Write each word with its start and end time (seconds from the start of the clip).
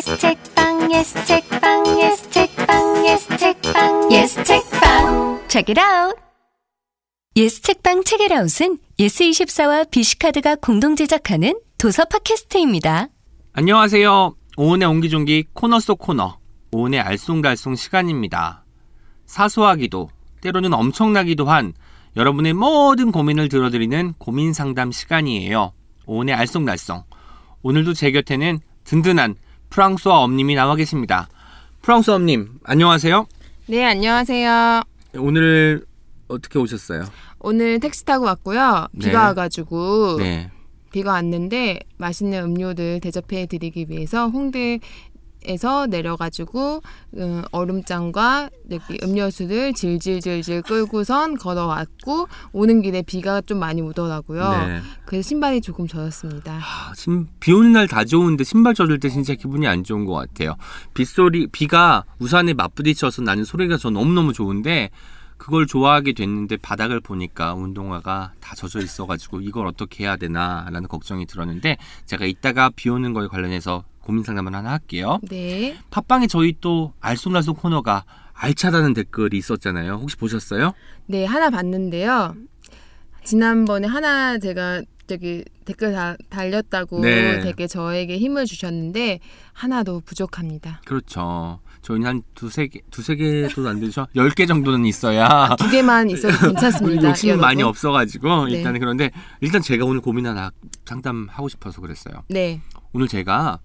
yes 0.00 0.18
책방 0.18 0.90
yes 0.90 1.26
책방 1.26 1.86
yes 1.86 2.30
책방 2.30 3.04
yes 3.04 3.28
책방 3.36 4.10
yes 4.10 4.44
책방 4.44 5.48
Check 5.48 5.74
it 5.74 5.78
out. 5.78 6.16
예스 7.36 7.60
책방 7.60 8.04
책읽아웃은 8.04 8.78
예스24와 8.98 9.90
비시카드가 9.90 10.56
공동 10.56 10.96
제작하는 10.96 11.60
도서 11.76 12.06
팟캐스트입니다. 12.06 13.08
안녕하세요. 13.52 14.34
오은의 14.56 14.88
옹기종기 14.88 15.48
코너 15.52 15.78
속 15.80 15.98
코너. 15.98 16.38
오은의 16.72 17.02
알쏭달쏭 17.02 17.76
시간입니다. 17.76 18.64
사소하기도, 19.26 20.08
때로는 20.40 20.72
엄청나기도 20.72 21.44
한 21.44 21.74
여러분의 22.16 22.54
모든 22.54 23.12
고민을 23.12 23.50
들어드리는 23.50 24.14
고민 24.16 24.54
상담 24.54 24.92
시간이에요. 24.92 25.72
오은의 26.06 26.34
알쏭달쏭. 26.36 27.04
오늘도 27.62 27.92
제 27.92 28.10
곁에는 28.12 28.60
든든한 28.84 29.36
프랑스와 29.70 30.18
엄님이 30.20 30.54
나와 30.54 30.74
계십니다. 30.76 31.28
프랑스 31.80 32.10
엄님, 32.10 32.58
안녕하세요. 32.64 33.26
네, 33.68 33.84
안녕하세요. 33.84 34.82
오늘 35.14 35.84
어떻게 36.28 36.58
오셨어요? 36.58 37.04
오늘 37.38 37.80
택시 37.80 38.04
타고 38.04 38.26
왔고요. 38.26 38.88
비가 39.00 39.10
네. 39.10 39.16
와가지고 39.16 40.18
네. 40.18 40.50
비가 40.92 41.12
왔는데 41.12 41.78
맛있는 41.98 42.42
음료들 42.44 43.00
대접해 43.00 43.46
드리기 43.46 43.86
위해서 43.88 44.28
홍대 44.28 44.80
에서 45.44 45.86
내려가지고 45.86 46.82
음, 47.16 47.42
얼음장과 47.50 48.50
이렇게 48.68 48.98
음료수를 49.02 49.72
질질질질 49.74 50.62
끌고선 50.62 51.36
걸어왔고 51.38 52.28
오는 52.52 52.82
길에 52.82 53.02
비가 53.02 53.40
좀 53.40 53.58
많이 53.58 53.80
오더라고요. 53.82 54.50
네. 54.66 54.80
그래서 55.06 55.28
신발이 55.28 55.60
조금 55.60 55.86
젖었습니다. 55.88 56.52
아, 56.62 56.92
신- 56.94 57.28
비 57.40 57.52
오는 57.52 57.72
날 57.72 57.86
다 57.88 58.04
좋은데 58.04 58.44
신발 58.44 58.74
젖을 58.74 59.00
때 59.00 59.08
진짜 59.08 59.34
기분이 59.34 59.66
안 59.66 59.82
좋은 59.82 60.04
것 60.04 60.12
같아요. 60.14 60.54
빗소리, 60.94 61.48
비가 61.48 62.04
우산에 62.18 62.52
맞부딪혀서 62.54 63.22
나는 63.22 63.44
소리가 63.44 63.76
저 63.78 63.90
너무너무 63.90 64.32
좋은데 64.32 64.90
그걸 65.38 65.66
좋아하게 65.66 66.12
됐는데 66.12 66.58
바닥을 66.58 67.00
보니까 67.00 67.54
운동화가 67.54 68.32
다 68.40 68.54
젖어 68.54 68.78
있어가지고 68.78 69.40
이걸 69.40 69.66
어떻게 69.66 70.04
해야 70.04 70.16
되나라는 70.16 70.86
걱정이 70.86 71.24
들었는데 71.24 71.78
제가 72.04 72.26
이따가 72.26 72.68
비 72.76 72.90
오는 72.90 73.14
거에 73.14 73.26
관련해서 73.26 73.84
고민 74.02 74.24
상담을 74.24 74.54
하나 74.54 74.72
할게요. 74.72 75.18
네. 75.28 75.76
팟빵에 75.90 76.26
저희 76.26 76.54
또 76.60 76.92
알쏭달쏭 77.00 77.58
코너가 77.58 78.04
알차다는 78.32 78.94
댓글이 78.94 79.36
있었잖아요. 79.38 79.94
혹시 79.94 80.16
보셨어요? 80.16 80.72
네, 81.06 81.24
하나 81.26 81.50
봤는데요. 81.50 82.34
지난번에 83.24 83.86
하나 83.86 84.38
제가 84.38 84.82
저기 85.06 85.44
댓글 85.64 85.92
다, 85.92 86.16
달렸다고 86.28 87.00
네. 87.00 87.40
되게 87.40 87.66
저에게 87.66 88.16
힘을 88.18 88.46
주셨는데 88.46 89.18
하나도 89.52 90.00
부족합니다. 90.04 90.80
그렇죠. 90.86 91.60
저희는 91.82 92.06
한 92.06 92.22
두세 92.34 92.68
개, 92.68 92.80
두세 92.90 93.16
개도 93.16 93.68
안 93.68 93.80
되죠. 93.80 94.06
열 94.14 94.30
개 94.30 94.46
정도는 94.46 94.86
있어야 94.86 95.56
두 95.58 95.68
개만 95.70 96.08
있어도 96.10 96.36
괜찮습니다. 96.48 97.08
욕심이 97.08 97.30
여러분. 97.30 97.46
많이 97.46 97.62
없어가지고 97.62 98.46
네. 98.46 98.52
일단은 98.58 98.78
그런데 98.80 99.10
일단 99.40 99.60
제가 99.60 99.84
오늘 99.84 100.00
고민 100.00 100.26
하나 100.26 100.50
상담하고 100.84 101.48
싶어서 101.48 101.80
그랬어요. 101.80 102.22
네. 102.28 102.60
오늘 102.92 103.08
제가 103.08 103.58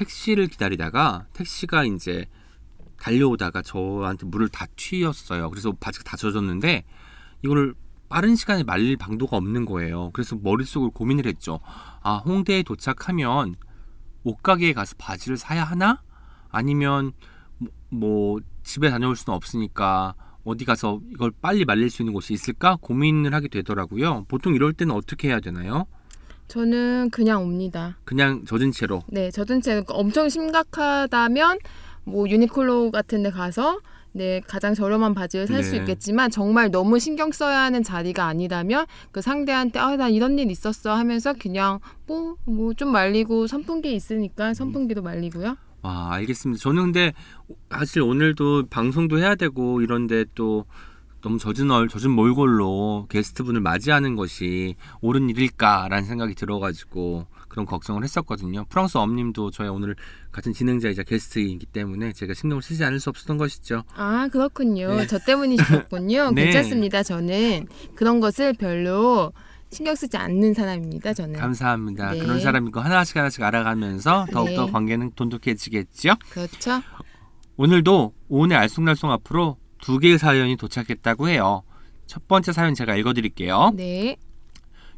택시를 0.00 0.46
기다리다가 0.46 1.26
택시가 1.34 1.84
이제 1.84 2.26
달려오다가 2.98 3.62
저한테 3.62 4.26
물을 4.26 4.48
다 4.48 4.66
튀었어요. 4.76 5.50
그래서 5.50 5.72
바지가 5.72 6.04
다 6.04 6.16
젖었는데 6.16 6.84
이거를 7.42 7.74
빠른 8.08 8.34
시간에 8.34 8.62
말릴 8.62 8.96
방도가 8.96 9.36
없는 9.36 9.66
거예요. 9.66 10.10
그래서 10.12 10.36
머릿속으로 10.36 10.90
고민을 10.90 11.26
했죠. 11.26 11.60
아 12.02 12.16
홍대에 12.16 12.62
도착하면 12.62 13.54
옷가게에 14.24 14.72
가서 14.72 14.96
바지를 14.98 15.36
사야 15.36 15.64
하나? 15.64 16.02
아니면 16.50 17.12
뭐, 17.58 17.70
뭐 17.90 18.40
집에 18.62 18.90
다녀올 18.90 19.16
수는 19.16 19.36
없으니까 19.36 20.14
어디 20.44 20.64
가서 20.64 21.00
이걸 21.12 21.30
빨리 21.30 21.64
말릴 21.64 21.90
수 21.90 22.02
있는 22.02 22.14
곳이 22.14 22.32
있을까 22.32 22.76
고민을 22.80 23.34
하게 23.34 23.48
되더라고요. 23.48 24.24
보통 24.28 24.54
이럴 24.54 24.72
때는 24.72 24.94
어떻게 24.94 25.28
해야 25.28 25.40
되나요? 25.40 25.86
저는 26.50 27.10
그냥 27.10 27.42
옵니다. 27.42 27.96
그냥 28.04 28.44
젖은 28.44 28.72
채로 28.72 29.02
네, 29.06 29.30
저든 29.30 29.60
제 29.62 29.82
엄청 29.88 30.28
심각하다면 30.28 31.58
뭐 32.04 32.28
유니클로 32.28 32.90
같은 32.90 33.22
데 33.22 33.30
가서 33.30 33.80
네, 34.12 34.40
가장 34.46 34.74
저렴한 34.74 35.14
바지를 35.14 35.46
살수 35.46 35.70
네. 35.70 35.76
있겠지만 35.78 36.30
정말 36.32 36.70
너무 36.72 36.98
신경 36.98 37.30
써야 37.30 37.60
하는 37.60 37.84
자리가 37.84 38.26
아니라면 38.26 38.86
그 39.12 39.20
상대한테 39.22 39.78
아, 39.78 39.94
나 39.96 40.08
이런 40.08 40.36
일 40.40 40.50
있었어 40.50 40.92
하면서 40.94 41.32
그냥 41.34 41.78
뭐 42.08 42.36
뭐 42.46 42.74
좀 42.74 42.90
말리고 42.90 43.46
선풍기 43.46 43.94
있으니까 43.94 44.52
선풍기도 44.52 45.02
말리고요. 45.02 45.56
아, 45.82 46.08
알겠습니다. 46.12 46.60
저는 46.60 46.82
근데 46.86 47.12
사실 47.70 48.02
오늘도 48.02 48.66
방송도 48.70 49.18
해야 49.18 49.36
되고 49.36 49.80
이런데 49.80 50.24
또 50.34 50.64
너무 51.22 51.38
젖은 51.38 51.70
얼, 51.70 51.88
젖은 51.88 52.10
몰골로 52.10 53.06
게스트분을 53.10 53.60
맞이하는 53.60 54.16
것이 54.16 54.76
옳은 55.00 55.28
일일까라는 55.30 56.04
생각이 56.04 56.34
들어가지고 56.34 57.26
그런 57.48 57.66
걱정을 57.66 58.04
했었거든요. 58.04 58.64
프랑스 58.68 58.96
엄님도 58.96 59.50
저희 59.50 59.68
오늘 59.68 59.96
같은 60.32 60.52
진행자이자 60.52 61.02
게스트이기 61.02 61.66
때문에 61.66 62.12
제가 62.12 62.32
신경을 62.32 62.62
쓰지 62.62 62.84
않을 62.84 63.00
수 63.00 63.10
없었던 63.10 63.36
것이죠. 63.36 63.82
아, 63.94 64.28
그렇군요. 64.28 64.96
네. 64.96 65.06
저 65.06 65.18
때문이셨군요. 65.18 66.30
네. 66.34 66.44
괜찮습니다. 66.44 67.02
저는 67.02 67.66
그런 67.94 68.20
것을 68.20 68.54
별로 68.54 69.32
신경 69.70 69.94
쓰지 69.94 70.16
않는 70.16 70.54
사람입니다. 70.54 71.12
저는. 71.12 71.38
감사합니다. 71.38 72.12
네. 72.12 72.18
그런 72.18 72.40
사람이고 72.40 72.80
하나씩 72.80 73.16
하나씩 73.16 73.42
알아가면서 73.42 74.26
더욱더 74.32 74.66
네. 74.66 74.72
관계는 74.72 75.12
돈독해지겠죠. 75.14 76.14
그렇죠. 76.30 76.82
오늘도 77.56 78.14
오늘 78.28 78.56
알쏭달쏭 78.56 79.10
앞으로 79.10 79.58
두 79.80 79.98
개의 79.98 80.18
사연이 80.18 80.56
도착했다고 80.56 81.28
해요. 81.28 81.62
첫 82.06 82.26
번째 82.28 82.52
사연 82.52 82.74
제가 82.74 82.96
읽어드릴게요. 82.96 83.72
네. 83.74 84.16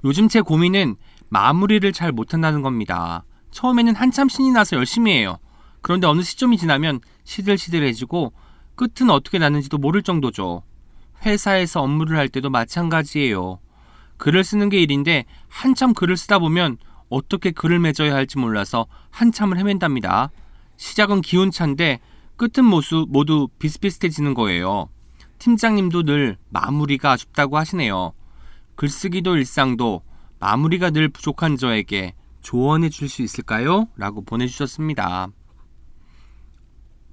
요즘 0.04 0.28
제 0.28 0.40
고민은 0.40 0.96
마무리를 1.28 1.90
잘 1.92 2.12
못한다는 2.12 2.62
겁니다. 2.62 3.24
처음에는 3.50 3.94
한참 3.94 4.28
신이 4.28 4.50
나서 4.50 4.76
열심히 4.76 5.12
해요. 5.12 5.38
그런데 5.80 6.06
어느 6.06 6.22
시점이 6.22 6.58
지나면 6.58 7.00
시들시들해지고 7.24 8.32
끝은 8.74 9.10
어떻게 9.10 9.38
나는지도 9.38 9.78
모를 9.78 10.02
정도죠. 10.02 10.62
회사에서 11.24 11.82
업무를 11.82 12.16
할 12.16 12.28
때도 12.28 12.50
마찬가지예요. 12.50 13.60
글을 14.16 14.44
쓰는 14.44 14.68
게 14.68 14.80
일인데 14.80 15.24
한참 15.48 15.94
글을 15.94 16.16
쓰다 16.16 16.38
보면 16.38 16.78
어떻게 17.08 17.50
글을 17.50 17.78
맺어야 17.78 18.14
할지 18.14 18.38
몰라서 18.38 18.86
한참을 19.10 19.58
헤맨답니다. 19.58 20.30
시작은 20.76 21.20
기운찬데 21.20 22.00
끝은 22.42 22.64
모두, 22.64 23.06
모두 23.08 23.46
비슷비슷해지는 23.60 24.34
거예요. 24.34 24.88
팀장님도 25.38 26.02
늘 26.02 26.36
마무리가 26.50 27.12
아쉽다고 27.12 27.56
하시네요. 27.56 28.14
글쓰기도 28.74 29.36
일상도 29.36 30.02
마무리가 30.40 30.90
늘 30.90 31.08
부족한 31.08 31.56
저에게 31.56 32.14
조언해 32.40 32.88
줄 32.88 33.08
수 33.08 33.22
있을까요? 33.22 33.86
라고 33.96 34.22
보내주셨습니다. 34.22 35.28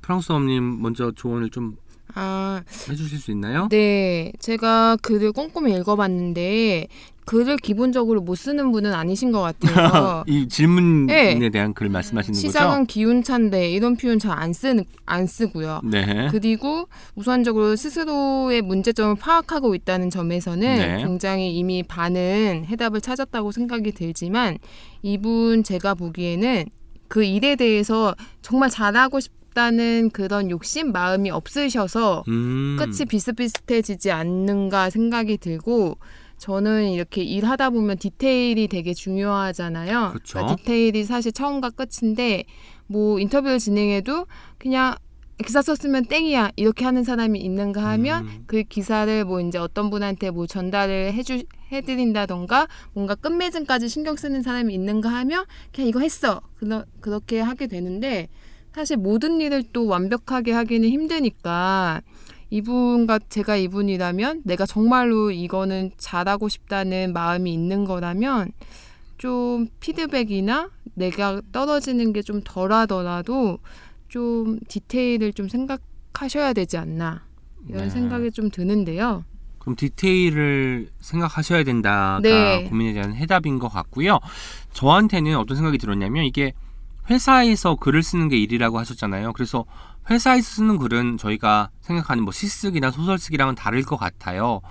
프랑스 0.02 0.32
엄님 0.32 0.82
먼저 0.82 1.12
조언을 1.12 1.52
좀 1.52 1.78
아, 2.16 2.64
해주실 2.90 3.20
수 3.20 3.30
있나요? 3.30 3.68
네, 3.70 4.32
제가 4.40 4.96
글을 4.96 5.32
꼼꼼히 5.32 5.76
읽어봤는데 5.76 6.88
글을 7.30 7.58
기본적으로 7.58 8.22
못 8.22 8.34
쓰는 8.34 8.72
분은 8.72 8.92
아니신 8.92 9.32
것 9.32 9.40
같아요. 9.40 10.24
이 10.28 10.48
질문에 10.48 11.36
네. 11.36 11.50
대한 11.50 11.76
글 11.76 11.88
말씀하시는 11.88 12.34
시작은 12.34 12.88
기운찬데 12.88 13.70
이런 13.70 13.96
표현 13.96 14.18
잘 14.18 14.40
안 14.40 14.52
쓰는 14.54 14.84
안 15.06 15.28
쓰고요. 15.28 15.82
거죠? 15.84 15.90
네. 15.90 16.28
그리고 16.32 16.88
우선적으로 17.16 17.76
스스로의 17.76 18.64
문제점을 18.64 19.16
파악하고 19.16 19.76
있다는 19.76 20.10
점에서는 20.10 20.60
네. 20.60 20.98
굉장히 21.04 21.56
이미 21.56 21.84
반은 21.84 22.66
해답을 22.68 23.02
찾았다고 23.02 23.52
생각이 23.52 23.92
들지만 23.92 24.58
이분 25.04 25.64
제가 25.64 25.94
보기에는 25.94 26.66
그 27.10 27.24
일에 27.24 27.56
대해서 27.56 28.16
정말 28.42 28.72
잘하고 28.72 29.20
싶다는 29.20 30.10
그런 30.12 30.50
욕심 30.50 30.92
마음이 30.92 31.30
없으셔서 31.30 32.24
음. 32.28 32.78
끝이 32.80 33.06
비슷비슷해지지 33.08 34.10
않는가 34.10 34.90
생각이 34.90 35.38
들고 35.38 35.98
저는 36.40 36.90
이렇게 36.90 37.22
일하다 37.22 37.70
보면 37.70 37.98
디테일이 37.98 38.68
되게 38.68 38.94
중요하잖아요. 38.94 40.14
그쵸. 40.14 40.40
그러니까 40.40 40.56
디테일이 40.56 41.04
사실 41.04 41.32
처음과 41.32 41.72
끝인데 41.72 42.46
뭐 42.88 43.20
인터뷰를 43.20 43.60
진행해도 43.60 44.26
그냥 44.58 44.96
기사 45.46 45.62
썼으면 45.62 46.06
땡이야 46.06 46.52
이렇게 46.56 46.84
하는 46.86 47.04
사람이 47.04 47.40
있는가 47.40 47.84
하면 47.92 48.26
음. 48.26 48.44
그 48.48 48.64
기사를 48.64 49.24
뭐 49.26 49.40
이제 49.40 49.58
어떤 49.58 49.90
분한테 49.90 50.32
뭐 50.32 50.48
전달을 50.48 51.14
해주 51.14 51.44
해드린다던가 51.72 52.68
뭔가 52.94 53.16
끝맺음까지 53.16 53.88
신경 53.88 54.16
쓰는 54.16 54.42
사람이 54.42 54.74
있는가 54.74 55.10
하면 55.10 55.46
그냥 55.74 55.88
이거 55.88 56.00
했어 56.00 56.42
그러, 56.56 56.84
그렇게 57.00 57.40
하게 57.40 57.68
되는데 57.68 58.28
사실 58.74 58.98
모든 58.98 59.40
일을 59.40 59.64
또 59.72 59.88
완벽하게 59.88 60.52
하기는 60.52 60.88
힘드니까 60.90 62.02
이분과 62.50 63.20
제가 63.30 63.56
이분이라면 63.58 64.42
내가 64.46 64.66
정말로 64.66 65.32
이거는 65.32 65.92
잘하고 65.98 66.50
싶다는 66.50 67.14
마음이 67.14 67.54
있는 67.54 67.86
거라면 67.86 68.52
좀 69.18 69.68
피드백이나 69.80 70.70
내가 70.96 71.42
떨어지는 71.52 72.14
게 72.14 72.22
좀 72.22 72.42
덜하더라도 72.44 73.60
좀 74.08 74.60
디테일을 74.68 75.34
좀 75.34 75.48
생각하셔야 75.48 76.54
되지 76.54 76.78
않나 76.78 77.24
이런 77.68 77.84
네. 77.84 77.90
생각이 77.90 78.32
좀 78.32 78.50
드는데요. 78.50 79.24
그럼 79.60 79.76
디테일을 79.76 80.90
생각하셔야 81.00 81.64
된다가 81.64 82.20
네. 82.24 82.64
고민에 82.70 82.94
대한 82.94 83.14
해답인 83.14 83.60
것 83.60 83.68
같고요. 83.68 84.20
저한테는 84.74 85.38
어떤 85.38 85.58
생각이 85.58 85.78
들었냐면 85.78 86.24
이게 86.26 86.54
회사에서 87.10 87.76
글을 87.76 88.02
쓰는 88.04 88.30
게 88.30 88.38
일이라고 88.38 88.80
하셨잖아요. 88.80 89.34
그래서 89.34 89.66
회사에서 90.10 90.48
쓰는 90.48 90.78
글은 90.78 91.18
저희가 91.18 91.70
생각하는 91.82 92.24
뭐 92.24 92.32
시쓰기나 92.32 92.92
소설 92.92 93.18
쓰기랑은 93.18 93.56
다를 93.56 93.84
것 93.84 93.98
같아요. 93.98 94.62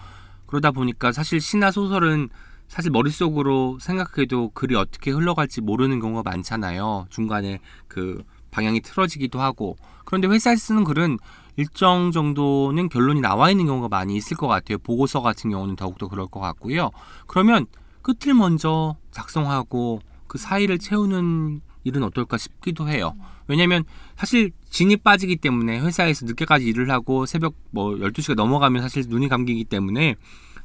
그러다 0.46 0.70
보니까 0.70 1.12
사실 1.12 1.40
시나 1.40 1.70
소설은 1.70 2.28
사실 2.69 2.90
머릿속으로 2.90 3.78
생각해도 3.80 4.50
글이 4.50 4.75
어떻게 4.75 5.10
흘러갈지 5.10 5.60
모르는 5.60 6.00
경우가 6.00 6.22
많잖아요. 6.28 7.06
중간에 7.10 7.60
그 7.86 8.22
방향이 8.50 8.80
틀어지기도 8.80 9.40
하고. 9.40 9.76
그런데 10.04 10.28
회사에서 10.28 10.66
쓰는 10.66 10.84
글은 10.84 11.19
일정 11.56 12.12
정도는 12.12 12.88
결론이 12.88 13.20
나와 13.20 13.50
있는 13.50 13.66
경우가 13.66 13.88
많이 13.88 14.16
있을 14.16 14.36
것 14.36 14.46
같아요. 14.46 14.78
보고서 14.78 15.20
같은 15.22 15.50
경우는 15.50 15.76
더욱더 15.76 16.08
그럴 16.08 16.26
것 16.26 16.40
같고요. 16.40 16.90
그러면 17.26 17.66
끝을 18.02 18.32
먼저 18.34 18.96
작성하고 19.10 20.00
그 20.26 20.38
사이를 20.38 20.78
채우는 20.78 21.60
일은 21.84 22.02
어떨까 22.02 22.36
싶기도 22.38 22.88
해요. 22.88 23.16
왜냐면 23.49 23.85
사실 24.17 24.53
진이 24.71 24.99
빠지기 24.99 25.37
때문에 25.37 25.81
회사에서 25.81 26.27
늦게까지 26.27 26.67
일을 26.67 26.91
하고 26.91 27.27
새벽 27.27 27.55
뭐 27.71 27.93
12시가 27.97 28.35
넘어가면 28.35 28.83
사실 28.83 29.05
눈이 29.09 29.29
감기기 29.29 29.65
때문에 29.65 30.15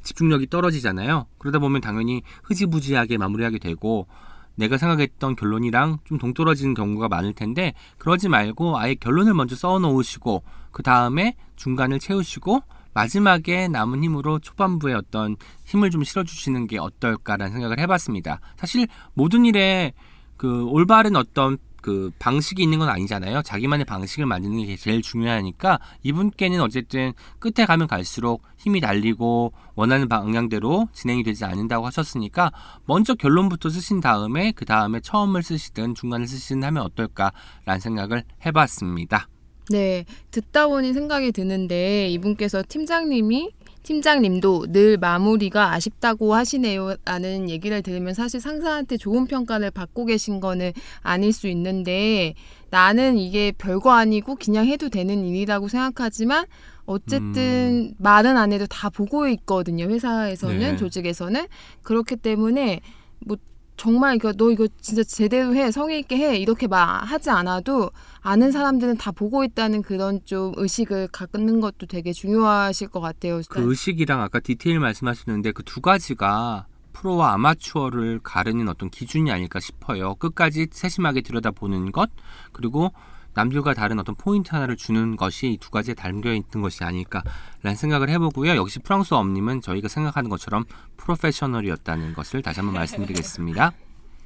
집중력이 0.04 0.48
떨어지잖아요. 0.48 1.28
그러다 1.38 1.60
보면 1.60 1.82
당연히 1.82 2.22
흐지부지하게 2.44 3.18
마무리하게 3.18 3.58
되고 3.58 4.08
내가 4.56 4.78
생각했던 4.78 5.36
결론이랑 5.36 6.00
좀 6.04 6.18
동떨어지는 6.18 6.74
경우가 6.74 7.08
많을 7.08 7.34
텐데 7.34 7.74
그러지 7.98 8.30
말고 8.30 8.78
아예 8.78 8.94
결론을 8.96 9.34
먼저 9.34 9.56
써 9.56 9.80
놓으시고 9.80 10.44
그 10.72 10.84
다음에 10.84 11.36
중간을 11.56 12.00
채우시고 12.00 12.62
마지막에 12.94 13.68
남은 13.68 14.04
힘으로 14.04 14.38
초반부에 14.40 14.94
어떤 14.94 15.36
힘을 15.66 15.90
좀 15.90 16.04
실어주시는 16.04 16.68
게 16.68 16.78
어떨까라는 16.78 17.54
생각을 17.54 17.80
해봤습니다. 17.80 18.40
사실 18.56 18.88
모든 19.16 19.46
일에 19.46 19.94
그 20.38 20.66
올바른 20.66 21.16
어떤 21.16 21.58
그 21.84 22.12
방식이 22.18 22.64
있는 22.64 22.80
건 22.80 22.90
아니잖아요. 22.90 23.44
자기만의 23.44 23.86
방식을 23.86 24.26
만드는 24.26 24.66
게 24.66 24.76
제일 24.78 25.02
중요하니까 25.02 25.80
이분께는 26.02 26.62
어쨌든 26.62 27.12
끝에 27.40 27.68
가면 27.68 27.88
갈수록 27.88 28.42
힘이 28.58 28.80
달리고 28.80 29.52
원하는 29.76 30.08
방향대로 30.08 30.88
진행이 30.94 31.24
되지 31.24 31.44
않는다고 31.44 31.86
하셨으니까 31.86 32.52
먼저 32.86 33.14
결론부터 33.14 33.70
쓰신 33.70 34.00
다음에 34.00 34.54
그 34.54 34.64
다음에 34.66 35.02
처음을 35.02 35.44
쓰시든 35.44 35.94
중간을 35.94 36.26
쓰시든 36.26 36.64
하면 36.64 36.84
어떨까라는 36.84 37.82
생각을 37.82 38.24
해봤습니다. 38.46 39.28
네, 39.70 40.06
듣다 40.32 40.68
보니 40.68 40.94
생각이 40.94 41.34
드는데 41.34 42.10
이분께서 42.10 42.64
팀장님이 42.68 43.52
팀장님도 43.84 44.68
늘 44.72 44.98
마무리가 44.98 45.74
아쉽다고 45.74 46.34
하시네요. 46.34 46.96
라는 47.06 47.50
얘기를 47.50 47.82
들으면 47.82 48.14
사실 48.14 48.40
상사한테 48.40 48.98
좋은 48.98 49.28
평가를 49.28 49.72
받고 49.72 50.06
계신 50.06 50.40
거는 50.40 50.72
아닐 51.02 51.34
수 51.34 51.48
있는데 51.48 52.34
나는 52.70 53.18
이게 53.18 53.52
별거 53.52 53.92
아니고 53.92 54.36
그냥 54.36 54.66
해도 54.66 54.90
되는 54.90 55.26
일이라고 55.26 55.68
생각하지만 55.68 56.46
어쨌든 56.86 57.94
말은 57.98 58.36
안 58.38 58.52
해도 58.52 58.66
다 58.66 58.90
보고 58.90 59.28
있거든요. 59.28 59.86
회사에서는 59.86 60.60
네. 60.60 60.76
조직에서는 60.78 61.46
그렇기 61.84 62.18
때문에 62.18 62.82
뭐 63.20 63.38
정말 63.78 64.16
이거 64.16 64.34
너 64.34 64.52
이거 64.52 64.68
진짜 64.82 65.04
제대로 65.04 65.56
해 65.56 65.72
성의 65.72 66.00
있게 66.00 66.18
해 66.18 66.38
이렇게 66.38 66.68
말하지 66.68 67.30
않아도 67.30 67.92
아는 68.24 68.52
사람들은 68.54 68.98
다 68.98 69.12
보고 69.12 69.44
있다는 69.44 69.82
그런 69.82 70.22
좀 70.26 70.54
의식을 70.56 71.10
갖는 71.10 71.60
것도 71.60 71.88
되게 71.88 72.14
중요하실 72.14 72.88
것 72.88 73.02
같아요. 73.02 73.42
그 73.50 73.70
의식이랑 73.70 74.22
아까 74.22 74.40
디테일 74.40 74.80
말씀하셨는데 74.80 75.52
그 75.52 75.64
두 75.64 75.82
가지가 75.82 76.68
프로와 76.94 77.34
아마추어를 77.34 78.20
가르는 78.24 78.70
어떤 78.70 78.90
기준이 78.90 79.32
아닐까 79.32 79.60
싶어요. 79.60 80.16
끝까지 80.16 80.68
세심하게 80.72 81.22
들여다보는 81.22 81.92
것 81.92 82.10
그리고 82.52 82.92
남들과 83.34 83.74
다른 83.74 84.00
어떤 84.00 84.14
포인트 84.14 84.52
하나를 84.54 84.78
주는 84.78 85.16
것이 85.18 85.54
이두 85.54 85.72
가지에 85.72 85.96
담겨 85.96 86.32
있는 86.32 86.62
것이 86.62 86.84
아닐까라는 86.84 87.76
생각을 87.76 88.10
해보고요. 88.10 88.56
역시 88.56 88.78
프랑스 88.80 89.16
엄님은 89.16 89.62
저희가 89.62 89.88
생각하는 89.88 90.30
것처럼 90.30 90.66
프로페셔널이었다는 90.98 92.14
것을 92.14 92.44
다시 92.44 92.60
한번 92.60 92.76
말씀드리겠습니다. 92.76 93.74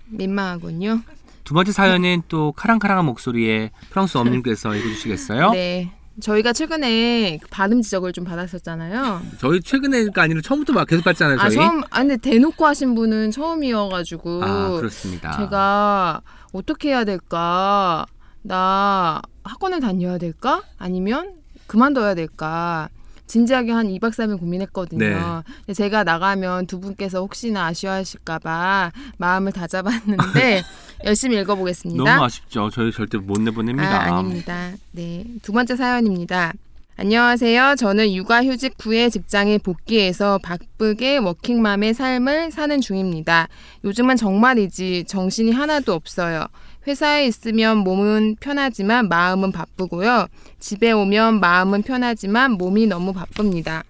민망하군요. 0.07 0.99
두 1.47 1.53
번째 1.53 1.71
사연은 1.71 2.23
또 2.27 2.51
카랑카랑한 2.51 3.05
목소리의 3.05 3.71
프랑스 3.89 4.17
엄님께서 4.17 4.75
읽어주시겠어요? 4.75 5.51
네. 5.51 5.94
저희가 6.19 6.51
최근에 6.51 7.38
그 7.41 7.47
발음 7.49 7.81
지적을 7.81 8.11
좀 8.11 8.25
받았었잖아요. 8.25 9.21
저희 9.39 9.61
최근에가 9.61 10.23
아니라 10.23 10.41
처음부터 10.41 10.73
막 10.73 10.85
계속 10.85 11.05
봤잖아요. 11.05 11.39
아, 11.39 11.47
저희. 11.47 11.55
처음, 11.55 11.83
아, 11.89 11.99
근데 11.99 12.17
대놓고 12.17 12.65
하신 12.65 12.95
분은 12.95 13.31
처음이어가지고. 13.31 14.44
아, 14.44 14.69
그렇습니다. 14.71 15.38
제가 15.38 16.19
어떻게 16.51 16.89
해야 16.89 17.05
될까? 17.05 18.05
나 18.41 19.21
학원을 19.45 19.79
다녀야 19.79 20.17
될까? 20.17 20.63
아니면 20.77 21.35
그만둬야 21.67 22.13
될까? 22.13 22.89
진지하게 23.27 23.71
한 23.73 23.88
2박 23.88 24.11
3일 24.11 24.39
고민했거든요. 24.39 25.44
네. 25.65 25.73
제가 25.73 26.03
나가면 26.03 26.67
두 26.67 26.79
분께서 26.79 27.19
혹시나 27.19 27.67
아쉬워하실까봐 27.67 28.91
마음을 29.17 29.51
다잡았는데 29.51 30.63
열심히 31.03 31.39
읽어보겠습니다. 31.39 32.03
너무 32.03 32.25
아쉽죠. 32.25 32.69
저희 32.69 32.91
절대 32.91 33.17
못 33.17 33.39
내보냅니다. 33.39 33.89
아, 33.89 34.17
아닙니다. 34.17 34.71
네. 34.91 35.25
두 35.41 35.51
번째 35.51 35.75
사연입니다. 35.75 36.53
안녕하세요. 36.99 37.75
저는 37.77 38.11
육아휴직 38.11 38.73
후에 38.79 39.09
직장에 39.09 39.59
복귀해서 39.59 40.39
바쁘게 40.39 41.17
워킹맘의 41.17 41.94
삶을 41.94 42.51
사는 42.51 42.81
중입니다. 42.81 43.49
요즘은 43.83 44.15
정말이지 44.15 45.05
정신이 45.07 45.51
하나도 45.51 45.94
없어요. 45.94 46.47
회사에 46.88 47.27
있으면 47.27 47.79
몸은 47.79 48.38
편하지만 48.39 49.09
마음은 49.09 49.51
바쁘고요. 49.51 50.25
집에 50.59 50.91
오면 50.91 51.39
마음은 51.39 51.83
편하지만 51.83 52.53
몸이 52.53 52.88
너무 52.88 53.13
바쁩니다. 53.13 53.83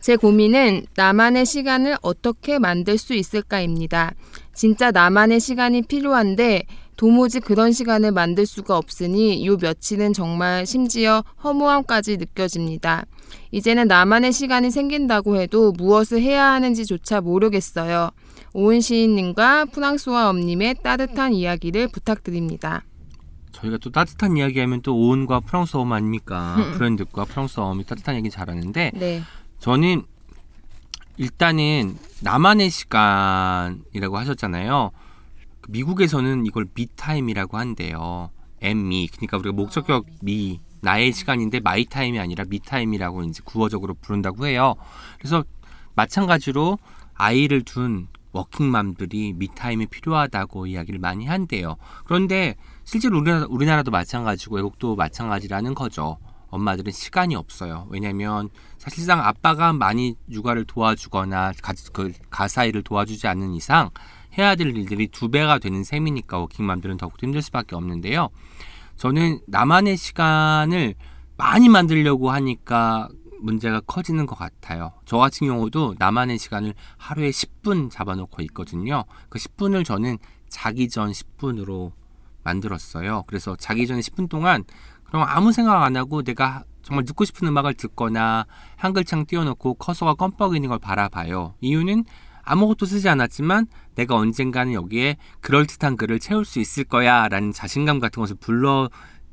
제 0.00 0.16
고민은 0.16 0.86
나만의 0.96 1.44
시간을 1.44 1.96
어떻게 2.00 2.58
만들 2.58 2.96
수 2.98 3.14
있을까입니다. 3.14 4.14
진짜 4.54 4.90
나만의 4.90 5.40
시간이 5.40 5.82
필요한데 5.82 6.64
도무지 6.96 7.40
그런 7.40 7.72
시간을 7.72 8.12
만들 8.12 8.46
수가 8.46 8.76
없으니 8.76 9.46
요 9.46 9.56
며칠은 9.56 10.12
정말 10.12 10.66
심지어 10.66 11.24
허무함까지 11.42 12.18
느껴집니다. 12.18 13.04
이제는 13.50 13.88
나만의 13.88 14.32
시간이 14.32 14.70
생긴다고 14.70 15.36
해도 15.36 15.72
무엇을 15.72 16.20
해야 16.20 16.52
하는지조차 16.52 17.20
모르겠어요. 17.20 18.10
오은 18.54 18.80
시인님과 18.80 19.66
프랑소와 19.66 20.28
엄님의 20.30 20.76
따뜻한 20.82 21.32
이야기를 21.32 21.88
부탁드립니다. 21.88 22.84
저희가 23.52 23.78
또 23.78 23.90
따뜻한 23.90 24.36
이야기하면 24.36 24.82
또 24.82 24.96
오은과 24.96 25.40
프랑소와 25.40 25.81
엄 25.81 25.92
아닙니까? 25.92 26.56
브랜드과 26.74 27.24
프랑소와 27.24 27.68
엄이 27.68 27.84
따뜻한 27.84 28.16
얘기 28.16 28.30
잘하는데 28.30 28.92
네. 28.94 29.22
저는 29.58 30.02
일단은 31.22 31.96
나만의 32.20 32.68
시간이라고 32.68 34.18
하셨잖아요. 34.18 34.90
그 35.60 35.70
미국에서는 35.70 36.46
이걸 36.46 36.66
me 36.74 36.89
time이라고 36.89 37.58
한대요. 37.58 38.30
M-E 38.60 39.06
그러니까 39.06 39.36
우리가 39.38 39.54
목적격 39.54 40.06
me 40.20 40.58
나의 40.80 41.12
시간인데 41.12 41.60
my 41.60 41.84
time이 41.84 42.18
아니라 42.18 42.44
me 42.48 42.58
time이라고 42.58 43.22
이제 43.22 43.40
구어적으로 43.44 43.94
부른다고 43.94 44.48
해요. 44.48 44.74
그래서 45.18 45.44
마찬가지로 45.94 46.78
아이를 47.14 47.62
둔 47.62 48.08
워킹맘들이 48.32 49.34
미타임이 49.34 49.86
필요하다고 49.86 50.66
이야기를 50.66 50.98
많이 50.98 51.26
한대요. 51.26 51.76
그런데 52.04 52.56
실제로 52.82 53.18
우리나라, 53.18 53.46
우리나라도 53.48 53.92
마찬가지고 53.92 54.56
외국도 54.56 54.96
마찬가지라는 54.96 55.74
거죠. 55.76 56.18
엄마들은 56.48 56.92
시간이 56.92 57.36
없어요. 57.36 57.86
왜냐하면 57.90 58.50
사실상 58.82 59.20
아빠가 59.20 59.72
많이 59.72 60.16
육아를 60.28 60.64
도와주거나 60.64 61.52
가, 61.62 61.72
그 61.92 62.10
가사 62.30 62.64
일을 62.64 62.82
도와주지 62.82 63.28
않는 63.28 63.52
이상 63.52 63.90
해야 64.36 64.56
될 64.56 64.76
일들이 64.76 65.06
두 65.06 65.30
배가 65.30 65.60
되는 65.60 65.84
셈이니까 65.84 66.40
워킹맘들은 66.40 66.96
더욱더 66.96 67.24
힘들 67.24 67.42
수밖에 67.42 67.76
없는데요. 67.76 68.30
저는 68.96 69.38
나만의 69.46 69.96
시간을 69.96 70.96
많이 71.36 71.68
만들려고 71.68 72.32
하니까 72.32 73.08
문제가 73.40 73.78
커지는 73.82 74.26
것 74.26 74.34
같아요. 74.36 74.90
저 75.04 75.16
같은 75.16 75.46
경우도 75.46 75.94
나만의 76.00 76.38
시간을 76.38 76.74
하루에 76.96 77.30
10분 77.30 77.88
잡아놓고 77.88 78.42
있거든요. 78.42 79.04
그 79.28 79.38
10분을 79.38 79.84
저는 79.84 80.18
자기 80.48 80.88
전 80.88 81.12
10분으로 81.12 81.92
만들었어요. 82.42 83.22
그래서 83.28 83.54
자기 83.54 83.86
전에 83.86 84.00
10분 84.00 84.28
동안 84.28 84.64
그럼 85.04 85.22
아무 85.28 85.52
생각 85.52 85.84
안 85.84 85.96
하고 85.96 86.24
내가 86.24 86.64
정말 86.82 87.04
듣고 87.04 87.24
싶은 87.24 87.48
음악을 87.48 87.74
듣거나 87.74 88.46
한글창 88.76 89.26
띄워놓고 89.26 89.74
커서가 89.74 90.14
껌뻑이는 90.14 90.68
걸 90.68 90.78
바라봐요. 90.78 91.54
이유는 91.60 92.04
아무것도 92.44 92.86
쓰지 92.86 93.08
않았지만 93.08 93.66
내가 93.94 94.16
언젠가는 94.16 94.72
여기에 94.72 95.16
그럴듯한 95.40 95.96
글을 95.96 96.18
채울 96.18 96.44
수 96.44 96.58
있을 96.58 96.84
거야 96.84 97.28
라는 97.28 97.52
자신감 97.52 98.00
같은 98.00 98.20
것을 98.20 98.36
불러 98.40 98.90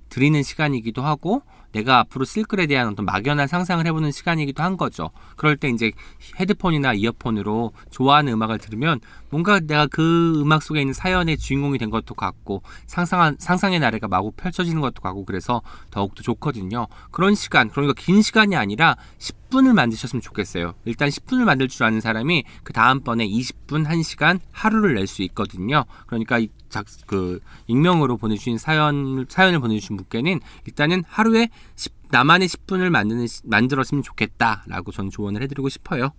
드리는 0.10 0.42
시간이기도 0.44 1.02
하고 1.02 1.42
내가 1.72 2.00
앞으로 2.00 2.26
쓸 2.26 2.44
글에 2.44 2.66
대한 2.66 2.88
어떤 2.88 3.06
막연한 3.06 3.48
상상을 3.48 3.86
해보는 3.86 4.12
시간이기도 4.12 4.64
한 4.64 4.76
거죠. 4.78 5.12
그럴 5.36 5.56
때 5.56 5.70
이제 5.70 5.92
헤드폰이나 6.40 6.94
이어폰으로 6.94 7.74
좋아하는 7.92 8.34
음악을 8.34 8.58
들으면 8.58 9.00
뭔가 9.30 9.60
내가 9.60 9.86
그 9.88 10.42
음악 10.42 10.64
속에 10.64 10.82
있는 10.82 10.94
사연의 10.94 11.38
주인공이 11.38 11.78
된 11.78 11.90
것도 11.90 12.16
같고 12.16 12.64
상상한 12.88 13.36
상상의 13.38 13.80
나래가 13.80 14.08
마구 14.08 14.32
펼쳐지는 14.32 14.82
것도 14.82 15.02
같고 15.02 15.26
그래서 15.26 15.62
더욱더 15.92 16.24
좋거든요. 16.24 16.88
그런 17.12 17.36
시간 17.36 17.70
그러니까 17.70 17.94
긴 17.98 18.22
시간이 18.22 18.56
아니라 18.56 18.96
10분을 19.20 19.74
만드셨으면 19.74 20.22
좋겠어요. 20.22 20.74
일단 20.86 21.10
10분을 21.10 21.44
만들 21.44 21.68
줄 21.68 21.84
아는 21.84 22.02
사람이 22.02 22.46
그 22.64 22.74
다음번에 22.74 23.28
20분, 23.28 23.86
1시간, 23.86 24.40
하루를 24.52 24.96
낼 24.96 25.10
수 25.10 25.24
있거든요. 25.24 25.86
그러니까 26.06 26.38
이 26.38 26.50
작, 26.70 26.86
그, 27.06 27.40
익명으로 27.68 28.18
보내주신 28.18 28.58
사연, 28.58 29.26
사연을 29.28 29.60
보내주신 29.60 29.98
분께는 29.98 30.40
일단은 30.66 31.04
하루에 31.08 31.50
10, 31.76 31.94
나만의 32.12 32.48
10분을 32.48 32.90
만드는, 32.90 33.28
만들었으면 33.44 34.04
좋겠다라고 34.04 34.92
저는 34.92 35.12
조언을 35.12 35.42
해드리고 35.44 35.70
싶어요. 35.70 36.12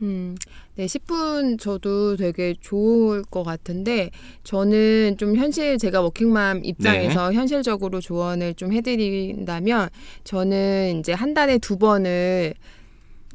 음, 0.00 0.36
네, 0.76 0.86
10분 0.86 1.58
저도 1.58 2.16
되게 2.16 2.54
좋을 2.60 3.22
것 3.24 3.42
같은데, 3.42 4.10
저는 4.44 5.16
좀 5.18 5.34
현실, 5.36 5.76
제가 5.76 6.00
워킹맘 6.02 6.64
입장에서 6.64 7.32
현실적으로 7.32 8.00
조언을 8.00 8.54
좀 8.54 8.72
해드린다면, 8.72 9.88
저는 10.22 11.00
이제 11.00 11.12
한 11.12 11.34
달에 11.34 11.58
두 11.58 11.78
번을 11.78 12.54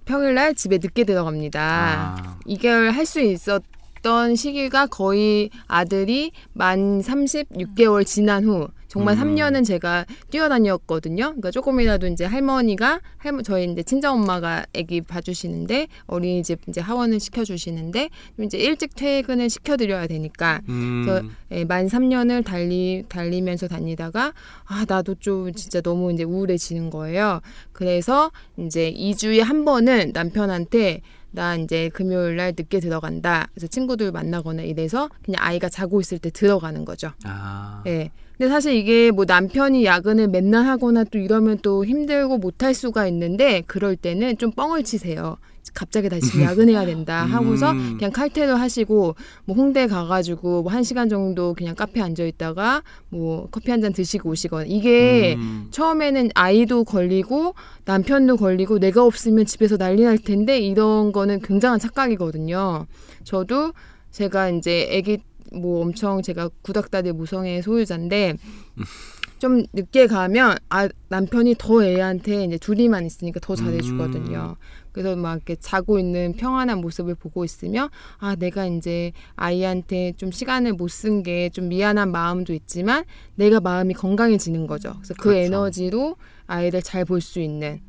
평일날 0.05 0.55
집에 0.55 0.77
늦게 0.77 1.03
들어갑니다. 1.03 1.61
아. 1.61 2.39
이걸 2.45 2.91
할 2.91 3.05
수 3.05 3.19
있었 3.21 3.61
던 4.03 4.35
시기가 4.35 4.85
거의 4.87 5.49
아들이 5.67 6.31
만 6.51 7.01
36개월 7.01 8.05
지난 8.05 8.43
후 8.43 8.67
정말 8.93 9.17
음. 9.17 9.33
3년은 9.33 9.65
제가 9.65 10.05
뛰어다녔거든요. 10.29 11.23
그러니까 11.23 11.49
조금이라도 11.49 12.05
이제 12.05 12.25
할머니가 12.25 12.99
할머 13.17 13.41
저희 13.41 13.65
이제 13.65 13.81
친정 13.81 14.21
엄마가 14.21 14.67
아기 14.77 15.01
봐주시는데 15.01 15.87
어린이집 16.05 16.59
이제 16.67 16.79
하원을 16.79 17.19
시켜주시는데 17.19 18.09
이제 18.41 18.57
일찍 18.59 18.93
퇴근을 18.95 19.49
시켜드려야 19.49 20.05
되니까 20.05 20.61
음, 20.69 21.05
저, 21.07 21.23
예, 21.49 21.65
만 21.65 21.87
3년을 21.87 22.45
달리 22.45 23.03
달리면서 23.09 23.67
다니다가 23.67 24.33
아 24.65 24.85
나도 24.87 25.15
좀 25.15 25.51
진짜 25.53 25.81
너무 25.81 26.13
이제 26.13 26.23
우울해지는 26.23 26.91
거예요. 26.91 27.41
그래서 27.71 28.31
이제 28.59 28.93
2주에 28.93 29.39
한 29.39 29.65
번은 29.65 30.11
남편한테 30.13 31.01
나 31.33 31.55
이제 31.55 31.89
금요일 31.89 32.35
날 32.37 32.53
늦게 32.55 32.79
들어간다. 32.79 33.47
그래서 33.53 33.67
친구들 33.67 34.11
만나거나 34.11 34.61
이래서 34.61 35.09
그냥 35.23 35.43
아이가 35.43 35.67
자고 35.67 35.99
있을 35.99 36.19
때 36.19 36.29
들어가는 36.29 36.85
거죠. 36.85 37.11
아. 37.25 37.83
예. 37.87 38.11
근데 38.37 38.49
사실 38.49 38.73
이게 38.73 39.11
뭐 39.11 39.25
남편이 39.25 39.83
야근을 39.83 40.27
맨날 40.27 40.65
하거나 40.65 41.03
또 41.03 41.17
이러면 41.17 41.59
또 41.61 41.85
힘들고 41.85 42.37
못할 42.37 42.73
수가 42.73 43.07
있는데 43.07 43.61
그럴 43.61 43.95
때는 43.95 44.37
좀 44.37 44.51
뻥을 44.51 44.83
치세요. 44.83 45.37
갑자기 45.73 46.09
다시 46.09 46.41
야근해야 46.41 46.85
된다 46.85 47.23
하고서 47.25 47.71
음. 47.71 47.95
그냥 47.97 48.11
칼퇴를 48.11 48.59
하시고 48.59 49.15
뭐 49.45 49.55
홍대 49.55 49.87
가가지고 49.87 50.63
뭐 50.63 50.71
한 50.73 50.83
시간 50.83 51.07
정도 51.09 51.53
그냥 51.53 51.75
카페 51.75 52.01
앉아 52.01 52.23
있다가 52.23 52.83
뭐 53.09 53.47
커피 53.51 53.71
한 53.71 53.81
잔 53.81 53.93
드시고 53.93 54.29
오시거나 54.29 54.65
이게 54.67 55.35
음. 55.37 55.67
처음에는 55.71 56.29
아이도 56.35 56.83
걸리고 56.83 57.55
남편도 57.85 58.37
걸리고 58.37 58.79
내가 58.79 59.03
없으면 59.03 59.45
집에서 59.45 59.77
난리 59.77 60.03
날 60.03 60.17
텐데 60.17 60.59
이런 60.59 61.11
거는 61.11 61.41
굉장한 61.41 61.79
착각이거든요. 61.79 62.85
저도 63.23 63.73
제가 64.11 64.49
이제 64.49 64.89
아기 64.97 65.19
뭐 65.51 65.81
엄청 65.81 66.21
제가 66.21 66.49
구닥다리 66.61 67.11
모성애 67.11 67.61
소유자인데 67.61 68.35
좀 69.43 69.65
늦게 69.73 70.07
가면 70.07 70.55
아 70.69 70.87
남편이 71.09 71.55
더 71.57 71.83
애한테 71.83 72.45
이제 72.45 72.57
둘이만 72.57 73.05
있으니까 73.05 73.41
더 73.41 73.57
잘해주거든요. 73.57 74.55
그래서 74.93 75.17
막 75.17 75.33
이렇게 75.35 75.57
자고 75.57 75.99
있는 75.99 76.33
평안한 76.37 76.79
모습을 76.79 77.13
보고 77.15 77.43
있으며 77.43 77.89
아 78.19 78.35
내가 78.35 78.65
이제 78.65 79.11
아이한테 79.35 80.13
좀 80.15 80.31
시간을 80.31 80.73
못 80.73 80.87
쓴 80.87 81.23
게 81.23 81.49
좀 81.51 81.67
미안한 81.67 82.11
마음도 82.13 82.53
있지만 82.53 83.03
내가 83.35 83.59
마음이 83.59 83.93
건강해지는 83.95 84.65
거죠. 84.65 84.93
그래서 84.93 85.13
그 85.17 85.23
그렇죠. 85.23 85.39
에너지로 85.39 86.15
아이를 86.47 86.81
잘 86.81 87.03
볼 87.03 87.19
수 87.19 87.41
있는 87.41 87.81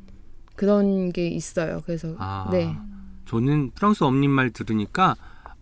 그런 0.57 1.13
게 1.13 1.29
있어요. 1.29 1.81
그래서 1.85 2.15
아. 2.17 2.49
네. 2.51 2.75
저는 3.27 3.71
프랑스 3.75 4.03
엄님 4.03 4.29
말 4.29 4.49
들으니까 4.51 5.15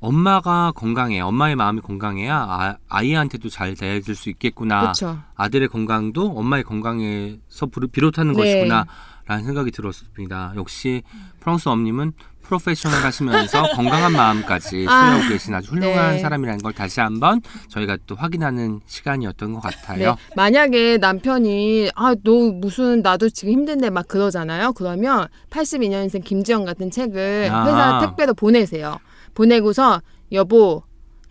엄마가 0.03 0.73
건강해, 0.75 1.21
엄마의 1.21 1.55
마음이 1.55 1.79
건강해야 1.79 2.35
아, 2.37 2.75
아이한테도 2.89 3.47
잘 3.47 3.73
대해줄 3.73 4.15
수 4.15 4.29
있겠구나. 4.29 4.81
그렇죠. 4.81 5.17
아들의 5.35 5.69
건강도 5.69 6.27
엄마의 6.37 6.63
건강에서 6.65 7.67
부- 7.71 7.87
비롯하는 7.87 8.33
네. 8.33 8.37
것이구나. 8.39 8.85
라는 9.25 9.45
생각이 9.45 9.71
들었습니다. 9.71 10.51
역시 10.57 11.01
프랑스 11.39 11.69
엄님은 11.69 12.11
프로페셔널 12.41 13.01
하시면서 13.05 13.63
건강한 13.71 14.11
마음까지 14.11 14.85
아, 14.89 15.11
소유하고 15.13 15.29
계신 15.29 15.53
아주 15.55 15.71
훌륭한 15.71 16.15
네. 16.15 16.19
사람이라는 16.19 16.59
걸 16.61 16.73
다시 16.73 16.99
한번 16.99 17.39
저희가 17.69 17.97
또 18.05 18.15
확인하는 18.15 18.81
시간이었던 18.85 19.53
것 19.53 19.61
같아요. 19.61 20.09
네. 20.09 20.15
만약에 20.35 20.97
남편이 20.97 21.91
아 21.95 22.13
너 22.25 22.51
무슨 22.51 23.01
나도 23.01 23.29
지금 23.29 23.53
힘든데 23.53 23.89
막 23.89 24.05
그러잖아요. 24.09 24.73
그러면 24.73 25.27
82년생 25.49 26.25
김지영 26.25 26.65
같은 26.65 26.91
책을 26.91 27.47
아. 27.49 27.65
회사 27.65 27.99
택배로 28.01 28.33
보내세요. 28.33 28.97
보내고서 29.33 30.01
여보 30.31 30.83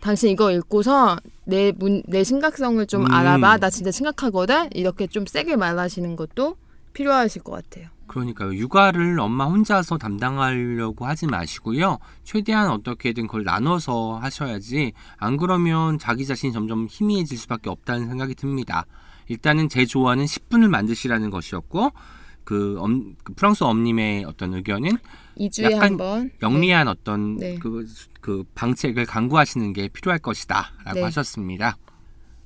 당신 0.03 0.31
이거 0.31 0.51
읽고서 0.51 1.17
내, 1.45 1.71
문, 1.71 2.03
내 2.07 2.23
심각성을 2.23 2.85
좀 2.87 3.05
음. 3.05 3.11
알아봐. 3.11 3.57
나 3.57 3.69
진짜 3.69 3.89
심각하거든. 3.89 4.69
이렇게 4.73 5.07
좀 5.07 5.25
세게 5.25 5.55
말하시는 5.55 6.15
것도 6.17 6.57
필요하실 6.91 7.43
것 7.43 7.53
같아요. 7.53 7.87
그러니까요. 8.07 8.53
육아를 8.53 9.19
엄마 9.19 9.45
혼자서 9.45 9.97
담당하려고 9.97 11.05
하지 11.05 11.25
마시고요. 11.25 11.99
최대한 12.23 12.69
어떻게든 12.69 13.27
그걸 13.27 13.43
나눠서 13.43 14.19
하셔야지 14.21 14.91
안 15.17 15.37
그러면 15.37 15.97
자기 15.99 16.25
자신이 16.25 16.51
점점 16.51 16.87
희미해질 16.89 17.37
수밖에 17.37 17.69
없다는 17.69 18.07
생각이 18.07 18.35
듭니다. 18.35 18.85
일단은 19.29 19.69
제 19.69 19.85
조언은 19.85 20.25
10분을 20.25 20.67
만드시라는 20.67 21.29
것이었고 21.29 21.91
그, 22.43 22.75
엄, 22.79 23.15
그 23.23 23.33
프랑소와 23.33 23.63
엄님의 23.63 24.25
어떤 24.25 24.53
의견은 24.53 24.97
2주에 25.37 25.71
약간 25.71 25.81
한 25.81 25.97
번. 25.97 26.31
영리한 26.41 26.87
어떤 26.87 27.37
네. 27.37 27.55
그, 27.55 27.85
그 28.21 28.43
방책을 28.55 29.05
강구하시는 29.05 29.73
게 29.73 29.87
필요할 29.87 30.19
것이다라고 30.19 30.93
네. 30.95 31.01
하셨습니다. 31.01 31.77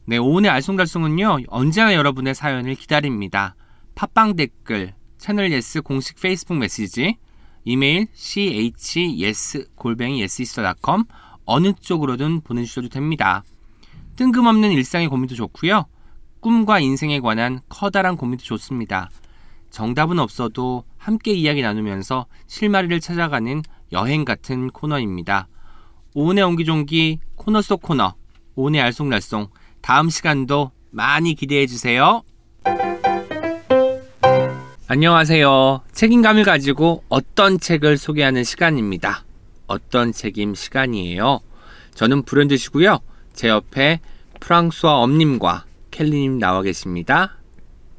네, 0.06 0.18
오은의 0.18 0.50
알쏭달쏭은요 0.52 1.46
언제나 1.48 1.94
여러분의 1.94 2.34
사연을 2.34 2.76
기다립니다. 2.76 3.56
팟빵 3.96 4.36
댓글, 4.36 4.94
채널 5.18 5.52
예스 5.52 5.82
공식 5.82 6.22
페이스북 6.22 6.58
메시지, 6.58 7.18
이메일 7.66 8.08
yes 8.16 9.68
골뱅이 9.76 10.22
yes24.com 10.22 11.04
어느 11.44 11.74
쪽으로든 11.74 12.42
보내주셔도 12.42 12.88
됩니다. 12.88 13.44
뜬금없는 14.16 14.72
일상의 14.72 15.10
고민도 15.10 15.36
좋고요. 15.36 15.86
꿈과 16.40 16.80
인생에 16.80 17.20
관한 17.20 17.60
커다란 17.68 18.16
고민도 18.16 18.44
좋습니다. 18.44 19.10
정답은 19.78 20.18
없어도 20.18 20.86
함께 20.98 21.34
이야기 21.34 21.62
나누면서 21.62 22.26
실마리를 22.48 23.00
찾아가는 23.00 23.62
여행 23.92 24.26
같은 24.26 24.72
코너입니다. 24.72 25.48
오은의 26.16 26.44
옹기종기 26.46 27.20
코너 27.36 27.62
속 27.62 27.84
코너 27.84 28.16
오은의 28.56 28.82
알쏭달쏭 28.82 29.50
다음 29.82 30.10
시간도 30.10 30.72
많이 30.90 31.36
기대해 31.36 31.68
주세요. 31.68 32.24
안녕하세요. 34.88 35.82
책임감을 35.92 36.44
가지고 36.44 37.04
어떤 37.08 37.60
책을 37.60 38.00
소개하는 38.00 38.44
시간입니다. 38.44 39.26
어떤 39.68 40.12
책임 40.12 40.56
시간이에요. 40.56 41.42
저는 41.94 42.24
브랜드시고요. 42.24 42.98
제 43.34 43.50
옆에 43.50 44.00
프랑스와 44.40 44.98
엄님과 45.02 45.66
켈리님 45.92 46.40
나와 46.40 46.64
계십니다. 46.64 47.38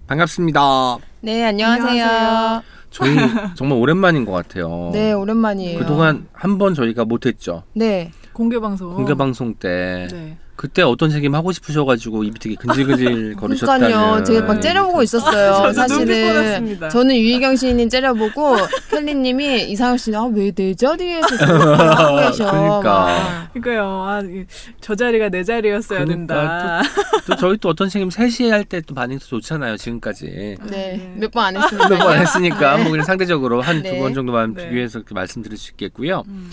반갑습니다. 0.08 1.08
네, 1.20 1.44
안녕하세요. 1.44 1.87
안녕하세요. 2.04 2.62
저희 2.90 3.14
정말 3.54 3.78
오랜만인 3.78 4.25
것 4.25 4.32
같아요. 4.32 4.90
네, 4.92 5.12
오랜만이에요. 5.12 5.78
그동안 5.78 6.26
한 6.32 6.58
번 6.58 6.75
저희가 6.75 7.04
못했죠. 7.04 7.64
네. 7.75 8.10
공개 8.38 8.61
방송. 8.61 8.95
공개 8.95 9.14
방송 9.14 9.52
때 9.54 10.07
네. 10.12 10.37
그때 10.54 10.83
어떤 10.83 11.09
책임 11.11 11.35
하고 11.37 11.52
싶으셔가지고 11.52 12.23
입이 12.25 12.38
되게 12.40 12.54
근질근질 12.57 13.35
거리셨다는. 13.38 13.88
그러니까요. 13.88 14.25
제가 14.25 14.47
막 14.47 14.61
째려보고 14.61 15.02
있었어요. 15.04 15.73
저도 15.73 15.95
눈빛 15.95 16.14
사실은. 16.33 16.88
저는 16.88 17.16
유희경 17.16 17.54
시인님 17.57 17.88
째려보고 17.88 18.57
켈리님이 18.90 19.71
이상현 19.71 19.99
씨는 19.99 20.18
아, 20.18 20.25
왜 20.33 20.52
내 20.52 20.75
자리에서 20.75 21.26
하고 21.47 22.16
계셔. 22.16 22.50
그러니까. 22.50 22.83
막. 22.83 23.52
그러니까요. 23.54 23.85
아, 24.04 24.21
이- 24.25 24.47
저 24.80 24.95
자리가 24.97 25.28
내 25.30 25.42
자리였어야 25.45 26.04
그러니까 26.04 26.16
된다. 26.16 26.83
또 27.26 27.37
저희 27.37 27.57
또 27.59 27.68
어떤 27.68 27.88
책임 27.88 28.09
3시에 28.09 28.50
할 28.50 28.64
때 28.64 28.80
또 28.83 28.95
반응이 28.95 29.18
더 29.21 29.26
좋잖아요. 29.26 29.76
지금까지. 29.76 30.57
네. 30.71 31.14
몇 31.16 31.30
번 31.33 31.45
안 31.47 31.57
했습니다. 31.57 31.88
몇번 31.88 32.18
했으니까 32.21 32.78
뭐 32.78 32.90
그냥 32.90 33.04
상대적으로 33.04 33.61
한두 33.62 33.83
네. 33.90 33.99
번 34.00 34.12
정도만 34.14 34.54
네. 34.54 34.68
비교해서 34.71 35.02
말씀드릴 35.11 35.57
수 35.57 35.71
있겠고요. 35.73 36.23
음. 36.28 36.50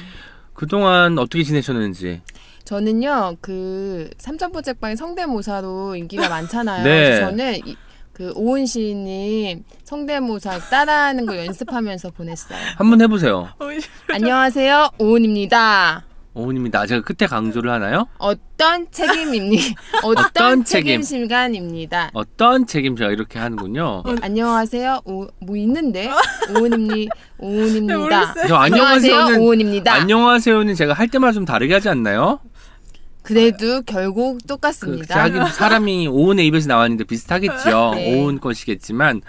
그동안 0.56 1.20
어떻게 1.20 1.44
지내셨는지. 1.44 2.22
저는요 2.64 3.36
그 3.42 4.10
삼천포 4.18 4.64
책방이 4.64 4.96
성대모사로 4.96 5.96
인기가 5.96 6.28
많잖아요. 6.28 6.84
네. 6.84 6.90
그래서 6.90 7.26
저는 7.28 7.68
이, 7.68 7.78
그 8.12 8.32
오은 8.36 8.66
시인님 8.66 9.64
성대모사 9.84 10.58
따라하는 10.72 11.28
거 11.28 11.38
연습하면서 11.38 12.10
보냈어요. 12.12 12.58
한번 12.78 13.02
해보세요. 13.02 13.50
안녕하세요 14.10 14.92
오은입니다. 14.98 16.15
오은입니다. 16.36 16.86
제가 16.86 17.02
끝에 17.02 17.28
강조를 17.28 17.72
하나요? 17.72 18.08
어떤 18.18 18.92
책임입니? 18.92 19.58
어떤, 20.04 20.26
어떤 20.26 20.64
책임 20.66 21.02
책임? 21.02 21.02
시간입니다. 21.02 22.12
어떤 22.14 22.68
책임자 22.68 23.06
이렇게 23.06 23.40
하는군요. 23.40 24.04
안녕하세요. 24.22 25.02
오, 25.06 25.28
뭐 25.40 25.56
있는데? 25.56 26.12
오은입니 26.54 27.08
오은입니다. 27.40 27.98
모르겠어요. 27.98 28.48
저 28.48 28.56
안녕하세요. 28.56 29.40
오은입니다. 29.40 29.94
안녕하세요는 29.94 30.76
제가 30.76 30.94
할 30.94 31.08
때마다 31.08 31.32
좀 31.32 31.46
다르게 31.46 31.74
하지 31.74 31.88
않나요? 31.90 32.40
그래도 33.22 33.82
결국 33.82 34.38
그 34.42 34.48
똑같습니다. 34.48 35.16
자기 35.16 35.52
사람이 35.54 36.08
오은의 36.10 36.46
입에서 36.46 36.68
나왔는데 36.68 37.06
비슷하겠죠. 37.06 37.94
네. 37.96 38.22
오은 38.22 38.40
것이겠지만 38.40 39.22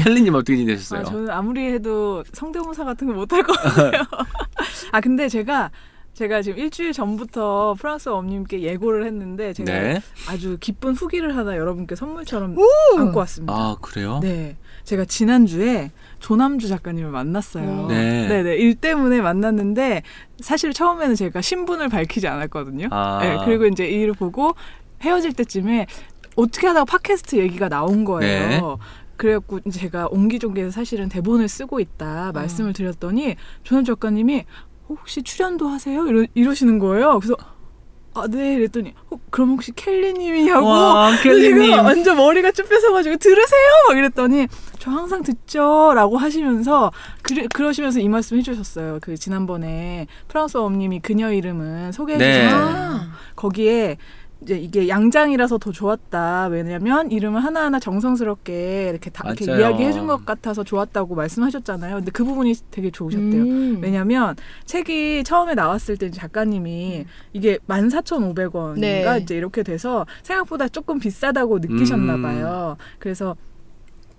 헬리님 0.00 0.34
어떻게 0.34 0.56
지내셨어요? 0.56 1.00
아, 1.00 1.04
저는 1.04 1.30
아무리 1.30 1.66
해도 1.72 2.24
성대모사 2.32 2.84
같은 2.84 3.06
거 3.06 3.12
못할 3.12 3.42
것 3.42 3.52
같아요. 3.52 4.02
아 4.92 5.00
근데 5.02 5.28
제가 5.28 5.70
제가 6.14 6.42
지금 6.42 6.58
일주일 6.58 6.92
전부터 6.92 7.74
프랑스 7.78 8.08
엄님께 8.08 8.62
예고를 8.62 9.04
했는데 9.04 9.52
제가 9.52 9.72
네. 9.72 10.00
아주 10.28 10.56
기쁜 10.60 10.94
후기를 10.94 11.36
하나 11.36 11.56
여러분께 11.56 11.96
선물처럼 11.96 12.56
안고 12.96 13.18
왔습니다. 13.18 13.52
아 13.52 13.76
그래요? 13.80 14.20
네, 14.22 14.56
제가 14.84 15.04
지난 15.06 15.44
주에 15.44 15.90
조남주 16.20 16.68
작가님을 16.68 17.10
만났어요. 17.10 17.84
오. 17.84 17.88
네. 17.88 18.28
네네 18.28 18.54
일 18.56 18.76
때문에 18.76 19.20
만났는데 19.20 20.02
사실 20.38 20.72
처음에는 20.72 21.16
제가 21.16 21.40
신분을 21.40 21.88
밝히지 21.88 22.28
않았거든요. 22.28 22.88
아. 22.92 23.18
네, 23.20 23.36
그리고 23.44 23.66
이제 23.66 23.88
이 23.88 24.02
일을 24.02 24.14
보고 24.14 24.54
헤어질 25.02 25.32
때쯤에 25.32 25.86
어떻게 26.36 26.68
하다가 26.68 26.84
팟캐스트 26.84 27.36
얘기가 27.36 27.68
나온 27.68 28.04
거예요. 28.04 28.48
네. 28.48 28.60
그래갖고 29.16 29.60
제가 29.70 30.08
옹기종기해서 30.10 30.70
사실은 30.70 31.08
대본을 31.08 31.48
쓰고 31.48 31.80
있다 31.80 32.32
말씀을 32.32 32.72
드렸더니 32.72 33.36
조남 33.62 33.84
작가님이 33.84 34.44
혹시 34.98 35.22
출연도 35.22 35.68
하세요? 35.68 36.06
이러, 36.06 36.24
이러시는 36.34 36.78
거예요. 36.78 37.18
그래서 37.20 37.36
아, 38.16 38.28
네. 38.28 38.54
이랬더니 38.54 38.94
어, 39.10 39.16
그럼 39.30 39.50
혹시 39.50 39.72
켈리님이냐고 39.74 40.66
와 40.66 41.10
켈리님. 41.20 41.72
완전 41.84 42.16
머리가 42.16 42.52
쭉 42.52 42.68
뺏어가지고 42.68 43.16
들으세요 43.16 43.68
막 43.88 43.98
이랬더니 43.98 44.46
저 44.78 44.92
항상 44.92 45.22
듣죠 45.24 45.92
라고 45.94 46.16
하시면서 46.16 46.92
그러, 47.22 47.42
그러시면서 47.52 47.98
이 47.98 48.08
말씀 48.08 48.36
해주셨어요. 48.36 48.98
그 49.02 49.16
지난번에 49.16 50.06
프랑스 50.28 50.58
엄님이 50.58 51.00
그녀 51.00 51.32
이름은 51.32 51.90
소개해 51.90 52.18
네. 52.18 52.44
주셨잖아요. 52.44 53.00
거기에 53.34 53.96
이제 54.44 54.58
이게 54.58 54.88
양장이라서 54.88 55.58
더 55.58 55.72
좋았다. 55.72 56.48
왜냐면 56.48 57.10
이름을 57.10 57.42
하나하나 57.42 57.80
정성스럽게 57.80 58.90
이렇게 58.90 59.08
다 59.10 59.24
이렇게 59.26 59.46
맞아요. 59.46 59.60
이야기해 59.60 59.92
준 59.92 60.04
것 60.04 60.26
같아서 60.26 60.62
좋았다고 60.62 61.14
말씀하셨잖아요. 61.14 61.96
근데 61.96 62.10
그 62.10 62.24
부분이 62.24 62.54
되게 62.70 62.90
좋으셨대요. 62.90 63.42
음. 63.42 63.78
왜냐면 63.82 64.36
책이 64.66 65.24
처음에 65.24 65.54
나왔을 65.54 65.96
때 65.96 66.10
작가님이 66.10 67.06
이게 67.32 67.56
14,500원인가 67.66 68.80
네. 68.80 69.18
이제 69.22 69.34
이렇게 69.34 69.62
돼서 69.62 70.04
생각보다 70.22 70.68
조금 70.68 70.98
비싸다고 70.98 71.58
느끼셨나 71.60 72.16
음. 72.16 72.22
봐요. 72.22 72.76
그래서 72.98 73.34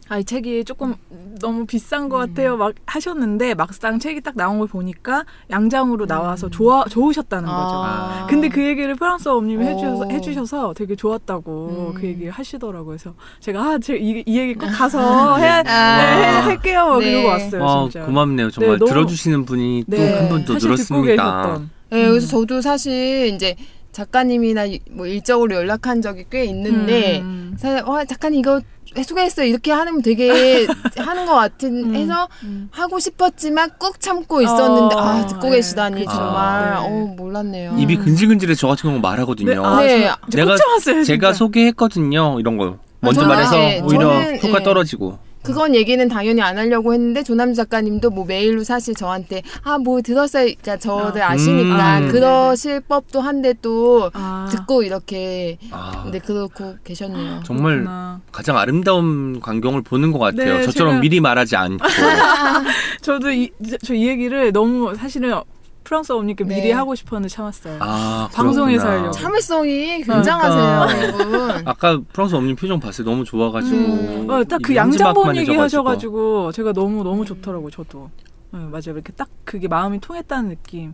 아, 0.08 0.20
이 0.20 0.24
책이 0.24 0.66
조금 0.66 0.94
너무 1.42 1.66
비싼 1.66 2.04
음. 2.04 2.10
것 2.10 2.18
같아요. 2.18 2.58
막 2.58 2.74
하셨는데 2.86 3.56
막상 3.56 3.98
책이 3.98 4.22
딱 4.22 4.36
나온 4.38 4.60
걸 4.60 4.68
보니까 4.68 5.26
양장으로 5.50 6.06
음. 6.06 6.08
나와서 6.08 6.48
좋아 6.50 6.86
좋으셨다는 6.86 7.46
거죠. 7.50 7.76
아. 7.84 8.28
근데 8.30 8.48
그 8.50 8.64
얘기를 8.64 8.94
프랑스 8.96 9.28
어머님이 9.30 9.66
오. 9.66 9.68
해주셔서, 9.68 10.06
해주셔서 10.10 10.74
되게 10.76 10.96
좋았다고 10.96 11.92
음. 11.96 12.00
그 12.00 12.06
얘기를 12.06 12.32
하시더라고요. 12.32 12.86
그래서 12.86 13.16
제가 13.40 13.62
아, 13.64 13.80
제 13.80 13.98
이, 13.98 14.24
이 14.28 14.38
얘기 14.38 14.54
꼭 14.54 14.68
가서 14.68 15.00
해야 15.42 15.64
아. 15.66 15.98
네, 15.98 16.22
해- 16.28 16.40
할게요. 16.42 16.86
막 16.86 17.00
네. 17.00 17.10
이러고 17.12 17.28
왔어요. 17.28 17.64
와 17.64 17.90
진짜. 17.90 18.06
고맙네요. 18.06 18.52
정말 18.52 18.78
네, 18.78 18.86
들어주시는 18.86 19.46
분이 19.46 19.86
또 19.90 19.98
네, 19.98 20.20
한분더 20.20 20.54
사실 20.54 20.60
듣고 20.60 20.68
늘었습니다. 21.02 21.62
네, 21.90 22.08
그래서 22.10 22.28
저도 22.28 22.62
사실 22.62 23.32
이제 23.34 23.56
작가님이나 23.92 24.66
이- 24.66 24.80
뭐 24.92 25.08
일적으로 25.08 25.56
연락한 25.56 26.02
적이 26.02 26.26
꽤 26.30 26.46
있는데 26.46 27.22
음. 27.22 27.56
사실 27.58 27.82
와 27.88 28.04
작가님 28.06 28.40
이거 28.42 28.60
소개했어 29.04 29.44
이렇게 29.44 29.72
하는 29.72 30.02
되게 30.02 30.66
하는 30.98 31.26
것 31.26 31.34
같은 31.36 31.90
음. 31.92 31.96
해서 31.96 32.28
음. 32.44 32.70
하고 32.72 33.00
싶었지만 33.00 33.72
꾹 33.78 34.00
참고 34.00 34.42
있었는데 34.42 34.96
어, 34.96 35.00
아 35.00 35.26
듣고 35.26 35.50
네, 35.50 35.58
계시다니 35.58 36.06
그쵸. 36.06 36.12
정말 36.18 36.72
네. 36.72 36.78
어 36.78 36.90
몰랐네요. 37.18 37.76
입이 37.78 37.98
근질근질해 37.98 38.56
저 38.56 38.68
같은 38.68 38.90
경우 38.90 39.00
말하거든요. 39.00 39.50
네, 39.50 39.58
아, 39.58 39.82
네. 39.82 40.08
저, 40.08 40.18
저 40.32 40.38
내가- 40.38 40.52
꼭 40.52 40.58
참았어요. 40.58 41.04
제가. 41.04 41.34
소개했거든요. 41.34 42.40
이런 42.40 42.58
거 42.58 42.78
먼저 43.02 43.22
저는- 43.22 43.28
말해서 43.28 43.52
네, 43.58 43.82
오히려 43.84 44.10
저는- 44.10 44.44
효과 44.44 44.58
네. 44.60 44.64
떨어지고. 44.64 45.20
그건 45.46 45.76
얘기는 45.76 46.08
당연히 46.10 46.42
안 46.42 46.58
하려고 46.58 46.94
했는데 46.94 47.24
조남 47.24 47.54
작가님도 47.54 48.10
뭐 48.10 48.26
메일로 48.26 48.64
사실 48.64 48.94
저한테 48.96 49.42
아 49.64 49.78
뭐 49.78 50.02
들었어요. 50.02 50.46
그러니까 50.62 50.78
저를 50.78 51.22
아. 51.22 51.32
아시니까 51.32 52.00
음. 52.00 52.08
그러실 52.10 52.80
법도 52.82 53.22
한데 53.22 53.54
또 53.62 54.10
아, 54.14 54.48
듣고 54.52 54.82
이렇게 54.84 55.58
아, 55.72 56.02
근데 56.04 56.18
그렇고 56.20 56.76
계셨네요. 56.84 57.42
정말 57.46 57.74
그렇구나. 57.76 58.22
가장 58.32 58.58
아름다운 58.58 59.40
광경을 59.42 59.82
보는 59.84 60.12
것 60.12 60.20
같아요. 60.20 60.58
네, 60.60 60.64
저처럼 60.66 60.96
제가- 60.96 61.00
미리 61.02 61.20
말하지 61.20 61.56
않고. 61.56 61.78
저도 63.02 63.32
이 63.32 63.52
저 63.84 63.94
이 63.94 64.08
얘기를 64.08 64.52
너무 64.52 64.96
사실은 64.96 65.40
프랑스 65.86 66.12
어머니께 66.12 66.44
네. 66.44 66.56
미리 66.56 66.72
하고 66.72 66.94
싶었는데 66.96 67.30
참았어요. 67.30 67.78
아, 67.80 68.28
방송에서. 68.34 68.86
하려고. 68.90 69.12
참을성이 69.12 70.02
굉장하세요, 70.04 71.10
이분. 71.14 71.68
아까 71.68 72.02
프랑스 72.12 72.36
어머님 72.36 72.56
표정 72.58 72.80
봤어요. 72.82 73.08
너무 73.08 73.24
좋아가지고. 73.24 73.78
음. 73.78 74.30
어, 74.30 74.44
딱그 74.44 74.72
입이 74.72 74.76
양장본 74.76 75.06
한지막만해져가지고. 75.06 75.40
얘기 75.54 75.56
하셔가지고 75.62 76.52
제가 76.52 76.74
너무 76.74 77.04
너무 77.04 77.24
좋더라고요. 77.24 77.70
저도 77.72 78.10
네, 78.52 78.60
맞아요. 78.60 78.82
이렇게 78.96 79.14
딱 79.14 79.30
그게 79.46 79.68
마음이 79.68 80.00
통했다는 80.02 80.50
느낌이 80.50 80.94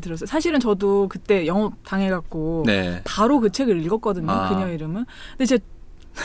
들었어요. 0.00 0.26
사실은 0.26 0.60
저도 0.60 1.08
그때 1.08 1.46
영업 1.46 1.74
당해갖고 1.84 2.62
네. 2.66 3.02
바로 3.04 3.40
그 3.40 3.50
책을 3.50 3.84
읽었거든요. 3.84 4.30
아. 4.30 4.48
그녀 4.48 4.68
이름은. 4.72 5.04
근데 5.32 5.44
제가 5.44 5.62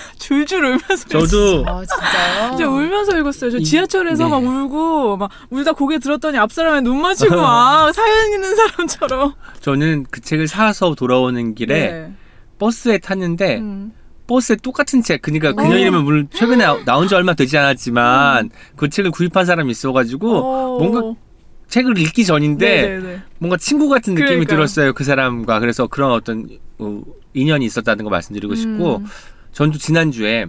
줄줄 0.19 0.63
울면서 0.63 1.07
저도 1.07 1.65
아, 1.67 1.81
진짜요? 1.85 2.49
진짜 2.57 2.69
울면서 2.69 3.17
읽었어요. 3.19 3.51
저 3.51 3.57
이- 3.57 3.63
지하철에서 3.63 4.25
네. 4.25 4.29
막 4.29 4.37
울고 4.43 5.17
막 5.17 5.29
울다 5.49 5.73
고개 5.73 5.99
들었더니 5.99 6.37
앞 6.37 6.51
사람에 6.51 6.81
눈 6.81 7.01
맞추고 7.01 7.35
막 7.41 7.93
사연 7.93 8.33
있는 8.33 8.55
사람처럼. 8.55 9.33
저는 9.61 10.05
그 10.11 10.21
책을 10.21 10.47
사서 10.47 10.95
돌아오는 10.95 11.55
길에 11.55 11.91
네. 11.91 12.13
버스에 12.59 12.97
탔는데 12.97 13.57
음. 13.57 13.91
버스에 14.27 14.55
똑같은 14.55 15.01
책 15.03 15.21
그러니까 15.21 15.51
그녀 15.53 15.75
어. 15.75 15.77
이름은 15.77 16.03
물론 16.03 16.27
최근에 16.31 16.63
나- 16.65 16.83
나온 16.85 17.07
지 17.07 17.15
얼마 17.15 17.33
되지 17.33 17.57
않았지만 17.57 18.49
그 18.77 18.89
책을 18.89 19.11
구입한 19.11 19.45
사람이 19.45 19.69
있어가지고 19.71 20.37
어. 20.37 20.79
뭔가 20.79 21.19
책을 21.67 21.97
읽기 21.97 22.23
전인데 22.23 22.81
네네네. 22.83 23.21
뭔가 23.39 23.57
친구 23.57 23.89
같은 23.89 24.13
느낌이 24.13 24.27
그러니까요. 24.29 24.55
들었어요 24.57 24.93
그 24.93 25.03
사람과 25.03 25.59
그래서 25.59 25.87
그런 25.87 26.11
어떤 26.11 26.47
어, 26.77 27.01
인연이 27.33 27.65
있었다는 27.65 28.03
거 28.05 28.11
말씀드리고 28.11 28.55
싶고 28.55 28.97
음. 28.97 29.05
전도 29.53 29.77
지난주에 29.77 30.47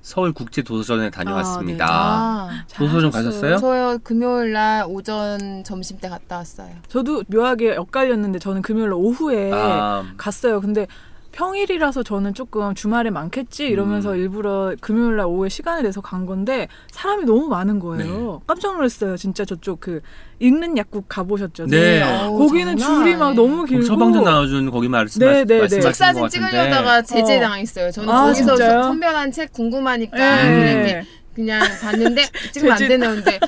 서울 0.00 0.32
국제 0.32 0.62
도서전에 0.62 1.10
다녀왔습니다. 1.10 1.84
아, 1.88 2.64
도서전 2.76 3.10
잘하셨어요. 3.10 3.56
가셨어요? 3.56 3.56
저요 3.58 3.98
금요일 4.04 4.52
날 4.52 4.84
오전 4.86 5.64
점심 5.64 5.98
때 5.98 6.08
갔다 6.08 6.36
왔어요. 6.36 6.70
저도 6.86 7.24
묘하게 7.26 7.76
엇갈렸는데 7.76 8.38
저는 8.38 8.62
금요일 8.62 8.90
날 8.90 8.94
오후에 8.94 9.50
아, 9.52 10.04
갔어요. 10.16 10.60
근데 10.60 10.86
평일이라서 11.36 12.02
저는 12.02 12.32
조금 12.32 12.74
주말에 12.74 13.10
많겠지 13.10 13.66
이러면서 13.66 14.12
음. 14.12 14.16
일부러 14.16 14.74
금요일 14.80 15.16
날 15.16 15.26
오후에 15.26 15.50
시간을 15.50 15.82
내서 15.82 16.00
간 16.00 16.24
건데 16.24 16.66
사람이 16.90 17.24
너무 17.26 17.46
많은 17.48 17.78
거예요. 17.78 18.40
깜짝 18.46 18.74
놀랐어요. 18.74 19.18
진짜 19.18 19.44
저쪽 19.44 19.80
그 19.80 20.00
읽는 20.40 20.78
약국 20.78 21.04
가보셨죠? 21.08 21.66
네. 21.66 22.02
어우, 22.02 22.38
거기는 22.38 22.76
장난 22.78 23.04
줄이 23.04 23.16
막. 23.16 23.34
너무 23.34 23.64
길고 23.66 23.84
처방전 23.84 24.24
나와준 24.24 24.70
거기 24.70 24.88
말씀 24.88 25.20
네, 25.20 25.26
네, 25.26 25.44
네. 25.44 25.58
말씀하시는 25.60 25.82
책것 25.82 25.94
사진 25.94 26.22
같은데. 26.22 26.46
찍으려다가 26.48 27.02
제재 27.02 27.36
어. 27.36 27.40
당했어요. 27.40 27.90
저는 27.90 28.08
아, 28.08 28.22
거기서 28.22 28.56
진짜요? 28.56 28.82
선별한 28.84 29.32
책 29.32 29.52
궁금하니까 29.52 30.16
네. 30.16 31.02
그냥, 31.36 31.60
봤는데 31.82 32.22
찍으면 32.50 32.72
안 32.72 32.78
되는데 32.78 33.38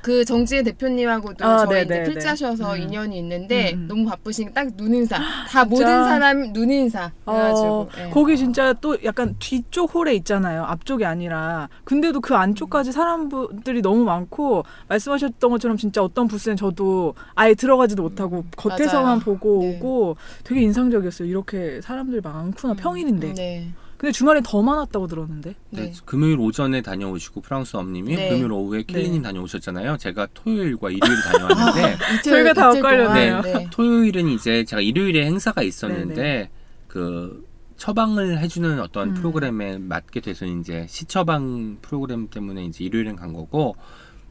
그 0.00 0.24
정지혜 0.24 0.62
대표님하고도 0.62 1.44
아, 1.44 1.66
저희 1.66 1.78
네, 1.78 1.82
이제 1.82 1.94
네, 1.94 2.04
필자셔서 2.04 2.74
네. 2.74 2.80
음. 2.80 2.88
인연이 2.88 3.18
있는데 3.18 3.72
음, 3.72 3.78
음. 3.80 3.88
너무 3.88 4.08
바쁘시니까 4.08 4.54
딱 4.54 4.72
눈인사 4.76 5.18
다 5.48 5.64
모든 5.64 6.04
사람 6.04 6.52
눈인사 6.52 7.10
어, 7.26 7.88
예. 7.98 8.10
거기 8.10 8.36
진짜 8.36 8.72
또 8.74 8.96
약간 9.02 9.34
뒤쪽 9.40 9.92
홀에 9.92 10.14
있잖아요. 10.14 10.62
앞쪽이 10.62 11.04
아니라. 11.04 11.68
근데도 11.82 12.20
그 12.20 12.36
안쪽까지 12.36 12.92
사람들이 12.92 13.82
너무 13.82 14.04
많고 14.04 14.64
말씀하셨던 14.86 15.50
것처럼 15.50 15.76
진짜 15.76 16.04
어떤 16.04 16.28
부스는 16.28 16.56
저도 16.56 17.14
아예 17.34 17.54
들어가지도 17.54 18.02
못하고 18.02 18.44
겉에서만 18.56 19.04
맞아요. 19.04 19.18
보고 19.20 19.62
네. 19.62 19.76
오고 19.76 20.16
되게 20.44 20.60
인상적이었어요. 20.60 21.26
이렇게 21.28 21.80
사람들 21.82 22.20
많구나 22.20 22.74
평일인데. 22.74 23.34
네. 23.34 23.72
근데 23.96 24.12
주말에 24.12 24.40
더 24.44 24.62
많았다고 24.62 25.06
들었는데. 25.06 25.54
네, 25.70 25.80
네. 25.80 25.92
금요일 26.04 26.38
오전에 26.38 26.82
다녀오시고 26.82 27.40
프랑스 27.40 27.76
엄님이 27.76 28.16
네. 28.16 28.30
금요일 28.30 28.52
오후에 28.52 28.82
켈리님 28.82 29.22
네. 29.22 29.28
다녀오셨잖아요. 29.28 29.96
제가 29.98 30.28
토요일과 30.34 30.90
일요일 30.90 31.22
다녀왔는데 31.22 31.96
이틀, 32.18 32.32
저희가 32.32 32.52
다 32.52 32.70
엇갈렸네요. 32.70 33.40
네. 33.42 33.68
토요일은 33.70 34.28
이제 34.28 34.64
제가 34.64 34.82
일요일에 34.82 35.24
행사가 35.26 35.62
있었는데 35.62 36.14
네네. 36.14 36.50
그 36.88 37.44
처방을 37.76 38.38
해주는 38.38 38.80
어떤 38.80 39.10
음. 39.10 39.14
프로그램에 39.14 39.78
맞게 39.78 40.20
돼서 40.20 40.46
이제 40.46 40.86
시처방 40.88 41.78
프로그램 41.82 42.28
때문에 42.28 42.64
이제 42.64 42.84
일요일엔 42.84 43.16
간 43.16 43.32
거고 43.32 43.76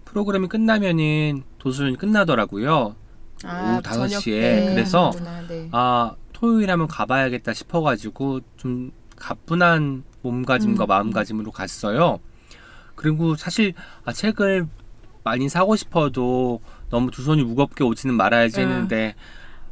프로그램이 0.05 0.47
끝나면은 0.47 1.43
도서전이 1.59 1.97
끝나더라고요. 1.97 2.95
오후 3.45 3.81
5시에. 3.81 4.23
때 4.23 4.71
그래서 4.73 5.11
네. 5.49 5.67
아 5.71 6.15
토요일 6.31 6.71
하면 6.71 6.87
가봐야겠다 6.87 7.53
싶어가지고 7.53 8.41
좀 8.57 8.91
가뿐한 9.23 10.03
몸가짐과 10.21 10.83
음. 10.83 10.87
마음가짐으로 10.87 11.51
갔어요. 11.51 12.19
그리고 12.95 13.35
사실 13.35 13.73
아, 14.03 14.11
책을 14.11 14.67
많이 15.23 15.47
사고 15.47 15.77
싶어도 15.77 16.59
너무 16.89 17.09
두 17.09 17.23
손이 17.23 17.43
무겁게 17.43 17.85
오지는 17.85 18.15
말아야지 18.15 18.57
네. 18.57 18.61
했는데 18.63 19.15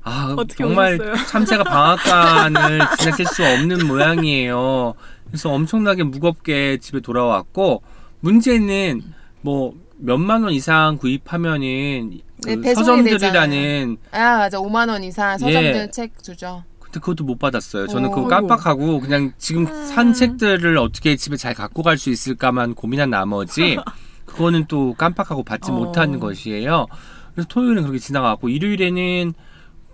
아 0.04 0.36
정말 0.58 0.96
오셨어요? 0.96 1.16
참새가 1.28 1.64
방앗간을 1.66 2.80
지나칠 2.98 3.26
수 3.26 3.46
없는 3.46 3.88
모양이에요. 3.88 4.94
그래서 5.28 5.52
엄청나게 5.52 6.04
무겁게 6.04 6.78
집에 6.78 7.02
돌아왔고 7.02 7.84
문제는 8.22 9.02
뭐 9.42 9.74
몇만 9.98 10.44
원 10.44 10.54
이상 10.54 10.98
구입하면은 10.98 12.22
그 12.44 12.50
네, 12.50 12.56
배송이 12.62 13.04
서점들이라는 13.04 13.98
아 14.12 14.38
맞아 14.38 14.58
5만 14.58 14.90
원 14.90 15.04
이상 15.04 15.38
서점들 15.38 15.76
예. 15.76 15.92
책 15.92 16.24
주죠. 16.24 16.64
근데 16.92 17.00
그것도 17.00 17.24
못 17.24 17.40
받았어요. 17.40 17.88
저는 17.88 18.10
오. 18.10 18.12
그거 18.12 18.28
깜빡하고 18.28 19.00
그냥 19.00 19.32
지금 19.38 19.66
산 19.88 20.14
책들을 20.14 20.78
어떻게 20.78 21.16
집에 21.16 21.38
잘 21.38 21.54
갖고 21.54 21.82
갈 21.84 21.98
수 21.98 22.10
있을까만 22.10 22.74
고민한 22.76 23.10
나머지 23.10 23.78
그거는 24.26 24.66
또 24.68 24.94
깜빡하고 24.96 25.44
받지 25.44 25.72
어. 25.72 25.74
못하는 25.74 26.20
것이에요. 26.20 26.88
그래서 27.34 27.48
토요일은 27.48 27.84
그렇게 27.84 27.98
지나갔고 28.00 28.50
일요일에는 28.50 29.34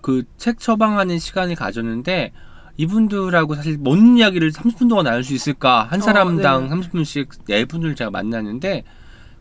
그 0.01 0.23
책 0.37 0.59
처방하는 0.59 1.19
시간을 1.19 1.55
가졌는데 1.55 2.31
이분들하고 2.77 3.55
사실 3.55 3.77
뭔 3.77 4.17
이야기를 4.17 4.51
30분 4.51 4.87
동안 4.89 5.05
나눌 5.05 5.23
수 5.23 5.33
있을까? 5.33 5.83
한 5.89 5.99
어, 5.99 6.03
사람당 6.03 6.69
네. 6.69 6.75
30분씩 6.75 7.27
네 7.47 7.65
분을 7.65 7.95
제가 7.95 8.09
만났는데 8.11 8.83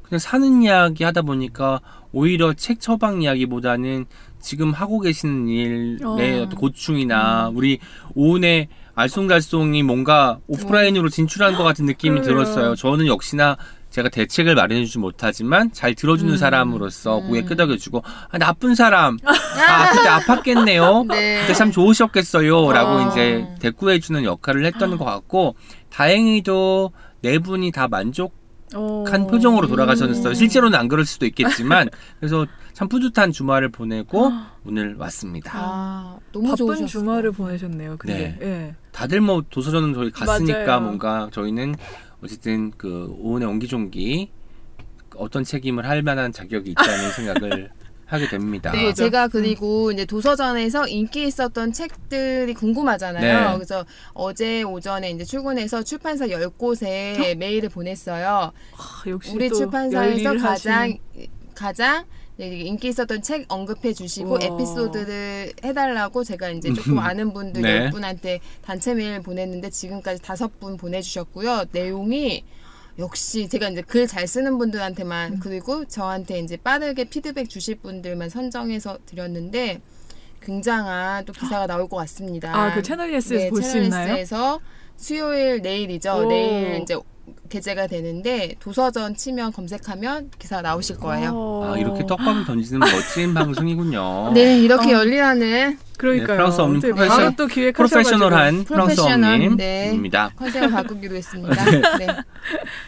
그냥 0.02 0.18
사는 0.18 0.62
이야기 0.62 1.04
하다 1.04 1.22
보니까 1.22 1.80
오히려 2.12 2.52
책 2.54 2.80
처방 2.80 3.22
이야기보다는 3.22 4.06
지금 4.46 4.72
하고 4.72 5.00
계시는 5.00 5.48
일의 5.48 5.96
어. 6.04 6.12
어. 6.12 6.16
떤 6.16 6.50
고충이나 6.50 7.50
우리 7.52 7.80
오은의 8.14 8.68
알쏭달쏭이 8.94 9.82
뭔가 9.82 10.38
오프라인으로 10.46 11.08
진출한 11.08 11.56
것 11.56 11.64
같은 11.64 11.84
느낌이 11.84 12.20
그래요. 12.20 12.44
들었어요. 12.44 12.76
저는 12.76 13.08
역시나 13.08 13.56
제가 13.90 14.08
대책을 14.08 14.54
마련해주지 14.54 14.98
못하지만 14.98 15.72
잘 15.72 15.94
들어주는 15.94 16.32
음. 16.32 16.36
사람으로서 16.36 17.20
고개 17.20 17.40
음. 17.40 17.46
끄덕여주고 17.46 18.02
아, 18.30 18.38
나쁜 18.38 18.74
사람 18.74 19.18
아 19.26 19.90
그때 19.90 20.08
아팠겠네요. 20.08 21.06
네. 21.10 21.40
그때 21.40 21.52
참 21.52 21.72
좋으셨겠어요. 21.72 22.72
라고 22.72 22.90
어. 22.92 23.08
이제 23.08 23.46
대꾸해주는 23.60 24.22
역할을 24.22 24.64
했던 24.64 24.96
것 24.96 25.04
같고 25.04 25.56
다행히도 25.90 26.92
네 27.22 27.38
분이 27.40 27.72
다 27.72 27.88
만족 27.88 28.45
한 28.72 29.22
어. 29.22 29.26
표정으로 29.26 29.68
돌아가셨어요. 29.68 30.28
음. 30.30 30.34
실제로는 30.34 30.78
안 30.78 30.88
그럴 30.88 31.04
수도 31.04 31.24
있겠지만 31.26 31.88
그래서 32.18 32.46
참 32.72 32.88
뿌듯한 32.88 33.32
주말을 33.32 33.70
보내고 33.70 34.32
오늘 34.64 34.96
왔습니다. 34.96 35.52
아 35.54 36.18
너무 36.32 36.48
바쁜 36.48 36.56
좋으셨어요. 36.56 36.86
주말을 36.88 37.32
보내셨네요. 37.32 37.96
근데 37.98 38.36
예. 38.42 38.74
다들 38.92 39.20
뭐 39.20 39.44
도서전은 39.48 39.94
저희 39.94 40.10
갔으니까 40.10 40.66
맞아요. 40.66 40.80
뭔가 40.80 41.28
저희는 41.32 41.74
어쨌든 42.22 42.72
그 42.76 43.14
오은의 43.18 43.48
옹기종기 43.48 44.30
어떤 45.16 45.44
책임을 45.44 45.88
할 45.88 46.02
만한 46.02 46.32
자격이 46.32 46.70
있다는 46.72 47.10
생각을 47.12 47.70
하게 48.06 48.28
됩니다. 48.28 48.70
네. 48.72 48.94
제가 48.94 49.28
그리고 49.28 49.90
이제 49.90 50.04
도서전에서 50.04 50.86
인기 50.86 51.26
있었던 51.26 51.72
책들이 51.72 52.54
궁금하잖아요. 52.54 53.50
네. 53.50 53.54
그래서 53.54 53.84
어제 54.14 54.62
오전에 54.62 55.10
이제 55.10 55.24
출근해서 55.24 55.82
출판사 55.82 56.26
10곳에 56.26 57.36
메일을 57.36 57.68
보냈어요. 57.68 58.52
아, 58.76 59.02
역시 59.08 59.32
우리 59.34 59.48
또 59.48 59.56
출판사에서 59.56 60.34
가장 60.34 60.46
하시는. 60.46 60.98
가장 61.54 62.04
인기 62.38 62.88
있었던 62.88 63.22
책 63.22 63.46
언급해 63.48 63.92
주시고 63.94 64.32
우와. 64.32 64.38
에피소드를 64.42 65.54
해달라고 65.64 66.22
제가 66.22 66.50
이제 66.50 66.72
조금 66.74 66.98
아는 66.98 67.32
분들 67.32 67.62
네. 67.62 67.76
열 67.76 67.90
분한테 67.90 68.40
단체 68.62 68.94
메일 68.94 69.20
보냈는데 69.22 69.70
지금까지 69.70 70.20
다섯 70.22 70.60
분 70.60 70.76
보내주셨고요. 70.76 71.64
내용이 71.72 72.44
역시 72.98 73.48
제가 73.48 73.68
이제 73.68 73.82
글 73.82 74.06
잘 74.06 74.26
쓰는 74.26 74.56
분들한테만 74.58 75.32
음. 75.34 75.40
그리고 75.40 75.84
저한테 75.84 76.38
이제 76.38 76.56
빠르게 76.56 77.04
피드백 77.04 77.48
주실 77.48 77.76
분들만 77.76 78.30
선정해서 78.30 78.98
드렸는데 79.04 79.80
굉장한 80.40 81.24
또 81.24 81.32
기사가 81.32 81.66
나올 81.66 81.88
것 81.88 81.96
같습니다. 81.96 82.54
아, 82.54 82.74
그 82.74 82.82
채널 82.82 83.12
예스에서 83.12 83.44
네, 83.44 83.50
볼수 83.50 83.72
채널 83.72 83.84
있나요? 83.84 84.12
S에서 84.14 84.60
수요일 84.96 85.60
내일이죠. 85.60 86.12
오. 86.12 86.28
내일 86.28 86.80
이제 86.82 86.96
게재가 87.48 87.86
되는데 87.86 88.54
도서전 88.60 89.14
치면 89.14 89.52
검색하면 89.52 90.30
기사가 90.38 90.62
나오실 90.62 90.96
거예요. 90.98 91.30
어. 91.34 91.72
아 91.74 91.78
이렇게 91.78 92.04
떡밥을 92.06 92.44
던지는 92.44 92.80
멋진 92.80 93.32
방송이군요. 93.34 94.32
네, 94.34 94.58
이렇게 94.60 94.94
어. 94.94 94.98
열리라는 94.98 95.78
그러니까요. 95.96 96.26
네, 96.28 96.36
프랑스 96.36 96.60
어떻게 96.60 96.90
프로페셔- 96.92 97.36
또. 97.36 97.46
프로페셔널한 97.72 98.64
프랑스 98.64 98.94
프로페셔널, 98.96 99.56
네. 99.56 99.98
컨셉을 100.36 100.70
바꾸기로 100.70 101.16
했습니다. 101.16 101.64
네. 101.98 102.06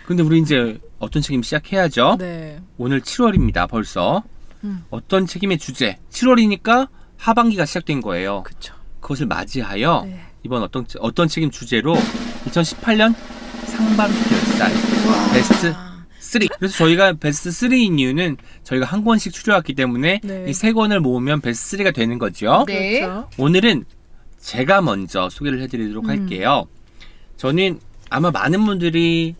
근데 0.06 0.22
우리 0.22 0.38
이제 0.40 0.78
어떤 0.98 1.22
책임 1.22 1.42
시작해야죠. 1.42 2.16
네. 2.18 2.60
오늘 2.76 3.00
7월입니다. 3.00 3.68
벌써 3.68 4.22
음. 4.64 4.84
어떤 4.90 5.26
책임의 5.26 5.58
주제? 5.58 5.98
7월이니까 6.10 6.88
하반기가 7.16 7.64
시작된 7.64 8.00
거예요. 8.00 8.42
그쵸. 8.42 8.74
그것을 9.00 9.26
맞이하여 9.26 10.02
네. 10.06 10.20
이번 10.42 10.62
어떤 10.62 10.84
어떤 10.98 11.28
책임 11.28 11.50
주제로 11.50 11.94
2018년 12.46 13.14
상반기 13.78 14.18
결산 14.28 14.72
베스트 15.32 15.72
3. 16.18 16.48
그래서 16.58 16.76
저희가 16.78 17.12
베스트 17.12 17.48
3인 17.50 18.00
이유는 18.00 18.36
저희가 18.64 18.84
한 18.84 19.04
권씩 19.04 19.32
추려왔기 19.32 19.74
때문에 19.74 20.20
네. 20.24 20.46
이세 20.48 20.72
권을 20.72 20.98
모으면 20.98 21.40
베스트 21.40 21.76
3가 21.76 21.94
되는 21.94 22.18
거죠. 22.18 22.64
네. 22.66 23.00
그렇죠. 23.00 23.30
오늘은 23.38 23.84
제가 24.40 24.82
먼저 24.82 25.30
소개를 25.30 25.62
해드리도록 25.62 26.06
음. 26.06 26.10
할게요. 26.10 26.66
저는 27.36 27.78
아마 28.10 28.32
많은 28.32 28.66
분들이 28.66 29.36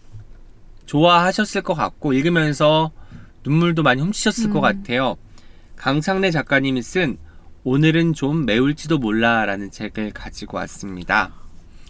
좋아하셨을 0.86 1.62
것 1.62 1.74
같고 1.74 2.12
읽으면서 2.12 2.92
눈물도 3.42 3.82
많이 3.82 4.00
훔치셨을 4.02 4.50
것 4.50 4.60
음. 4.60 4.62
같아요. 4.62 5.16
강창래 5.74 6.30
작가님이 6.30 6.80
쓴 6.82 7.18
오늘은 7.64 8.12
좀 8.12 8.46
매울지도 8.46 8.98
몰라라는 8.98 9.72
책을 9.72 10.12
가지고 10.12 10.58
왔습니다. 10.58 11.32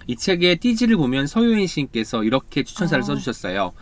이 0.08 0.16
책의 0.16 0.56
띠지를 0.56 0.96
보면 0.96 1.26
서효인 1.26 1.66
시인께서 1.66 2.24
이렇게 2.24 2.64
추천사를 2.64 3.00
어. 3.02 3.04
써주셨어요. 3.04 3.72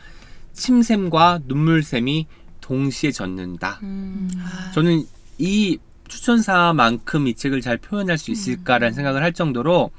침샘과 0.52 1.40
눈물샘이 1.46 2.26
동시에 2.60 3.12
젖는다. 3.12 3.78
음. 3.84 4.28
아, 4.38 4.72
저는 4.72 5.04
이 5.38 5.78
추천사만큼 6.08 7.28
이 7.28 7.34
책을 7.34 7.60
잘 7.60 7.78
표현할 7.78 8.18
수 8.18 8.30
음. 8.30 8.32
있을까라는 8.32 8.92
생각을 8.92 9.22
할 9.22 9.32
정도로 9.32 9.92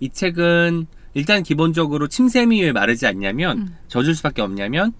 이 0.00 0.08
책은 0.10 0.86
일단 1.14 1.44
기본적으로 1.44 2.08
침샘이 2.08 2.60
왜 2.60 2.72
마르지 2.72 3.06
않냐면 3.06 3.58
음. 3.58 3.76
젖을 3.86 4.16
수밖에 4.16 4.42
없냐면 4.42 4.92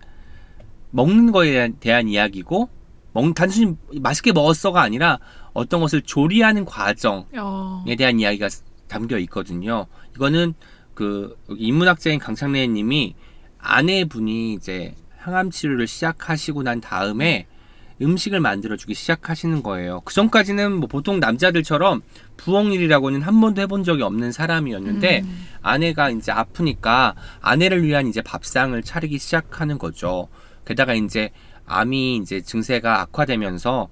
먹는 0.91 1.33
거에 1.33 1.51
대한, 1.51 1.77
대한 1.81 2.09
이야기고 2.09 2.69
먹, 3.13 3.35
단순히 3.35 3.75
맛있게 4.01 4.31
먹었어가 4.33 4.81
아니라 4.81 5.19
어떤 5.55 5.81
것을 5.81 6.03
조리하는 6.03 6.65
과정에 6.65 7.25
어. 7.37 7.85
대한 7.99 8.21
이야기가 8.21 8.49
담겨 8.87 9.19
있거든요. 9.19 9.87
이거는 10.19 10.55
그 10.95 11.39
인문학자인 11.49 12.19
강창래 12.19 12.67
님이 12.67 13.15
아내분이 13.61 14.55
이제 14.55 14.97
항암 15.17 15.51
치료를 15.51 15.87
시작하시고 15.87 16.65
난 16.65 16.81
다음에 16.81 17.47
음식을 18.03 18.41
만들어주기 18.41 18.95
시작하시는 18.95 19.63
거예요. 19.63 20.01
그 20.05 20.15
전까지는 20.15 20.73
뭐 20.75 20.89
보통 20.89 21.21
남자들처럼 21.21 22.03
부엌일이라고는 22.37 23.23
한 23.23 23.41
번도 23.41 23.63
해본 23.63 23.85
적이 23.85 24.03
없는 24.03 24.33
사람이었는데 24.33 25.23
음. 25.25 25.47
아내가 25.63 26.11
이제 26.11 26.31
아프니까 26.31 27.15
아내를 27.41 27.85
위한 27.85 28.07
이제 28.07 28.21
밥상을 28.21 28.81
차리기 28.83 29.19
시작하는 29.19 29.79
거죠. 29.79 30.29
게다가 30.65 30.95
이제 30.95 31.31
암이 31.67 32.17
이제 32.17 32.41
증세가 32.41 33.01
악화되면서 33.03 33.89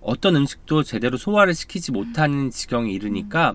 어떤 0.00 0.36
음식도 0.36 0.82
제대로 0.82 1.16
소화를 1.16 1.54
시키지 1.54 1.92
못하는 1.92 2.50
지경에 2.50 2.90
이르니까 2.90 3.54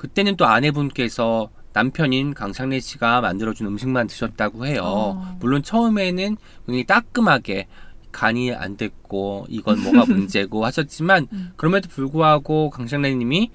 그때는 0.00 0.36
또 0.36 0.46
아내분께서 0.46 1.50
남편인 1.74 2.32
강창래 2.32 2.80
씨가 2.80 3.20
만들어준 3.20 3.66
음식만 3.66 4.06
드셨다고 4.06 4.64
해요. 4.64 4.80
어. 4.82 5.36
물론 5.40 5.62
처음에는 5.62 6.38
굉장히 6.64 6.86
따끔하게 6.86 7.66
간이 8.10 8.54
안 8.54 8.78
됐고 8.78 9.44
이건 9.50 9.82
뭐가 9.82 10.06
문제고 10.08 10.64
하셨지만 10.64 11.28
음. 11.34 11.52
그럼에도 11.56 11.90
불구하고 11.90 12.70
강창래 12.70 13.14
님이 13.14 13.50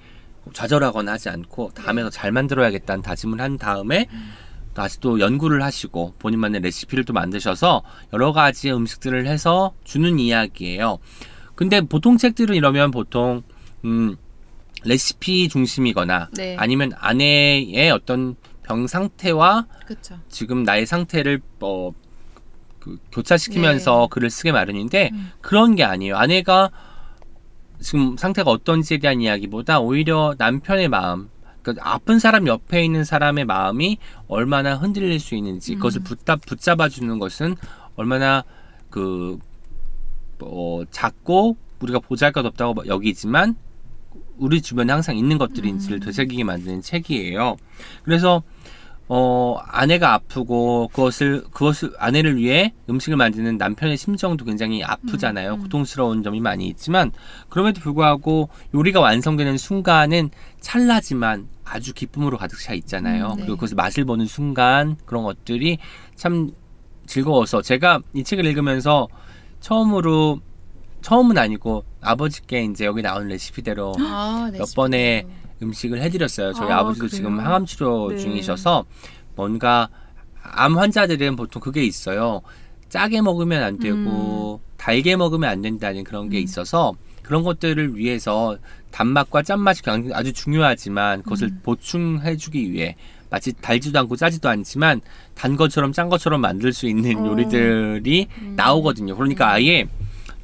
좌절하거나 0.52 1.14
하지 1.14 1.30
않고 1.30 1.72
다음에 1.74 2.04
더 2.04 2.10
잘 2.10 2.30
만들어야겠다는 2.30 3.02
다짐을 3.02 3.40
한 3.40 3.58
다음에 3.58 4.06
다시 4.72 5.00
또 5.00 5.18
연구를 5.18 5.64
하시고 5.64 6.14
본인만의 6.20 6.60
레시피를 6.60 7.04
또 7.04 7.12
만드셔서 7.12 7.82
여러 8.12 8.30
가지 8.32 8.70
음식들을 8.70 9.26
해서 9.26 9.74
주는 9.82 10.20
이야기예요. 10.20 10.98
근데 11.56 11.80
보통 11.80 12.18
책들은 12.18 12.54
이러면 12.54 12.92
보통 12.92 13.42
음 13.84 14.16
레시피 14.86 15.48
중심이거나 15.48 16.30
네. 16.32 16.56
아니면 16.58 16.92
아내의 16.96 17.90
어떤 17.90 18.36
병 18.62 18.86
상태와 18.86 19.66
그렇죠. 19.86 20.18
지금 20.28 20.62
나의 20.62 20.86
상태를 20.86 21.40
어, 21.60 21.92
그 22.80 22.98
교차시키면서 23.12 24.00
네. 24.00 24.08
글을 24.10 24.30
쓰게 24.30 24.52
마련인데 24.52 25.10
그런 25.40 25.74
게 25.74 25.84
아니에요. 25.84 26.16
아내가 26.16 26.70
지금 27.80 28.16
상태가 28.16 28.50
어떤지에 28.50 28.98
대한 28.98 29.20
이야기보다 29.20 29.80
오히려 29.80 30.34
남편의 30.38 30.88
마음, 30.88 31.28
그 31.62 31.74
아픈 31.80 32.18
사람 32.18 32.46
옆에 32.46 32.84
있는 32.84 33.04
사람의 33.04 33.44
마음이 33.44 33.98
얼마나 34.28 34.76
흔들릴 34.76 35.20
수 35.20 35.34
있는지 35.34 35.74
그것을 35.74 36.02
붙잡 36.02 36.40
붙잡아 36.46 36.88
주는 36.88 37.18
것은 37.18 37.56
얼마나 37.96 38.44
그 38.88 39.38
어, 40.40 40.82
작고 40.90 41.56
우리가 41.80 41.98
보잘것없다고 41.98 42.86
여기지만 42.86 43.56
우리 44.38 44.60
주변에 44.62 44.92
항상 44.92 45.16
있는 45.16 45.38
것들인지를 45.38 46.00
되새기게 46.00 46.44
만드는 46.44 46.82
책이에요. 46.82 47.56
그래서 48.04 48.42
어, 49.08 49.56
아내가 49.68 50.14
아프고 50.14 50.88
그것을 50.88 51.44
그것을 51.52 51.92
아내를 51.98 52.36
위해 52.36 52.74
음식을 52.90 53.16
만드는 53.16 53.56
남편의 53.56 53.96
심정도 53.96 54.44
굉장히 54.44 54.82
아프잖아요. 54.82 55.58
고통스러운 55.58 56.24
점이 56.24 56.40
많이 56.40 56.66
있지만 56.66 57.12
그럼에도 57.48 57.80
불구하고 57.80 58.48
요리가 58.74 59.00
완성되는 59.00 59.58
순간은 59.58 60.30
찰나지만 60.60 61.48
아주 61.64 61.94
기쁨으로 61.94 62.36
가득 62.36 62.60
차 62.60 62.74
있잖아요. 62.74 63.34
네. 63.36 63.42
그리고 63.42 63.54
그것을 63.54 63.76
맛을 63.76 64.04
보는 64.04 64.26
순간 64.26 64.96
그런 65.04 65.22
것들이 65.22 65.78
참 66.16 66.50
즐거워서 67.06 67.62
제가 67.62 68.00
이 68.12 68.24
책을 68.24 68.44
읽으면서 68.44 69.06
처음으로 69.60 70.40
처음은 71.06 71.38
아니고 71.38 71.84
아버지께 72.00 72.64
이제 72.64 72.84
여기 72.84 73.00
나오는 73.00 73.28
레시피대로 73.28 73.94
아, 74.02 74.50
몇 74.52 74.66
번의 74.74 75.24
음식을 75.62 76.02
해드렸어요. 76.02 76.52
저희 76.52 76.72
아, 76.72 76.80
아, 76.80 76.82
버지도? 76.82 77.06
지금 77.06 77.38
항암 77.38 77.64
치료 77.64 78.08
네. 78.10 78.16
중이셔서 78.16 78.84
뭔가 79.36 79.88
암 80.42 80.76
환자들은 80.76 81.36
보통 81.36 81.62
그게 81.62 81.84
있어요. 81.84 82.42
짜게 82.88 83.22
먹으면 83.22 83.62
안 83.62 83.78
되고 83.78 84.60
달게 84.76 85.14
먹으면 85.14 85.48
안 85.48 85.62
된다는 85.62 86.02
그런 86.02 86.28
게 86.28 86.40
있어서 86.40 86.92
그런 87.22 87.44
것들을 87.44 87.96
위해서 87.96 88.58
단맛과 88.90 89.42
짠맛이 89.42 89.82
아주 90.12 90.32
중요하지만 90.32 91.22
그것을 91.22 91.52
보충해주기 91.62 92.72
위해 92.72 92.96
마치 93.30 93.52
달지도 93.52 94.00
않고 94.00 94.16
짜지도 94.16 94.48
않지만 94.48 95.00
단 95.36 95.54
것처럼 95.54 95.92
짠 95.92 96.08
것처럼 96.08 96.40
만들 96.40 96.72
수 96.72 96.88
있는 96.88 97.16
어. 97.18 97.28
요리들이 97.28 98.26
나오거든요. 98.56 99.14
그러니까 99.14 99.52
아예 99.52 99.86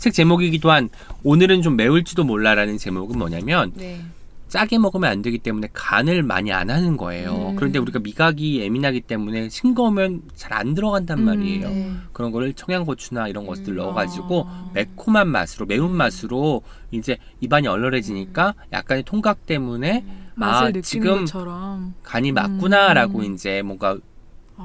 책 0.03 0.15
제목이기도 0.15 0.73
한 0.73 0.88
오늘은 1.23 1.62
좀 1.62 1.77
매울지도 1.77 2.25
몰라라는 2.25 2.77
제목은 2.77 3.17
뭐냐면 3.17 3.71
네. 3.77 4.01
짜게 4.49 4.77
먹으면 4.79 5.09
안 5.09 5.23
되기 5.23 5.38
때문에 5.38 5.69
간을 5.73 6.25
많이 6.25 6.53
안 6.53 6.71
하는 6.71 6.97
거예요. 6.97 7.51
음. 7.51 7.55
그런데 7.55 7.79
우리가 7.79 8.01
미각이 8.01 8.59
예민하기 8.59 9.03
때문에 9.03 9.49
싱거우면 9.49 10.23
잘 10.35 10.53
안 10.55 10.75
들어간단 10.75 11.21
음, 11.21 11.25
말이에요. 11.27 11.69
네. 11.69 11.93
그런 12.12 12.33
거를 12.33 12.53
청양고추나 12.53 13.29
이런 13.29 13.47
것들 13.47 13.75
음. 13.75 13.77
넣어가지고 13.77 14.47
아. 14.49 14.71
매콤한 14.75 15.29
맛으로 15.29 15.67
매운 15.67 15.93
맛으로 15.93 16.62
이제 16.91 17.19
입안이 17.41 17.69
얼얼해지니까 17.69 18.55
약간의 18.73 19.05
통각 19.05 19.47
때문에 19.47 20.05
아, 20.41 20.73
지금 20.83 21.21
것처럼 21.21 21.95
간이 22.03 22.33
맞구나라고 22.33 23.21
음. 23.21 23.35
이제 23.35 23.62
뭔가 23.62 23.91
아, 23.91 23.99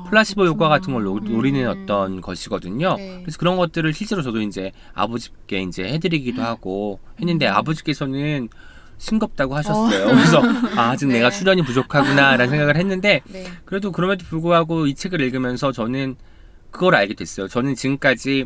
플라시보 0.09 0.45
효과 0.45 0.69
같은 0.69 0.93
걸 0.93 1.03
노. 1.03 1.19
노리는 1.19 1.65
음. 1.65 1.83
어떤 1.83 2.21
것이거든요. 2.21 2.95
네. 2.97 3.21
그래서 3.21 3.37
그런 3.37 3.57
것들을 3.57 3.93
실제로 3.93 4.21
저도 4.21 4.41
이제 4.41 4.71
아버지께 4.93 5.61
이제 5.61 5.83
해드리기도 5.83 6.41
하고 6.41 6.99
했는데 7.19 7.47
음. 7.47 7.53
아버지께서는 7.53 8.49
싱겁다고 8.97 9.55
하셨어요. 9.55 10.07
그래서 10.07 10.41
아, 10.75 10.89
아직 10.91 11.07
네. 11.07 11.15
내가 11.15 11.29
출연이 11.29 11.61
부족하구나라는 11.61 12.49
생각을 12.49 12.77
했는데 12.77 13.21
네. 13.31 13.45
그래도 13.65 13.91
그럼에도 13.91 14.25
불구하고 14.25 14.87
이 14.87 14.95
책을 14.95 15.21
읽으면서 15.21 15.71
저는 15.71 16.15
그걸 16.71 16.95
알게 16.95 17.13
됐어요. 17.13 17.47
저는 17.47 17.75
지금까지 17.75 18.45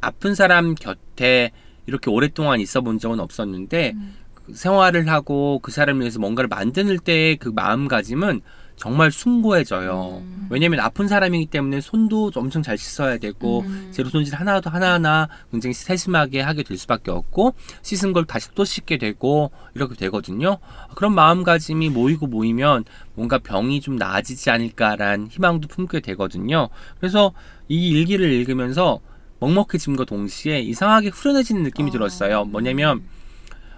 아픈 0.00 0.34
사람 0.34 0.74
곁에 0.74 1.52
이렇게 1.86 2.10
오랫동안 2.10 2.60
있어 2.60 2.80
본 2.80 2.98
적은 2.98 3.20
없었는데 3.20 3.94
그 4.34 4.54
생활을 4.54 5.08
하고 5.08 5.60
그 5.62 5.70
사람을 5.70 6.00
위해서 6.00 6.18
뭔가를 6.18 6.48
만드는 6.48 6.98
때의 7.00 7.36
그 7.36 7.48
마음가짐은 7.48 8.40
정말 8.76 9.12
숭고해져요. 9.12 10.22
음. 10.24 10.46
왜냐면 10.50 10.80
아픈 10.80 11.08
사람이기 11.08 11.46
때문에 11.46 11.80
손도 11.80 12.32
엄청 12.34 12.62
잘 12.62 12.76
씻어야 12.76 13.18
되고 13.18 13.60
음. 13.60 13.90
재료 13.92 14.08
손질 14.08 14.34
하나도 14.34 14.70
하나하나 14.70 15.28
굉장히 15.50 15.74
세심하게 15.74 16.40
하게 16.40 16.62
될 16.62 16.76
수밖에 16.76 17.10
없고 17.10 17.54
씻은 17.82 18.12
걸 18.12 18.24
다시 18.24 18.48
또 18.54 18.64
씻게 18.64 18.98
되고 18.98 19.50
이렇게 19.74 19.94
되거든요. 19.94 20.58
그런 20.94 21.14
마음가짐이 21.14 21.90
모이고 21.90 22.26
모이면 22.26 22.84
뭔가 23.14 23.38
병이 23.38 23.80
좀 23.80 23.96
나아지지 23.96 24.50
않을까란 24.50 25.28
희망도 25.28 25.68
품게 25.68 26.00
되거든요. 26.00 26.68
그래서 26.98 27.32
이 27.68 27.88
일기를 27.90 28.30
읽으면서 28.32 29.00
먹먹해짐과 29.38 30.04
동시에 30.04 30.60
이상하게 30.60 31.08
후련해지는 31.08 31.62
느낌이 31.64 31.90
어. 31.90 31.92
들었어요. 31.92 32.44
뭐냐면 32.44 33.02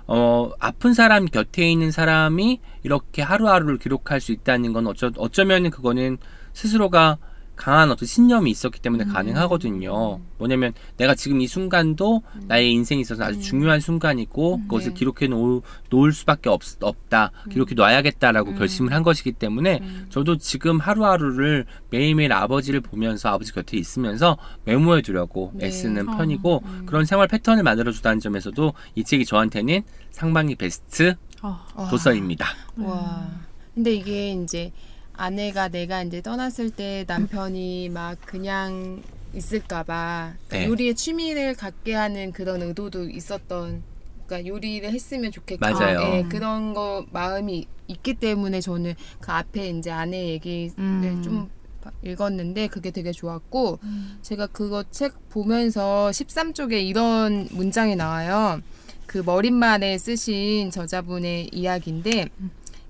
어, 0.07 0.51
아픈 0.59 0.93
사람 0.93 1.25
곁에 1.25 1.71
있는 1.71 1.91
사람이 1.91 2.61
이렇게 2.83 3.23
하루하루를 3.23 3.79
기록할 3.79 4.21
수 4.21 4.33
있다는 4.33 4.73
건 4.73 4.87
어쩌, 4.87 5.11
어쩌면 5.17 5.71
그거는 5.71 6.19
스스로가 6.53 7.19
강한 7.57 7.91
어떤 7.91 8.07
신념이 8.07 8.51
있었기 8.51 8.81
때문에 8.81 9.05
음. 9.05 9.13
가능하거든요. 9.13 10.21
뭐냐면 10.39 10.73
내가 10.97 11.15
지금 11.15 11.41
이 11.41 11.47
순간도 11.47 12.23
나의 12.47 12.73
인생에 12.73 13.01
있어서 13.01 13.25
아주 13.25 13.41
중요한 13.41 13.81
순간이고 13.81 14.63
그것을 14.63 14.91
네. 14.91 14.95
기록해 14.95 15.29
놓을, 15.29 15.61
놓을 15.91 16.13
수밖에 16.13 16.51
없, 16.51 16.63
없다. 16.81 17.31
기록해 17.51 17.75
놔야겠다라고 17.75 18.51
음. 18.51 18.59
결심을 18.59 18.93
한 18.93 19.03
것이기 19.03 19.33
때문에 19.33 19.79
음. 19.83 20.07
저도 20.11 20.39
지금 20.39 20.79
하루하루를 20.79 21.67
매일매일 21.91 22.33
아버지를 22.33 22.81
보면서 22.81 23.29
아버지 23.31 23.53
곁에 23.53 23.77
있으면서 23.77 24.37
메모해 24.65 25.03
두려고 25.03 25.53
네. 25.55 25.67
애쓰는 25.67 26.09
어, 26.09 26.17
편이고 26.17 26.63
음. 26.65 26.83
그런 26.87 27.05
생활 27.05 27.29
패턴을 27.29 27.63
만들어 27.63 27.93
주다는 27.93 28.21
점에서도 28.21 28.75
이 28.97 29.05
책이 29.05 29.25
저한테는 29.25 29.83
상반기 30.11 30.55
베스트 30.57 31.15
아, 31.41 31.67
와. 31.75 31.89
도서입니다. 31.89 32.47
와. 32.79 33.29
근데 33.75 33.95
이게 33.95 34.31
이제 34.33 34.73
아내가 35.17 35.69
내가 35.69 36.03
이제 36.03 36.21
떠났을 36.21 36.71
때 36.71 37.05
남편이 37.07 37.89
막 37.91 38.19
그냥 38.25 39.03
있을까봐 39.35 40.35
그러니까 40.49 40.57
네. 40.59 40.67
요리에 40.67 40.95
취미를 40.95 41.55
갖게 41.55 41.95
하는 41.95 42.33
그런 42.33 42.63
의도도 42.63 43.11
있었던. 43.11 43.83
그러니까 44.27 44.49
요리를 44.49 44.91
했으면 44.91 45.31
좋겠고 45.31 45.61
맞아요. 45.61 46.01
예, 46.15 46.23
그런 46.29 46.73
거 46.73 47.05
마음이 47.13 47.67
있기 47.89 48.15
때문에 48.15 48.61
저는 48.63 48.95
그 49.21 49.31
앞에 49.33 49.69
이제 49.69 49.91
아내 49.91 50.29
얘기를 50.31 50.73
음. 50.79 51.21
좀 51.23 51.51
봐- 51.83 51.91
읽었는데 52.03 52.69
그게 52.69 52.91
되게 52.91 53.13
좋았고 53.13 53.81
제가 54.23 54.47
그거 54.47 54.83
책 54.91 55.29
보면서 55.29 56.09
13쪽에 56.11 56.83
이런 56.83 57.47
문장이 57.51 57.97
나와요. 57.97 58.61
그 59.07 59.19
머릿말에 59.19 59.99
쓰신 59.99 60.71
저자분의 60.71 61.51
이야기인데 61.53 62.29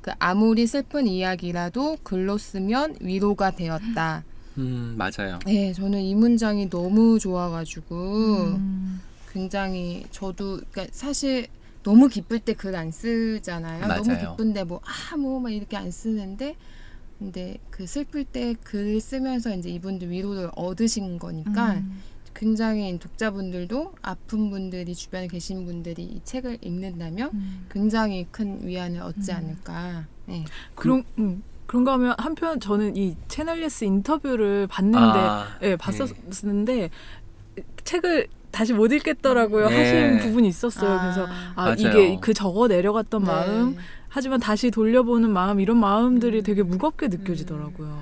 그 0.05 0.11
아무리 0.19 0.67
슬픈 0.67 1.07
이야기라도 1.07 1.97
글로 2.03 2.37
쓰면 2.37 2.97
위로가 3.01 3.53
되었다. 3.53 4.23
음, 4.59 4.97
맞아요. 4.99 5.39
네, 5.47 5.73
저는 5.73 6.03
이 6.03 6.15
문장이 6.15 6.69
너무 6.69 7.19
좋아가지고 7.19 7.95
음. 8.57 9.01
굉장히 9.33 10.05
저도 10.11 10.61
그러니까 10.71 10.89
사실 10.93 11.47
너무 11.83 12.09
기쁠 12.09 12.41
때 12.41 12.53
글 12.53 12.77
안 12.77 12.91
쓰잖아요. 12.91 13.87
너무 13.89 14.09
맞아요. 14.09 14.33
기쁜데 14.37 14.65
뭐 14.65 14.81
아 14.85 15.17
뭐 15.17 15.41
막 15.41 15.49
이렇게 15.51 15.75
안 15.79 15.91
쓰는데 15.91 16.55
근데 17.19 17.57
그 17.71 17.87
슬플 17.87 18.25
때 18.25 18.55
글 18.63 19.01
쓰면서 19.01 19.55
이제 19.57 19.71
이분들 19.71 20.11
위로를 20.11 20.51
얻으신 20.55 21.19
거니까 21.19 21.77
음. 21.77 22.03
굉장히 22.35 22.99
독자분들도 22.99 23.95
아픈 24.03 24.51
분들이 24.51 24.95
주변에 24.95 25.29
계신 25.29 25.65
분들이 25.65 26.03
이 26.03 26.21
책을 26.25 26.59
읽는다면 26.61 27.31
음. 27.33 27.67
굉장히 27.71 28.27
큰 28.31 28.67
위안을 28.67 29.01
얻지 29.01 29.33
음. 29.33 29.37
않을까. 29.37 30.05
네. 30.27 30.45
그런 30.75 31.05
음. 31.19 31.43
그런가 31.67 31.93
하면 31.95 32.15
한편 32.19 32.61
저는 32.61 32.97
이 32.97 33.17
채널 33.29 33.63
예스 33.63 33.85
인터뷰를 33.85 34.67
봤는데 34.67 34.99
아, 34.99 35.47
예, 35.63 35.77
봤었는데 35.77 36.91
책을 37.85 38.27
다시 38.51 38.73
못 38.73 38.93
읽겠더라고요 38.93 39.69
네. 39.69 39.77
하시는 39.79 40.19
부분이 40.21 40.49
있었어요. 40.49 41.01
그래서 41.01 41.27
아 41.55 41.65
맞아요. 41.65 41.75
이게 41.79 42.19
그 42.21 42.35
적어 42.35 42.69
내려갔던 42.69 43.23
네. 43.23 43.27
마음 43.27 43.77
하지만 44.09 44.39
다시 44.39 44.71
돌려보는 44.71 45.33
마음 45.33 45.59
이런 45.61 45.79
마음들이 45.79 46.39
음. 46.39 46.43
되게 46.43 46.63
무겁게 46.63 47.09
느껴지더라고요. 47.09 47.99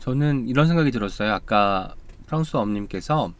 저는 0.00 0.48
이런 0.48 0.66
생각이 0.66 0.90
들었어요. 0.90 1.32
아까 1.32 1.94
프랑스 2.26 2.56
엄님께서 2.56 3.32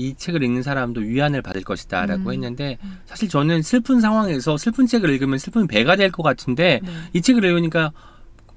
이 0.00 0.14
책을 0.14 0.42
읽는 0.42 0.62
사람도 0.62 1.02
위안을 1.02 1.42
받을 1.42 1.62
것이다 1.62 2.06
라고 2.06 2.30
음. 2.30 2.32
했는데 2.32 2.78
사실 3.06 3.28
저는 3.28 3.62
슬픈 3.62 4.00
상황에서 4.00 4.56
슬픈 4.56 4.86
책을 4.86 5.10
읽으면 5.10 5.38
슬픈 5.38 5.66
배가 5.66 5.96
될 5.96 6.10
것 6.10 6.22
같은데 6.22 6.80
네. 6.82 6.90
이 7.12 7.22
책을 7.22 7.44
읽으니까 7.44 7.92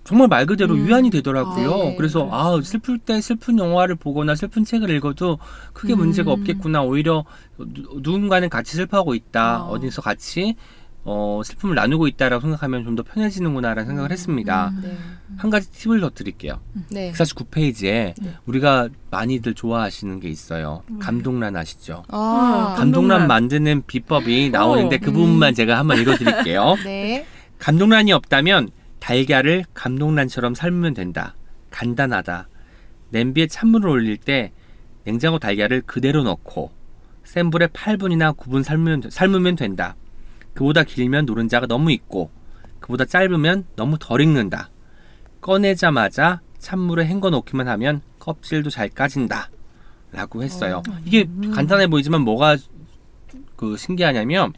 정말 0.03 0.27
말 0.27 0.45
그대로 0.45 0.73
음. 0.75 0.87
위안이 0.87 1.09
되더라고요. 1.11 1.73
아, 1.73 1.77
네. 1.77 1.95
그래서 1.95 2.27
아 2.31 2.59
슬플 2.61 2.97
때 2.99 3.21
슬픈 3.21 3.57
영화를 3.59 3.95
보거나 3.95 4.35
슬픈 4.35 4.65
책을 4.65 4.89
읽어도 4.89 5.39
크게 5.73 5.93
음. 5.93 5.99
문제가 5.99 6.31
없겠구나. 6.31 6.81
오히려 6.83 7.23
누, 7.57 7.99
누군가는 8.01 8.49
같이 8.49 8.75
슬퍼하고 8.75 9.15
있다. 9.15 9.63
어. 9.63 9.71
어디서 9.71 10.01
같이 10.01 10.55
어, 11.05 11.41
슬픔을 11.43 11.75
나누고 11.75 12.07
있다라고 12.07 12.41
생각하면 12.41 12.83
좀 12.85 12.95
더 12.95 13.03
편해지는구나라는 13.03 13.87
생각을 13.87 14.11
했습니다. 14.11 14.69
음. 14.69 14.81
네. 14.83 14.97
한 15.37 15.49
가지 15.49 15.69
팁을 15.71 15.99
더 15.99 16.09
드릴게요. 16.11 16.61
네. 16.91 17.11
149페이지에 17.11 18.13
네. 18.21 18.35
우리가 18.45 18.89
많이들 19.11 19.53
좋아하시는 19.53 20.19
게 20.19 20.29
있어요. 20.29 20.83
음. 20.89 20.99
감동란 20.99 21.55
아시죠? 21.55 22.03
아, 22.09 22.75
감동란. 22.77 22.77
감동란 22.77 23.27
만드는 23.27 23.83
비법이 23.87 24.51
나오는데 24.51 24.97
어. 24.97 24.99
그 25.01 25.11
부분만 25.11 25.55
제가 25.55 25.77
한번 25.79 25.99
읽어드릴게요. 25.99 26.75
네. 26.85 27.25
감동란이 27.59 28.13
없다면 28.13 28.69
달걀을 28.99 29.65
감동란처럼 29.73 30.53
삶으면 30.55 30.93
된다. 30.93 31.35
간단하다. 31.71 32.47
냄비에 33.09 33.47
찬물을 33.47 33.89
올릴 33.89 34.17
때 34.17 34.51
냉장고 35.03 35.39
달걀을 35.39 35.81
그대로 35.85 36.23
넣고 36.23 36.71
센 37.23 37.49
불에 37.49 37.67
8분이나 37.67 38.35
9분 38.37 38.63
삶으면, 38.63 39.03
삶으면 39.09 39.55
된다. 39.55 39.95
그보다 40.53 40.83
길면 40.83 41.25
노른자가 41.25 41.67
너무 41.67 41.91
익고 41.91 42.31
그보다 42.79 43.05
짧으면 43.05 43.65
너무 43.75 43.97
덜 43.99 44.21
익는다. 44.21 44.69
꺼내자마자 45.41 46.41
찬물에 46.59 47.05
헹궈 47.05 47.29
놓기만 47.29 47.67
하면 47.67 48.01
껍질도 48.19 48.69
잘 48.69 48.89
까진다. 48.89 49.49
라고 50.11 50.43
했어요. 50.43 50.83
이게 51.05 51.27
간단해 51.53 51.87
보이지만 51.87 52.21
뭐가 52.21 52.57
그 53.55 53.77
신기하냐면 53.77 54.53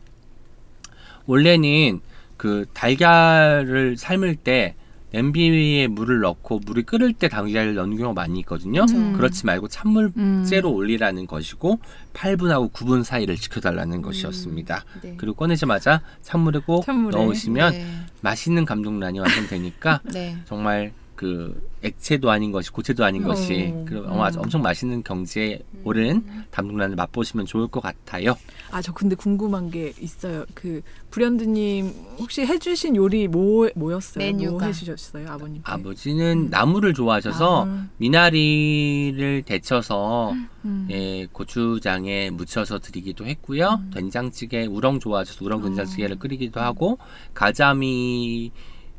원래는 1.26 2.02
그 2.36 2.66
달걀을 2.74 3.96
삶을 3.98 4.36
때 4.36 4.76
냄비에 5.16 5.88
물을 5.88 6.20
넣고 6.20 6.60
물이 6.66 6.84
끓을 6.84 7.14
때 7.14 7.30
달걀을 7.30 7.76
넣는 7.76 7.98
경우가 7.98 8.22
많이 8.22 8.40
있거든요. 8.40 8.86
음. 8.90 9.14
그렇지 9.14 9.46
말고 9.46 9.70
찬물째로 9.70 10.70
음. 10.70 10.76
올리라는 10.76 11.26
것이고 11.26 11.80
8분하고 12.14 12.72
9분 12.74 13.04
사이를 13.06 13.38
지켜달라는 13.38 14.02
것이었습니다. 14.02 14.84
네. 15.02 15.14
그리고 15.16 15.36
꺼내자마자 15.36 16.02
찬물에 16.22 16.60
꼭 16.66 16.86
찬물에. 16.86 17.18
넣으시면 17.18 17.72
네. 17.72 17.86
맛있는 18.22 18.66
감동란이 18.66 19.20
완성되니까 19.20 20.02
네. 20.12 20.36
정말 20.46 20.92
그 21.16 21.66
액체도 21.86 22.32
아닌 22.32 22.52
것이 22.52 22.72
고체도 22.72 23.06
아닌 23.06 23.24
어. 23.26 23.28
것이 23.28 23.74
그 23.86 23.98
음. 23.98 24.20
엄청 24.38 24.62
맛있는 24.62 25.04
경지에 25.04 25.60
오른 25.84 26.24
감동란을 26.52 26.96
맛보시면 26.96 27.46
좋을 27.46 27.68
것 27.68 27.82
같아요. 27.82 28.36
아, 28.72 28.82
저 28.82 28.92
근데 28.92 29.16
궁금한 29.16 29.70
게 29.70 29.94
있어요. 30.00 30.46
그 30.54 30.82
불현드님 31.12 31.94
혹시 32.20 32.46
해주신 32.46 32.96
요리 32.96 33.28
뭐 33.28 33.70
뭐였어요? 33.76 34.32
뭐 34.32 34.40
메뉴가. 34.40 34.66
해주셨어요, 34.68 35.30
아버님? 35.30 35.62
아버지는 35.64 36.50
나물을 36.50 36.94
좋아하셔서 36.94 37.66
아. 37.68 37.88
미나리를 37.98 39.44
데쳐서 39.44 40.34
음. 40.66 40.88
예, 40.90 41.28
고추장에 41.32 42.32
묻혀서 42.32 42.80
드리기도 42.80 43.26
했고요. 43.26 43.80
음. 43.82 43.92
된장찌개 43.94 44.66
우렁 44.66 45.00
좋아하셔서 45.00 45.46
우렁 45.46 45.60
어. 45.60 45.64
된장찌개를 45.64 46.18
끓이기도 46.18 46.60
하고 46.60 46.98
가자미 47.34 48.52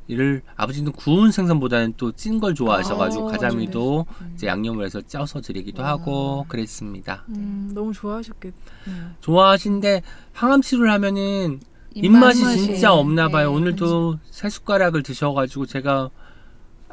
를 0.08 0.42
아버지는 0.56 0.92
구운 0.92 1.32
생선보다는 1.32 1.94
또 1.96 2.12
찐 2.12 2.38
걸 2.38 2.54
좋아하셔가지고 2.54 3.24
어, 3.24 3.28
가자미도 3.28 4.06
음. 4.20 4.32
이제 4.34 4.46
양념을 4.46 4.84
해서 4.84 5.00
쪄서 5.00 5.40
드리기도 5.40 5.82
하고 5.84 6.44
그랬습니다. 6.48 7.24
음, 7.30 7.72
너무 7.74 7.92
좋아하셨겠다. 7.92 8.56
네. 8.86 8.92
좋아하신데 9.20 10.02
항암 10.32 10.62
치료를 10.62 10.92
하면은 10.92 11.58
입맛이 11.92 12.40
입맛이 12.40 12.62
진짜 12.62 12.92
없나 12.92 13.28
봐요. 13.28 13.50
네, 13.50 13.56
오늘도 13.56 14.18
세 14.30 14.48
숟가락을 14.48 15.02
드셔가지고 15.02 15.66
제가 15.66 16.10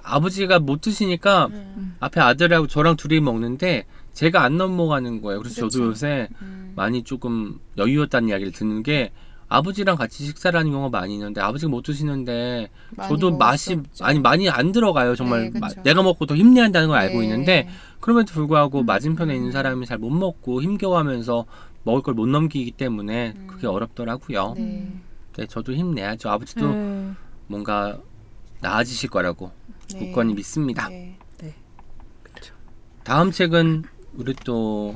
아버지가 0.02 0.60
못 0.60 0.82
드시니까 0.82 1.48
음. 1.52 1.96
앞에 2.00 2.20
아들하고 2.20 2.66
저랑 2.68 2.96
둘이 2.96 3.20
먹는데 3.20 3.86
제가 4.14 4.42
안 4.44 4.58
넘어가는 4.58 5.22
거예요. 5.22 5.40
그래서 5.40 5.56
저도 5.56 5.68
그쵸. 5.68 5.84
요새 5.86 6.30
음. 6.42 6.74
많이 6.76 7.04
조금 7.04 7.60
여유였다는 7.78 8.30
이야기를 8.30 8.52
듣는 8.54 8.82
게 8.82 9.12
아버지랑 9.58 9.98
같이 9.98 10.26
식사를 10.26 10.60
하는 10.60 10.72
경우가 10.72 10.98
많이 10.98 11.14
있는데 11.14 11.40
아버지가 11.40 11.70
못 11.70 11.84
드시는데 11.84 12.72
저도 13.08 13.38
맛이. 13.38 13.80
아니 14.02 14.20
많이 14.20 14.50
안 14.50 14.72
들어가요. 14.72 15.16
정말 15.16 15.52
네, 15.52 15.60
마-. 15.60 15.70
내가 15.84 16.02
먹고 16.02 16.26
더 16.26 16.36
힘내한다는 16.36 16.88
걸 16.88 16.98
알고 16.98 17.20
네. 17.20 17.26
있는데 17.26 17.70
그럼에도 18.00 18.34
불구하고 18.34 18.80
음. 18.80 18.86
맞은편에 18.88 19.36
있는 19.36 19.52
사람이 19.52 19.86
잘 19.86 20.00
못 20.00 20.10
먹고 20.10 20.62
힘겨워하면서 20.64 21.46
먹을 21.84 22.02
걸 22.02 22.16
못 22.16 22.26
넘기기 22.28 22.72
때문에 22.72 23.34
음. 23.36 23.48
그게 23.48 23.68
어렵더라고요. 23.68 24.56
네. 24.58 24.92
네, 25.38 25.46
저도 25.46 25.74
힘내야죠. 25.74 26.30
아버지도 26.30 26.72
네. 26.74 27.12
뭔가 27.46 28.00
나아지실 28.62 29.12
거라고 29.12 29.52
네. 29.94 30.00
굳건히 30.00 30.34
믿습니다. 30.34 30.90
네. 30.90 31.16
다음 33.04 33.30
책은 33.32 33.84
우리 34.16 34.34
또 34.46 34.96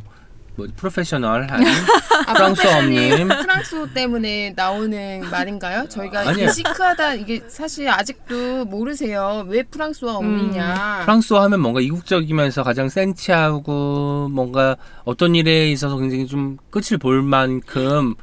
뭐 0.57 0.67
프로페셔널한 0.75 1.49
아, 2.27 2.33
프랑스어님 2.33 3.27
프랑스어 3.27 3.87
때문에 3.93 4.53
나오는 4.55 5.21
말인가요? 5.29 5.87
저희가 5.87 6.21
아니요. 6.29 6.49
시크하다 6.49 7.13
이게 7.13 7.41
사실 7.47 7.87
아직도 7.87 8.65
모르세요. 8.65 9.45
왜 9.47 9.61
프랑스어 9.61 10.17
어미냐? 10.17 11.01
프랑스어 11.05 11.41
하면 11.43 11.59
뭔가 11.61 11.79
이국적이면서 11.79 12.63
가장 12.63 12.89
센치하고 12.89 14.29
뭔가 14.31 14.75
어떤 15.05 15.35
일에 15.35 15.69
있어서 15.71 15.95
굉장히 15.97 16.25
좀 16.25 16.57
끝을 16.71 16.97
볼 16.97 17.21
만큼 17.21 18.15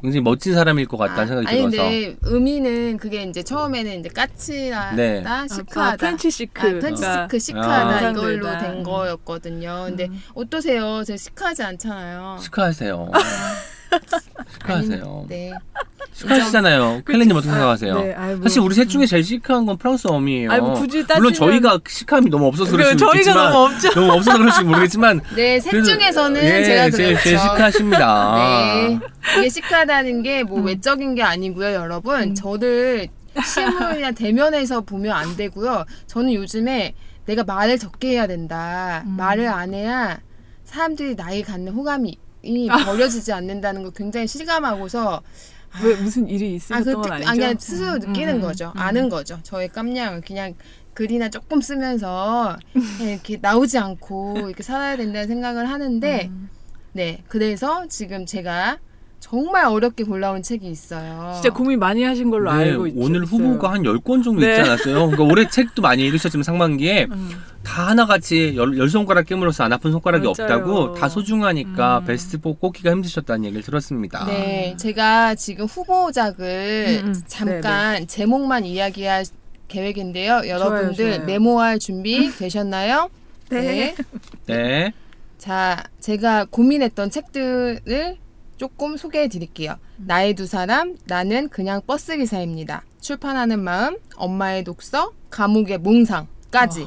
굉장히 0.00 0.22
멋진 0.22 0.54
사람일 0.54 0.86
것 0.86 0.96
같다는 0.98 1.26
생각이 1.26 1.48
아니 1.48 1.70
들어서 1.70 1.88
근데 1.88 2.16
의미는 2.22 2.96
그게 2.98 3.22
이제 3.22 3.42
처음에는 3.42 4.00
이제 4.00 4.08
까칠하다, 4.10 4.94
네. 4.96 5.24
시크하다. 5.48 5.92
아, 5.92 5.96
French 5.96 6.30
chic. 6.30 6.60
아, 6.60 6.64
French 6.64 7.00
그러니까 7.02 7.22
시크, 7.24 7.38
시크하다 7.38 8.06
아. 8.06 8.10
이걸로 8.10 8.44
상상되다. 8.46 8.58
된 8.74 8.82
거였거든요. 8.82 9.84
근데 9.86 10.06
음. 10.06 10.22
어떠세요? 10.34 11.02
제가 11.04 11.16
시크하지 11.16 11.62
않잖아요. 11.62 12.38
시크하세요. 12.42 13.10
시크하세요. 14.52 15.18
아니, 15.20 15.28
네. 15.28 15.52
시크하시잖아요. 16.16 17.02
캘리님 17.06 17.36
어떻게 17.36 17.50
생각하세요? 17.52 17.98
네, 18.00 18.14
아이고. 18.14 18.42
사실 18.42 18.60
우리 18.60 18.74
셋 18.74 18.88
중에 18.88 19.04
제일 19.04 19.22
시크한 19.22 19.66
건 19.66 19.76
프랑소와 19.76 20.08
엄이에요. 20.08 20.48
굳이 20.74 21.04
물론 21.16 21.32
따지면- 21.32 21.34
저희가 21.34 21.80
시크함이 21.86 22.30
너무 22.30 22.46
없어서 22.46 22.70
그럴 22.72 22.86
수 22.86 22.96
저희가 22.96 23.12
있겠지만 23.16 23.50
너무 23.52 23.64
없죠. 23.66 23.90
너무 23.94 24.12
없어서 24.12 24.38
그럴지 24.38 24.64
모르겠지만 24.64 25.20
네, 25.36 25.60
셋 25.60 25.82
중에서는 25.84 26.42
예, 26.42 26.64
제가 26.64 26.90
제일, 26.90 27.08
그렇죠. 27.10 27.22
제일 27.24 27.38
시크하십니다. 27.38 28.34
네. 28.36 29.00
이게 29.38 29.48
시크하다는 29.50 30.22
게뭐 30.22 30.58
음. 30.60 30.64
외적인 30.66 31.14
게 31.14 31.22
아니고요, 31.22 31.72
여러분. 31.74 32.34
저를 32.34 33.08
실물이나 33.44 34.12
대면에서 34.12 34.80
보면 34.80 35.12
안 35.12 35.36
되고요. 35.36 35.84
저는 36.06 36.32
요즘에 36.32 36.94
내가 37.26 37.44
말을 37.44 37.78
적게 37.78 38.12
해야 38.12 38.26
된다. 38.26 39.02
음. 39.04 39.16
말을 39.18 39.48
안 39.48 39.74
해야 39.74 40.18
사람들이 40.64 41.14
나에 41.14 41.42
갖는 41.42 41.72
호감이 41.72 42.16
이 42.42 42.68
아. 42.70 42.76
버려지지 42.78 43.32
않는다는 43.32 43.82
걸 43.82 43.92
굉장히 43.94 44.26
실감하고서 44.26 45.20
왜 45.82 45.94
무슨 45.96 46.28
일이 46.28 46.52
아, 46.52 46.56
있으셨던 46.56 46.84
그건 46.84 47.02
특, 47.02 47.12
아니죠? 47.12 47.30
아, 47.30 47.34
그냥 47.34 47.56
스스로 47.58 47.92
음, 47.92 47.98
느끼는 48.00 48.34
음, 48.36 48.40
거죠. 48.40 48.72
음. 48.74 48.80
아는 48.80 49.08
거죠. 49.08 49.38
저의 49.42 49.68
깜냥을 49.68 50.20
그냥 50.22 50.54
글이나 50.94 51.28
조금 51.28 51.60
쓰면서 51.60 52.56
이렇게 53.00 53.38
나오지 53.40 53.78
않고 53.78 54.34
이렇게 54.38 54.62
살아야 54.62 54.96
된다는 54.96 55.28
생각을 55.28 55.68
하는데 55.68 56.28
음. 56.30 56.48
네, 56.92 57.22
그래서 57.28 57.86
지금 57.88 58.24
제가 58.24 58.78
정말 59.18 59.64
어렵게 59.66 60.04
골라온 60.04 60.42
책이 60.42 60.68
있어요. 60.68 61.32
진짜 61.34 61.50
고민 61.50 61.80
많이 61.80 62.04
하신 62.04 62.30
걸로 62.30 62.52
네, 62.52 62.70
알고 62.70 62.86
있죠. 62.88 63.00
오늘. 63.00 63.24
후보가 63.24 63.72
한 63.72 63.82
10권 63.82 64.22
정도 64.22 64.40
네. 64.42 64.50
있지 64.50 64.60
않았어요? 64.60 64.94
그러니까 65.10 65.24
올해 65.24 65.48
책도 65.48 65.82
많이 65.82 66.04
읽으셨지만 66.06 66.44
상반기에 66.44 67.08
음. 67.10 67.30
다 67.64 67.88
하나같이 67.88 68.52
열, 68.54 68.78
열 68.78 68.88
손가락 68.88 69.26
깨물어서 69.26 69.64
안 69.64 69.72
아픈 69.72 69.90
손가락이 69.90 70.22
맞아요. 70.22 70.30
없다고 70.30 70.94
다 70.94 71.08
소중하니까 71.08 71.98
음. 71.98 72.04
베스트 72.04 72.38
4 72.40 72.50
꼽기가 72.60 72.92
힘드셨다는 72.92 73.46
얘기를 73.46 73.62
들었습니다. 73.64 74.26
네, 74.26 74.76
제가 74.78 75.34
지금 75.34 75.64
후보작을 75.64 77.00
음, 77.02 77.08
음. 77.08 77.22
잠깐 77.26 78.06
제목만 78.06 78.64
이야기할 78.64 79.24
계획인데요. 79.66 80.42
여러분들 80.46 81.14
좋아요. 81.14 81.26
메모할 81.26 81.80
준비 81.80 82.30
되셨나요? 82.38 83.10
네. 83.50 83.96
네. 84.46 84.92
자, 85.38 85.82
제가 85.98 86.44
고민했던 86.50 87.10
책들을 87.10 88.16
조금 88.56 88.96
소개해 88.96 89.28
드릴게요. 89.28 89.76
나의 89.96 90.34
두 90.34 90.46
사람, 90.46 90.96
나는 91.06 91.48
그냥 91.48 91.80
버스 91.86 92.16
기사입니다. 92.16 92.82
출판하는 93.00 93.62
마음, 93.62 93.96
엄마의 94.16 94.64
독서, 94.64 95.12
감옥의 95.30 95.78
몽상까지. 95.78 96.86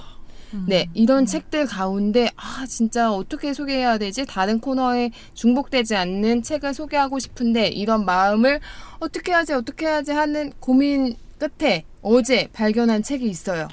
음. 0.54 0.66
네, 0.68 0.88
이런 0.96 1.28
책들 1.28 1.68
가운데 1.68 2.32
아 2.36 2.66
진짜 2.68 3.12
어떻게 3.12 3.54
소개해야 3.54 4.00
되지? 4.00 4.26
다른 4.26 4.60
코너에 4.60 5.12
중복되지 5.36 5.96
않는 5.96 6.41
책을 6.41 6.74
소개하고 6.74 7.20
싶은데 7.20 7.68
이런 7.68 8.04
마음을 8.04 8.60
어떻게 9.00 9.32
하지 9.32 9.54
어떻게 9.54 9.86
하지 9.86 10.12
하는 10.12 10.52
고민 10.60 11.16
끝에 11.38 11.86
어제 12.02 12.50
발견한 12.52 13.04
책이 13.04 13.30
있어요. 13.30 13.68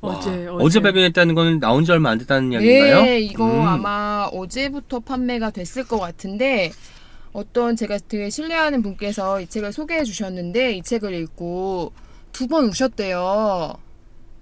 어제, 0.00 0.46
와, 0.46 0.54
어제. 0.54 0.64
어제 0.64 0.80
발견했다는 0.80 1.34
건 1.34 1.60
나온 1.60 1.84
지 1.84 1.92
얼마 1.92 2.10
안 2.10 2.18
됐다는 2.18 2.52
이야기인가요? 2.52 3.02
네, 3.02 3.20
이거 3.20 3.44
음. 3.46 3.66
아마 3.66 4.28
어제부터 4.32 5.00
판매가 5.00 5.50
됐을 5.50 5.84
것 5.84 5.98
같은데 5.98 6.70
어떤 7.32 7.76
제가 7.76 7.98
되게 8.08 8.30
신뢰하는 8.30 8.82
분께서 8.82 9.40
이 9.40 9.46
책을 9.46 9.72
소개해 9.72 10.04
주셨는데 10.04 10.74
이 10.74 10.82
책을 10.82 11.14
읽고 11.14 11.92
두 12.32 12.46
번 12.46 12.66
우셨대요. 12.66 13.74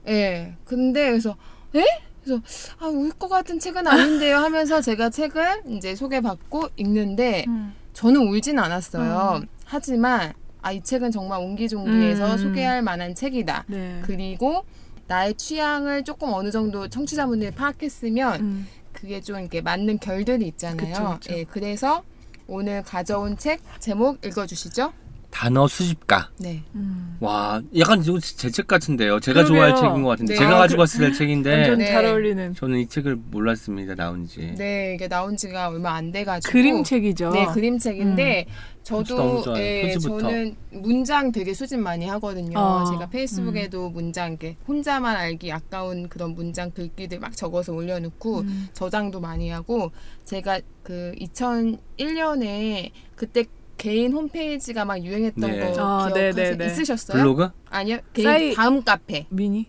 예. 0.09 0.55
근데 0.65 1.09
그래서 1.11 1.37
에? 1.75 1.83
그래서 2.25 2.43
아, 2.79 2.87
울 2.87 3.11
것 3.19 3.29
같은 3.29 3.59
책은 3.59 3.87
아닌데요 3.87 4.37
하면서 4.39 4.81
제가 4.81 5.11
책을 5.11 5.63
이제 5.69 5.95
소개받고 5.95 6.71
읽는데 6.77 7.45
음. 7.49 7.75
저는 7.93 8.29
울진 8.29 8.59
않았어요. 8.59 9.43
하지만 9.65 10.33
아, 10.63 10.73
이 10.73 10.83
책은 10.83 11.11
정말 11.13 11.41
옹기종기해서 11.41 12.33
음. 12.33 12.39
소개할 12.39 12.83
만한 12.83 13.15
책이다. 13.15 13.65
네. 13.69 14.03
그리고 14.05 14.65
나의 15.07 15.35
취향을 15.35 16.03
조금 16.05 16.33
어느 16.33 16.51
정도 16.51 16.89
청취자분들이 16.89 17.53
파악했으면 17.53 18.41
음. 18.41 18.69
그게 18.93 19.21
좀 19.21 19.39
이렇게 19.39 19.61
맞는 19.61 19.99
결들이 19.99 20.47
있잖아요. 20.49 21.19
그쵸. 21.21 21.33
예, 21.35 21.45
그래서 21.45 22.03
오늘 22.49 22.83
가져온 22.83 23.37
책 23.37 23.61
제목 23.81 24.25
읽어주시죠. 24.25 24.93
단어 25.37 25.69
수집가. 25.69 26.31
네. 26.39 26.63
음. 26.75 27.19
와, 27.21 27.61
약간 27.79 28.03
제 28.03 28.51
책 28.51 28.67
같은데요. 28.67 29.21
제가 29.21 29.45
그러게요. 29.45 29.55
좋아할 29.59 29.77
책인 29.77 30.03
것 30.03 30.09
같은데 30.09 30.33
네. 30.33 30.39
제가 30.39 30.55
아, 30.57 30.59
가지고 30.61 30.81
왔을 30.81 31.11
때 31.11 31.13
책인데 31.15 31.53
완전 31.53 31.79
네. 31.79 31.87
잘 31.93 32.07
어울리는 32.07 32.55
저는 32.55 32.79
이 32.79 32.87
책을 32.89 33.17
몰랐습니다. 33.17 33.95
나온 33.95 34.27
지. 34.27 34.55
네, 34.57 34.95
이게 34.95 35.09
나온 35.09 35.37
지가 35.37 35.69
얼마 35.69 35.93
안 35.93 36.11
돼가지고. 36.11 36.51
그림책이죠. 36.51 37.31
네, 37.31 37.45
그림책인데 37.53 38.47
너무 38.87 39.05
저도. 39.05 39.59
예. 39.59 39.95
저는 39.99 40.57
문장 40.71 41.31
되게 41.33 41.53
수집 41.53 41.81
많이 41.81 42.07
하거든요. 42.07 42.59
어, 42.59 42.85
제가 42.91 43.11
페이스북에도 43.11 43.91
문장 43.91 44.31
이렇게 44.31 44.57
혼자만 44.67 45.17
알기 45.17 45.53
아까운 45.53 46.09
그런 46.09 46.35
문장 46.35 46.71
글귀들 46.71 47.19
막 47.19 47.37
적어서 47.37 47.75
올려놓고 47.75 48.39
음. 48.41 48.69
저장도 48.73 49.21
많이 49.21 49.51
하고 49.51 49.91
제가 50.25 50.61
그 50.83 51.13
2001년에 51.21 52.91
그때 53.17 53.45
개인 53.77 54.13
홈페이지가 54.13 54.85
막 54.85 55.03
유행했던 55.05 55.51
네. 55.51 55.61
거 55.61 55.67
아, 55.81 56.09
네, 56.09 56.31
기억하세요? 56.33 56.33
네, 56.33 56.57
네. 56.57 56.67
있으셨어요? 56.67 57.19
블로그? 57.23 57.49
아니요. 57.71 57.99
개인 58.13 58.27
사이- 58.29 58.55
다음 58.55 58.83
카페. 58.83 59.27
미니. 59.29 59.67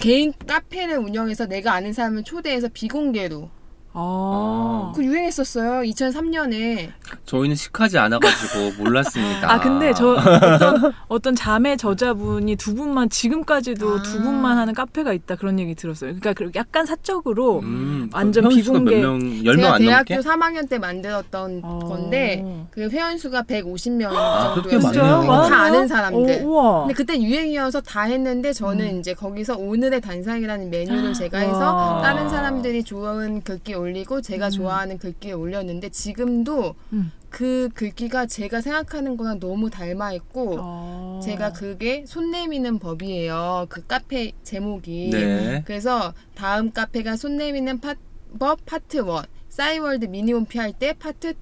개인 0.00 0.32
카페를 0.46 0.98
운영해서 0.98 1.46
내가 1.46 1.72
아는 1.74 1.92
사람을 1.92 2.24
초대해서 2.24 2.68
비공개로 2.72 3.50
아. 3.96 4.92
그 4.94 5.04
유행했었어요. 5.04 5.82
2003년에. 5.82 6.90
저희는 7.26 7.54
식하지 7.54 7.96
않아가지고 7.98 8.82
몰랐습니다. 8.82 9.50
아 9.52 9.60
근데 9.60 9.94
저 9.94 10.16
어떤, 10.16 10.92
어떤 11.06 11.34
자매 11.36 11.76
저자분이 11.76 12.56
두 12.56 12.74
분만 12.74 13.08
지금까지도 13.08 13.98
아. 13.98 14.02
두 14.02 14.20
분만 14.20 14.58
하는 14.58 14.74
카페가 14.74 15.12
있다 15.12 15.36
그런 15.36 15.60
얘기 15.60 15.74
들었어요. 15.76 16.14
그러니까 16.18 16.32
그 16.32 16.50
약간 16.56 16.86
사적으로 16.86 17.60
음, 17.60 18.10
완전 18.12 18.48
비공개. 18.48 18.96
몇 19.00 19.00
명, 19.00 19.18
10명 19.20 19.56
제가 19.56 19.74
안 19.74 19.78
대학교 19.80 20.14
넘게? 20.14 20.28
3학년 20.28 20.68
때 20.68 20.78
만들었던 20.78 21.60
어. 21.62 21.78
건데 21.78 22.66
그 22.72 22.88
회원수가 22.88 23.42
150명 23.42 24.12
아, 24.12 24.54
정도였어요. 24.54 25.48
다 25.48 25.62
아는 25.62 25.86
사람들. 25.86 26.42
오, 26.44 26.48
우와. 26.48 26.80
근데 26.80 26.94
그때 26.94 27.22
유행이어서 27.22 27.80
다 27.82 28.02
했는데 28.02 28.52
저는 28.52 28.84
음. 28.96 28.98
이제 28.98 29.14
거기서 29.14 29.56
오늘의 29.56 30.00
단상이라는 30.00 30.70
메뉴를 30.70 31.12
제가 31.12 31.38
해서 31.38 31.74
와. 31.74 32.02
다른 32.02 32.28
사람들이 32.28 32.82
좋아하는 32.82 33.42
글귀 33.42 33.74
올리고 33.84 34.20
제가 34.22 34.46
음. 34.46 34.50
좋아하는 34.50 34.98
글귀 34.98 35.32
올렸는데 35.32 35.90
지금도 35.90 36.74
음. 36.92 37.12
그 37.30 37.68
글귀가 37.74 38.26
제가 38.26 38.60
생각하는 38.60 39.16
거랑 39.16 39.40
너무 39.40 39.68
닮아 39.70 40.12
있고 40.14 40.56
어. 40.60 41.20
제가 41.22 41.52
그게 41.52 42.04
손 42.06 42.30
내미는 42.30 42.78
법이에요. 42.78 43.66
그 43.68 43.86
카페 43.86 44.32
제목이. 44.42 45.10
네. 45.10 45.62
그래서 45.66 46.14
다음 46.34 46.72
카페가 46.72 47.16
손 47.16 47.36
내미는 47.36 47.80
파, 47.80 47.94
법 48.38 48.64
파트 48.64 48.98
1. 48.98 49.04
싸이월드 49.48 50.06
미니홈피 50.06 50.58
할 50.58 50.72
때 50.72 50.92
파트 50.94 51.28
2. 51.28 51.34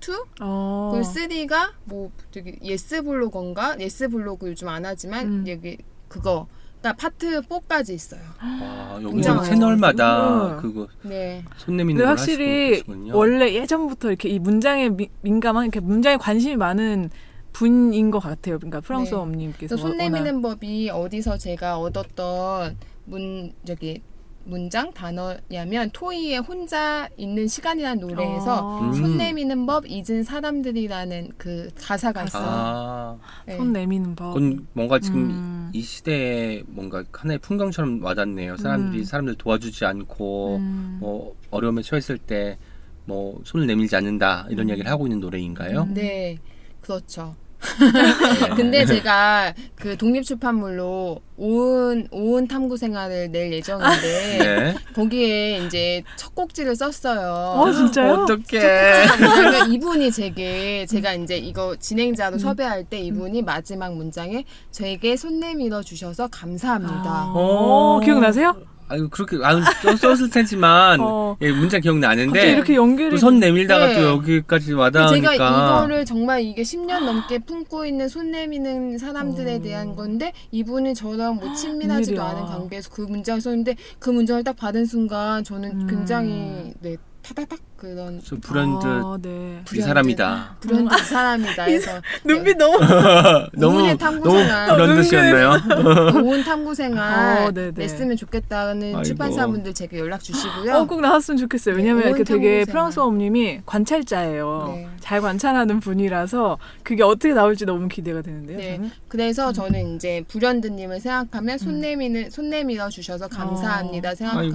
어. 0.43 0.90
그리고 0.93 1.09
3가 1.09 1.72
뭐 1.84 2.11
저기 2.30 2.59
예스 2.62 3.03
블로거인가? 3.03 3.76
예스 3.80 4.09
블로그 4.09 4.49
요즘 4.49 4.68
안 4.68 4.84
하지만 4.84 5.26
음. 5.26 5.45
여기 5.49 5.78
그거. 6.09 6.47
그러니까 6.82 6.92
파트 7.00 7.40
4까지 7.42 7.90
있어요. 7.94 8.20
와, 8.42 8.98
여기 9.02 9.22
채널마다 9.22 10.56
음. 10.56 10.60
그거 10.60 10.88
네. 11.02 11.44
손 11.56 11.76
내미는 11.76 11.98
근데 11.98 12.04
걸 12.04 12.10
확실히. 12.18 12.82
원래 13.12 13.54
예전부터 13.54 14.08
이렇게 14.08 14.28
이 14.28 14.38
문장에 14.40 14.88
미- 14.88 15.08
민감한 15.22 15.64
이렇게 15.66 15.78
문장에 15.78 16.16
관심이 16.16 16.56
많은 16.56 17.10
분인 17.52 18.10
것 18.10 18.18
같아요. 18.18 18.58
그러니까 18.58 18.80
프랑스어 18.80 19.18
네. 19.18 19.22
엄님께서 19.22 19.58
그래서 19.58 19.76
손 19.76 19.92
워낙- 19.92 20.02
내미는 20.04 20.42
법이 20.42 20.90
어디서 20.90 21.38
제가 21.38 21.78
얻었던 21.78 22.76
문 23.04 23.52
저기 23.64 24.02
문장 24.45 24.93
단어냐면 24.93 25.90
토이의 25.93 26.38
혼자 26.38 27.09
있는 27.16 27.49
시간이라는 27.49 28.07
노래에서 28.07 28.78
아. 28.78 28.80
음. 28.80 28.93
손 28.93 29.16
내미는 29.16 29.66
법 29.66 29.86
잊은 29.86 30.24
사람들이라는 30.24 31.30
그 31.36 31.70
가사가 31.76 32.24
있어요. 32.24 32.45
아, 32.45 33.18
네. 33.47 33.57
손 33.57 33.72
내미는 33.72 34.14
법. 34.14 34.34
그건 34.34 34.66
뭔가 34.72 34.99
지금 34.99 35.30
음. 35.30 35.70
이 35.72 35.80
시대에 35.82 36.62
뭔가 36.66 37.05
하나의 37.12 37.38
풍경처럼 37.38 38.03
와닿네요. 38.03 38.57
사람들이 38.57 39.03
음. 39.03 39.05
사람들 39.05 39.34
도와주지 39.36 39.84
않고 39.84 40.57
음. 40.57 40.99
뭐 41.01 41.34
어려움에 41.51 41.82
처했을 41.82 42.18
때 42.18 42.59
뭐 43.05 43.40
손을 43.45 43.66
내밀지 43.66 43.97
않는다 43.97 44.47
이런 44.51 44.66
음. 44.66 44.70
얘기를 44.70 44.90
하고 44.90 45.07
있는 45.07 45.20
노래인가요? 45.20 45.82
음. 45.82 45.95
네, 45.95 46.38
그렇죠. 46.80 47.34
근데 48.56 48.84
제가 48.84 49.54
그 49.76 49.96
독립출판물로 49.96 51.20
오은 51.36 52.08
오은 52.10 52.48
탐구 52.48 52.76
생활을 52.76 53.30
낼 53.30 53.52
예정인데 53.52 54.38
네. 54.38 54.74
거기에 54.94 55.58
이제 55.64 56.02
첫 56.16 56.34
곡지를 56.34 56.76
썼어요. 56.76 57.60
어 57.60 57.72
진짜요? 57.72 58.12
어떻게? 58.12 58.60
그러니까 58.60 59.66
이분이 59.66 60.10
제게 60.12 60.86
제가 60.86 61.14
이제 61.14 61.36
이거 61.36 61.76
진행자로 61.76 62.38
섭외할 62.38 62.84
때 62.84 62.98
이분이 62.98 63.42
마지막 63.42 63.94
문장에 63.94 64.44
저에게 64.70 65.16
손 65.16 65.40
내밀어 65.40 65.82
주셔서 65.82 66.28
감사합니다. 66.28 67.10
아. 67.10 67.32
어. 67.34 67.96
어, 67.96 68.00
기억나세요? 68.00 68.56
아유 68.88 69.08
그렇게 69.10 69.38
아 69.42 69.60
썼을 69.96 70.30
테지만 70.30 71.00
어. 71.00 71.36
예, 71.40 71.50
문자 71.50 71.78
기억나는데 71.78 72.52
이렇게 72.52 72.74
연결이 72.74 73.10
또손 73.10 73.40
내밀다가 73.40 73.88
네. 73.88 73.94
또 73.94 74.02
여기까지 74.02 74.66
제가 74.66 74.80
와닿으니까 74.80 75.34
이거를 75.34 76.04
정말 76.04 76.42
이게 76.42 76.62
10년 76.62 77.04
넘게 77.04 77.38
품고 77.40 77.86
있는 77.86 78.08
손 78.08 78.30
내미는 78.30 78.98
사람들에 78.98 79.56
어. 79.56 79.58
대한 79.60 79.94
건데 79.94 80.32
이분이 80.50 80.94
저랑 80.94 81.36
뭐 81.36 81.54
친밀하지도. 81.54 82.22
않은 82.22 82.46
관계에서 82.46 82.90
그 82.90 83.02
문장을 83.02 83.40
썼는데 83.40 83.76
그 83.98 84.10
문장을 84.10 84.44
딱 84.44 84.56
받은 84.56 84.84
순간 84.86 85.42
저는 85.42 85.82
음. 85.82 85.86
굉장히 85.86 86.72
네 86.80 86.96
타다닥 87.22 87.58
그런 87.76 88.20
저 88.24 88.36
브랜드 88.40 88.86
아, 88.86 89.16
네. 89.20 89.62
이 89.74 89.80
사람이다. 89.80 90.56
브랜드 90.60 90.94
이 90.94 90.98
사람이다 90.98 91.62
해서 91.64 91.90
눈빛 92.24 92.56
너무 92.56 92.78
너무 93.54 93.96
탐구생활. 93.96 94.76
브랜드셨나요? 94.76 96.12
좋은 96.12 96.42
탐구생활 96.44 97.46
어, 97.46 97.50
네네. 97.52 97.72
냈으면 97.76 98.16
좋겠다는 98.16 98.86
아이고. 98.88 99.02
출판사분들 99.02 99.74
제게 99.74 99.98
연락 99.98 100.22
주시고요. 100.22 100.74
어, 100.74 100.86
꼭 100.86 101.00
나왔으면 101.00 101.38
좋겠어요. 101.38 101.76
왜냐면 101.76 102.02
네, 102.02 102.08
이렇게 102.08 102.24
되게 102.24 102.56
오은 102.58 102.66
프랑스어 102.66 103.04
엄님이 103.06 103.60
관찰자예요. 103.66 104.72
네. 104.74 104.88
잘 105.00 105.20
관찰하는 105.20 105.80
분이라서 105.80 106.58
그게 106.82 107.02
어떻게 107.02 107.34
나올지 107.34 107.64
너무 107.66 107.88
기대가 107.88 108.22
되는데요. 108.22 108.58
네. 108.58 108.76
저는. 108.76 108.90
그래서 109.08 109.52
저는 109.52 109.96
이제 109.96 110.24
불현듯님을 110.28 111.00
생각하면 111.00 111.58
손 111.58 111.74
음. 111.74 111.80
내미는 111.80 112.30
손 112.30 112.50
내밀어 112.50 112.88
주셔서 112.88 113.28
감사합니다 113.28 114.10
어. 114.10 114.14
생각이. 114.14 114.52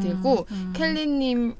들고 0.00 0.46
음. 0.50 0.72
켈리님 0.74 1.54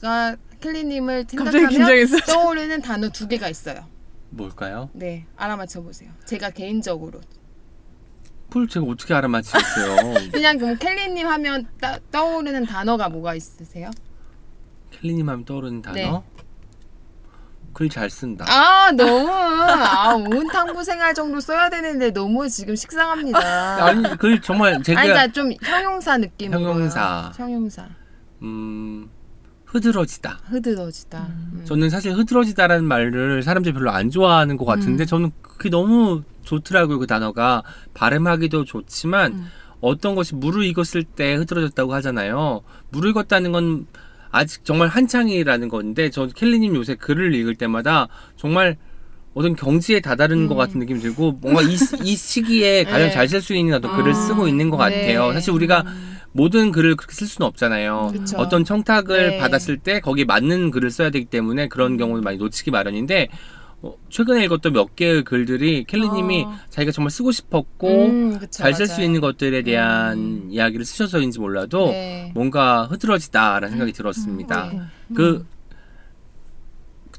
가 0.00 0.36
켈리님을 0.60 1.26
갑자기 1.36 1.74
생각하면. 1.74 2.06
떠오르는 2.26 2.82
단어 2.82 3.08
두 3.08 3.26
개가 3.28 3.48
있어요. 3.48 3.86
뭘까요? 4.30 4.90
네, 4.92 5.26
알아맞혀 5.36 5.82
보세요. 5.82 6.10
제가 6.24 6.50
개인적으로 6.50 7.20
그걸 8.48 8.68
제가 8.68 8.86
어떻게 8.86 9.14
알아맞히겠어요? 9.14 10.30
그냥 10.32 10.58
그럼 10.58 10.76
켈리님 10.76 11.26
하면 11.26 11.66
따, 11.80 11.98
떠오르는 12.10 12.66
단어가 12.66 13.08
뭐가 13.08 13.34
있으세요? 13.34 13.90
켈리님 14.90 15.28
하면 15.28 15.44
떠오르는 15.44 15.82
단어? 15.82 15.94
네. 15.94 16.22
글잘 17.72 18.10
쓴다. 18.10 18.44
아 18.48 18.90
너무 18.90 19.30
아 19.30 20.14
온탕부 20.14 20.82
생활 20.82 21.14
정도 21.14 21.38
써야 21.40 21.70
되는데 21.70 22.10
너무 22.10 22.48
지금 22.48 22.74
식상합니다. 22.74 23.38
아니 23.86 24.16
글 24.18 24.40
정말 24.40 24.82
제가 24.82 25.00
아니, 25.00 25.08
그러니까 25.10 25.32
좀 25.32 25.52
형용사 25.62 26.18
느낌으로 26.18 26.60
형용사. 26.60 27.32
형용사 27.36 27.88
음 28.42 29.08
흐드러지다. 29.72 30.40
흐드러지다. 30.46 31.26
음. 31.28 31.62
저는 31.64 31.90
사실 31.90 32.12
흐드러지다라는 32.12 32.84
말을 32.84 33.42
사람들이 33.42 33.72
별로 33.72 33.90
안 33.90 34.10
좋아하는 34.10 34.56
것 34.56 34.64
같은데 34.64 35.04
음. 35.04 35.06
저는 35.06 35.30
그게 35.42 35.70
너무 35.70 36.22
좋더라고요 36.42 36.98
그 36.98 37.06
단어가 37.06 37.62
발음하기도 37.94 38.64
좋지만 38.64 39.32
음. 39.32 39.46
어떤 39.80 40.14
것이 40.14 40.34
물을 40.34 40.64
익었을 40.64 41.04
때 41.04 41.34
흐드러졌다고 41.34 41.94
하잖아요. 41.94 42.62
물을 42.90 43.10
익었다는 43.10 43.52
건 43.52 43.86
아직 44.32 44.64
정말 44.64 44.88
한창이라는 44.88 45.68
건데 45.68 46.10
저 46.10 46.26
켈리님 46.26 46.74
요새 46.76 46.94
글을 46.96 47.34
읽을 47.34 47.54
때마다 47.54 48.08
정말 48.36 48.76
어떤 49.32 49.54
경지에 49.54 50.00
다다른 50.00 50.38
음. 50.44 50.48
것 50.48 50.56
같은 50.56 50.80
느낌이 50.80 50.98
들고 51.00 51.38
뭔가 51.40 51.62
이, 51.62 51.76
시- 51.76 51.96
이 52.02 52.16
시기에 52.16 52.82
가장 52.84 53.06
네. 53.08 53.10
잘쓸 53.12 53.40
수 53.40 53.54
있는 53.54 53.74
어떤 53.74 53.94
글을 53.96 54.10
아, 54.10 54.14
쓰고 54.14 54.48
있는 54.48 54.70
것 54.70 54.76
네. 54.88 55.14
같아요. 55.14 55.32
사실 55.32 55.52
우리가 55.52 55.84
모든 56.32 56.70
글을 56.72 56.96
그렇게 56.96 57.14
쓸 57.14 57.26
수는 57.26 57.46
없잖아요. 57.48 58.10
그쵸. 58.12 58.36
어떤 58.38 58.64
청탁을 58.64 59.30
네. 59.30 59.38
받았을 59.38 59.78
때 59.78 60.00
거기에 60.00 60.24
맞는 60.24 60.70
글을 60.70 60.90
써야 60.90 61.10
되기 61.10 61.24
때문에 61.26 61.68
그런 61.68 61.92
음. 61.92 61.96
경우는 61.96 62.22
많이 62.22 62.38
놓치기 62.38 62.70
마련인데 62.70 63.28
어, 63.82 63.94
최근에 64.10 64.44
읽었던 64.44 64.72
몇 64.74 64.94
개의 64.94 65.24
글들이 65.24 65.84
켈리님이 65.84 66.44
아. 66.46 66.60
자기가 66.68 66.92
정말 66.92 67.10
쓰고 67.10 67.32
싶었고 67.32 68.04
음, 68.06 68.38
잘 68.50 68.74
쓸 68.74 68.86
수. 68.86 69.02
있는 69.02 69.20
것들에 69.20 69.62
대한 69.62 70.18
음. 70.18 70.48
이야기를 70.50 70.84
쓰셔서인지 70.84 71.40
몰라도 71.40 71.86
네. 71.86 72.30
뭔가 72.34 72.84
흐드러지다라는 72.84 73.70
생각이 73.70 73.92
들었습니다. 73.92 74.70
네. 74.72 74.80
그 75.14 75.46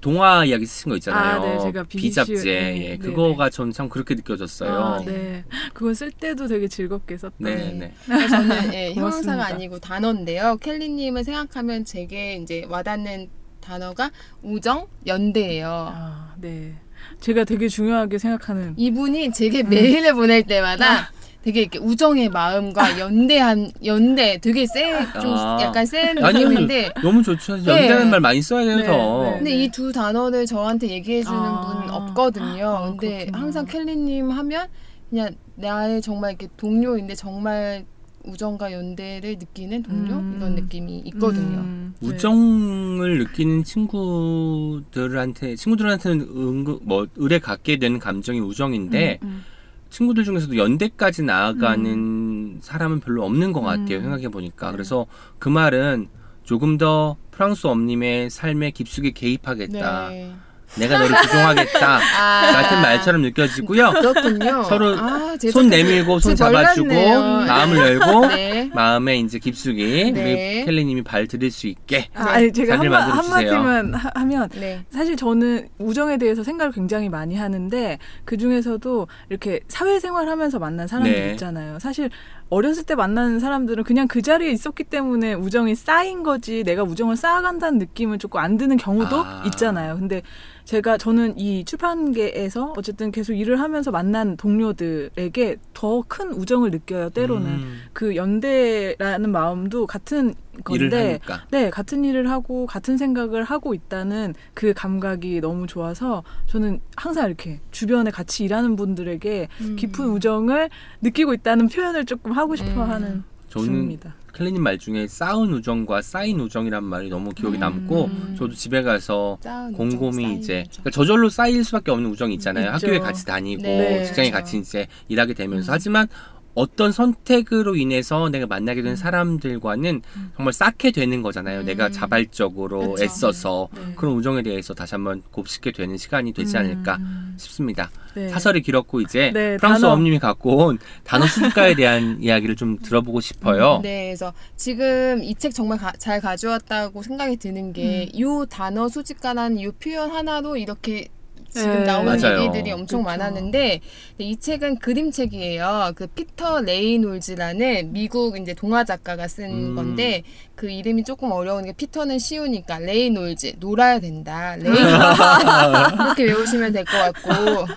동화 0.01 0.43
이야기 0.45 0.65
쓰신 0.65 0.89
거 0.89 0.95
있잖아요. 0.97 1.41
아, 1.41 1.45
네, 1.45 1.59
제가 1.59 1.83
비시오- 1.83 2.25
네, 2.43 2.83
예, 2.85 2.89
네, 2.89 2.97
그거가 2.97 3.49
전 3.49 3.71
참 3.71 3.87
그렇게 3.87 4.15
느껴졌어요. 4.15 4.71
아, 4.71 5.01
네. 5.05 5.45
그건 5.73 5.93
쓸 5.93 6.11
때도 6.11 6.47
되게 6.47 6.67
즐겁게 6.67 7.17
썼던. 7.17 7.35
네, 7.39 7.55
네. 7.73 7.93
네. 8.09 8.27
저는 8.27 8.73
예. 8.73 8.93
형용사가 8.95 9.45
아니고 9.47 9.79
단어인데요. 9.79 10.57
켈리님을 10.59 11.23
생각하면 11.23 11.85
제게 11.85 12.35
이제 12.35 12.65
와닿는 12.67 13.29
단어가 13.61 14.09
우정, 14.41 14.87
연대예요. 15.05 15.67
아, 15.95 16.33
네. 16.41 16.73
제가 17.19 17.43
되게 17.43 17.67
중요하게 17.67 18.17
생각하는 18.17 18.73
이분이 18.77 19.31
제게 19.33 19.63
메일을 19.63 20.13
보낼 20.13 20.43
때마다 20.43 21.11
되게 21.43 21.61
이렇게 21.61 21.79
우정의 21.79 22.29
마음과 22.29 22.99
연대한 22.99 23.71
연대 23.83 24.37
되게 24.39 24.65
세좀 24.67 25.33
아. 25.35 25.57
약간 25.61 25.85
센 25.85 26.17
아니 26.23 26.43
느낌인데 26.43 26.93
너무 27.01 27.23
좋죠. 27.23 27.57
네. 27.57 27.65
연대라는 27.67 28.09
말 28.11 28.19
많이 28.19 28.41
써야 28.41 28.63
돼서. 28.65 28.91
네, 29.23 29.29
네. 29.31 29.37
근데 29.37 29.51
이 29.63 29.71
두 29.71 29.91
단어를 29.91 30.45
저한테 30.45 30.89
얘기해 30.89 31.23
주는 31.23 31.37
아. 31.37 31.61
분 31.83 31.89
없거든요. 31.89 32.67
아, 32.67 32.89
근데 32.89 33.19
그렇구나. 33.25 33.39
항상 33.39 33.65
켈리님 33.65 34.29
하면 34.29 34.67
그냥 35.09 35.29
나의 35.55 36.01
정말 36.01 36.31
이렇게 36.31 36.47
동료인데 36.57 37.15
정말 37.15 37.85
우정과 38.23 38.71
연대를 38.71 39.37
느끼는 39.39 39.81
동료 39.81 40.13
음. 40.13 40.35
이런 40.37 40.53
느낌이 40.55 40.99
있거든요. 41.05 41.57
음, 41.57 41.95
네. 41.99 42.07
우정을 42.07 43.17
느끼는 43.17 43.63
친구들한테 43.63 45.55
친구들한테는 45.55 46.21
은근 46.21 46.79
뭐 46.83 47.07
의뢰 47.15 47.39
갖게 47.39 47.77
되는 47.77 47.97
감정이 47.97 48.39
우정인데 48.39 49.19
음, 49.23 49.43
친구들 49.91 50.23
중에서도 50.23 50.57
연대까지 50.57 51.21
나아가는 51.23 52.59
사람은 52.61 53.01
별로 53.01 53.23
없는 53.25 53.51
것 53.51 53.61
같아요. 53.61 53.97
음. 53.97 54.01
생각해 54.01 54.29
보니까 54.29 54.71
그래서 54.71 55.05
그 55.37 55.49
말은 55.49 56.07
조금 56.43 56.77
더 56.77 57.17
프랑스 57.29 57.67
엄님의 57.67 58.29
삶에 58.29 58.71
깊숙이 58.71 59.11
개입하겠다. 59.11 60.09
네. 60.09 60.33
내가 60.75 60.97
너를 60.99 61.15
부정하겠다. 61.21 61.99
아. 62.19 62.51
같은 62.53 62.81
말처럼 62.81 63.21
느껴지고요. 63.23 63.91
그렇군요. 63.91 64.63
서로 64.63 64.95
아, 64.97 65.35
제손 65.39 65.63
성- 65.63 65.69
내밀고 65.69 66.19
손 66.19 66.35
잡아주고 66.35 66.87
몰랐네요. 66.87 67.19
마음을 67.47 67.77
열고 67.77 68.25
네. 68.31 68.69
마음에 68.73 69.17
이제 69.19 69.37
깊숙이 69.37 70.11
네. 70.13 70.21
우리 70.59 70.65
켈리님이 70.65 71.01
발 71.03 71.27
들일 71.27 71.51
수 71.51 71.67
있게 71.67 72.07
아, 72.13 72.29
아니 72.29 72.51
제가 72.53 72.77
만들어주세요. 72.77 73.21
한마디만 73.51 73.93
하, 73.95 74.11
하면 74.15 74.49
네. 74.53 74.85
사실 74.89 75.15
저는 75.17 75.67
우정에 75.77 76.17
대해서 76.17 76.43
생각을 76.43 76.71
굉장히 76.71 77.09
많이 77.09 77.35
하는데 77.35 77.99
그 78.23 78.37
중에서도 78.37 79.07
이렇게 79.29 79.59
사회생활하면서 79.67 80.59
만난 80.59 80.87
사람들 80.87 81.13
네. 81.13 81.31
있잖아요. 81.31 81.79
사실 81.79 82.09
어렸을 82.51 82.83
때 82.83 82.95
만나는 82.95 83.39
사람들은 83.39 83.85
그냥 83.85 84.07
그 84.09 84.21
자리에 84.21 84.51
있었기 84.51 84.83
때문에 84.83 85.33
우정이 85.33 85.73
쌓인 85.73 86.21
거지 86.21 86.63
내가 86.63 86.83
우정을 86.83 87.15
쌓아간다는 87.15 87.79
느낌은 87.79 88.19
조금 88.19 88.41
안 88.41 88.57
드는 88.57 88.75
경우도 88.75 89.23
아. 89.23 89.43
있잖아요. 89.45 89.95
근데 89.97 90.21
제가 90.65 90.97
저는 90.97 91.39
이 91.39 91.63
출판계에서 91.63 92.73
어쨌든 92.77 93.11
계속 93.11 93.33
일을 93.33 93.59
하면서 93.59 93.89
만난 93.89 94.35
동료들에게 94.37 95.57
더 95.73 96.03
큰 96.07 96.33
우정을 96.33 96.71
느껴요. 96.71 97.09
때로는 97.09 97.47
음, 97.47 97.79
그 97.93 98.15
연대라는 98.17 99.31
마음도 99.31 99.87
같은 99.87 100.33
건데 100.63 101.19
네, 101.49 101.69
같은 101.69 102.03
일을 102.05 102.29
하고 102.29 102.65
같은 102.65 102.97
생각을 102.97 103.43
하고 103.43 103.73
있다는 103.73 104.33
그 104.53 104.73
감각이 104.73 105.41
너무 105.41 105.67
좋아서 105.67 106.23
저는 106.47 106.81
항상 106.95 107.27
이렇게 107.27 107.61
주변에 107.71 108.11
같이 108.11 108.43
일하는 108.43 108.75
분들에게 108.75 109.47
음. 109.61 109.75
깊은 109.75 110.05
우정을 110.09 110.69
느끼고 111.01 111.33
있다는 111.33 111.69
표현을 111.69 112.05
조금 112.05 112.31
하고 112.33 112.55
싶어 112.55 112.83
음. 112.83 112.89
하는 112.89 113.23
저는 113.49 113.65
중입니다. 113.67 114.15
켈리님 114.33 114.63
말 114.63 114.77
중에 114.77 115.07
쌓은 115.07 115.51
우정과 115.53 116.01
쌓인 116.01 116.39
우정이란 116.39 116.83
말이 116.85 117.09
너무 117.09 117.31
기억에 117.31 117.57
남고 117.57 118.05
음. 118.05 118.35
저도 118.37 118.53
집에 118.53 118.81
가서 118.81 119.37
곰곰이 119.75 120.23
우정, 120.23 120.31
이제. 120.31 120.63
그러니까 120.71 120.89
저절로 120.91 121.29
쌓일 121.29 121.63
수밖에 121.65 121.91
없는 121.91 122.09
우정이 122.11 122.33
있잖아요. 122.35 122.73
있죠. 122.75 122.87
학교에 122.87 122.99
같이 122.99 123.25
다니고 123.25 123.61
네, 123.61 124.05
직장에 124.05 124.29
그렇죠. 124.29 124.43
같이 124.43 124.57
이제 124.57 124.87
일하게 125.09 125.33
되면서 125.33 125.71
음. 125.71 125.73
하지만 125.73 126.07
어떤 126.53 126.91
선택으로 126.91 127.75
인해서 127.75 128.29
내가 128.29 128.45
만나게 128.45 128.81
된 128.81 128.95
사람들과는 128.95 130.01
정말 130.35 130.53
쌓게 130.53 130.91
되는 130.91 131.21
거잖아요. 131.21 131.61
음. 131.61 131.65
내가 131.65 131.89
자발적으로 131.89 132.91
그쵸. 132.91 133.03
애써서 133.03 133.69
네. 133.73 133.93
그런 133.95 134.15
우정에 134.15 134.41
대해서 134.43 134.73
다시 134.73 134.95
한번 134.95 135.21
곱씹게 135.31 135.71
되는 135.71 135.97
시간이 135.97 136.33
되지 136.33 136.57
않을까 136.57 136.97
음. 136.97 137.35
싶습니다. 137.37 137.89
네. 138.15 138.27
사설이 138.29 138.61
길었고 138.61 138.99
이제 139.01 139.31
네, 139.33 139.55
프랑스 139.57 139.81
단어. 139.81 139.93
어머님이 139.93 140.19
갖고 140.19 140.57
온 140.65 140.79
단어 141.05 141.25
수집가에 141.25 141.75
대한 141.75 142.17
이야기를 142.21 142.57
좀 142.57 142.77
들어보고 142.79 143.21
싶어요. 143.21 143.79
네, 143.81 144.07
그래서 144.07 144.33
지금 144.57 145.21
이 145.23 145.33
책 145.35 145.53
정말 145.53 145.77
가- 145.79 145.93
잘 145.97 146.19
가져왔다고 146.21 147.01
생각이 147.01 147.37
드는 147.37 147.73
게 147.73 148.09
이 148.13 148.23
단어 148.49 148.87
수집가라는 148.89 149.57
이 149.59 149.71
표현 149.71 150.11
하나로 150.11 150.57
이렇게 150.57 151.07
지금 151.51 151.79
네. 151.79 151.83
나오는 151.83 152.17
맞아요. 152.19 152.41
얘기들이 152.43 152.71
엄청 152.71 152.99
그쵸. 153.03 153.09
많았는데 153.09 153.81
이 154.19 154.37
책은 154.37 154.79
그림책이에요. 154.79 155.91
그 155.95 156.07
피터 156.07 156.61
레이놀즈라는 156.61 157.91
미국 157.93 158.37
이제 158.39 158.53
동화 158.53 158.83
작가가 158.83 159.27
쓴 159.27 159.45
음. 159.71 159.75
건데 159.75 160.23
그 160.55 160.69
이름이 160.69 161.03
조금 161.03 161.31
어려운 161.31 161.65
게 161.65 161.73
피터는 161.73 162.19
쉬우니까 162.19 162.79
레이놀즈 162.79 163.53
놀아야 163.59 163.99
된다. 163.99 164.55
레이놀즈 164.55 164.81
이렇게 166.05 166.23
외우시면 166.23 166.71
될 166.73 166.85
것 166.85 166.97
같고 167.13 167.67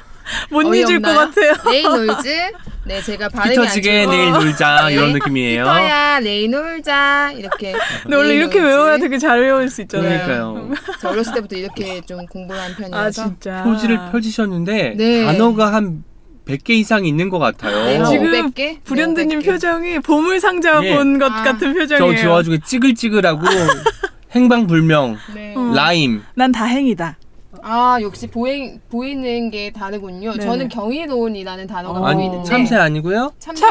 못 0.51 0.75
잊을 0.75 1.01
것? 1.01 1.15
같아요. 1.15 1.53
레이놀즈 1.71 2.51
네 2.87 3.01
제가 3.03 3.29
발음이 3.31 3.55
좋고 3.55 3.81
내일 4.11 4.31
놀자 4.33 4.89
네. 4.89 4.95
이런 4.95 5.13
느낌이에요. 5.13 5.63
피터야 5.65 6.21
내일 6.21 6.51
놀자 6.51 7.33
이렇게 7.37 7.75
근데 8.03 8.17
원래 8.17 8.35
이렇게 8.35 8.59
레이놀즈. 8.59 8.77
외워야 8.77 8.99
되게 8.99 9.19
잘 9.19 9.41
외울 9.41 9.69
수 9.71 9.83
있잖아요. 9.83 10.27
그러니까요. 10.27 10.71
저 11.01 11.09
어렸을 11.09 11.35
때부터 11.35 11.57
이렇게 11.57 12.01
좀 12.03 12.27
공부를 12.27 12.61
한 12.61 12.75
편이어서 12.75 12.97
아 12.97 13.11
진짜. 13.11 13.63
표지를 13.65 13.99
펼치셨는데 14.13 14.95
네. 14.97 15.25
단어가 15.25 15.73
한 15.73 16.05
100개 16.47 16.71
이상이 16.71 17.09
있는 17.09 17.31
것 17.31 17.39
같아요. 17.39 17.85
네, 17.85 18.05
지금 18.05 18.31
500개? 18.53 18.83
불현듯님 18.85 19.39
네, 19.41 19.47
500개. 19.47 19.51
표정이 19.51 20.01
보물 20.01 20.41
상자 20.41 20.79
예. 20.85 20.95
본것 20.95 21.33
아. 21.33 21.43
같은 21.43 21.73
저 21.73 21.81
표정이에요. 21.81 22.21
저 22.23 22.31
와중에 22.33 22.59
찌글찌글하고 22.63 23.41
행방불명, 24.33 25.17
네. 25.35 25.55
어. 25.57 25.73
라임. 25.75 26.23
난 26.35 26.53
다행이다. 26.53 27.17
아 27.67 27.99
역시 28.03 28.27
보이, 28.27 28.79
보이는 28.91 29.51
게 29.51 29.73
다르군요. 29.73 30.33
네네. 30.33 30.45
저는 30.45 30.69
경이로운이라는 30.69 31.67
단어가 31.67 31.99
어. 31.99 32.15
보이는데 32.15 32.45
참새 32.45 32.77
아니고요? 32.77 33.33
참새? 33.39 33.65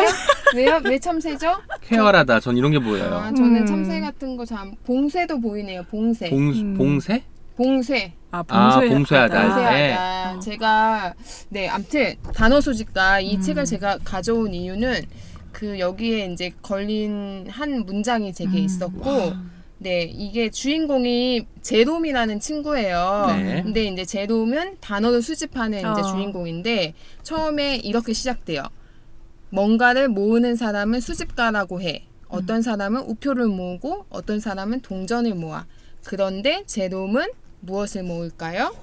왜요? 0.55 0.81
왜 0.83 0.97
참새죠? 0.97 1.53
쾌활하다. 1.81 2.39
전 2.39 2.57
이런 2.57 2.71
게 2.71 2.79
보여요. 2.79 3.15
아, 3.17 3.31
저는 3.31 3.57
음. 3.61 3.65
참새 3.67 3.99
같은 4.01 4.35
거 4.35 4.45
참 4.45 4.73
봉새도 4.83 5.39
보이네요. 5.41 5.83
봉새. 5.91 6.29
봉 6.31 6.39
음. 6.49 6.73
봉새? 6.75 7.23
봉쇄. 7.55 8.13
아, 8.31 8.43
아, 8.47 8.79
봉쇄 8.79 8.93
봉쇄하다. 8.95 9.39
하다. 9.39 9.53
봉쇄하다. 9.53 10.39
제가 10.39 11.13
네, 11.49 11.69
암튼 11.69 12.15
단어 12.33 12.59
수집가 12.59 13.19
이 13.19 13.35
음. 13.35 13.41
책을 13.41 13.65
제가 13.65 13.99
가져온 14.03 14.55
이유는 14.55 15.01
그 15.51 15.77
여기에 15.77 16.25
이제 16.33 16.51
걸린 16.63 17.45
한 17.47 17.85
문장이 17.85 18.33
제게 18.33 18.57
음. 18.57 18.63
있었고 18.65 19.33
네, 19.83 20.03
이게 20.03 20.49
주인공이 20.49 21.45
제롬이라는 21.61 22.39
친구예요. 22.39 23.25
네. 23.27 23.63
근데 23.63 23.83
이제 23.83 24.05
제롬은 24.05 24.77
단어를 24.79 25.21
수집하는 25.21 25.79
이제 25.79 25.87
어. 25.87 26.01
주인공인데 26.01 26.93
처음에 27.21 27.75
이렇게 27.75 28.13
시작돼요. 28.13 28.63
뭔가를 29.49 30.07
모으는 30.07 30.55
사람은 30.55 31.01
수집가라고 31.01 31.81
해. 31.81 32.05
어떤 32.29 32.61
사람은 32.61 33.01
우표를 33.01 33.47
모으고 33.47 34.05
어떤 34.09 34.39
사람은 34.39 34.81
동전을 34.81 35.35
모아. 35.35 35.65
그런데 36.05 36.63
제롬은 36.65 37.27
무엇을 37.59 38.03
모을까요? 38.03 38.73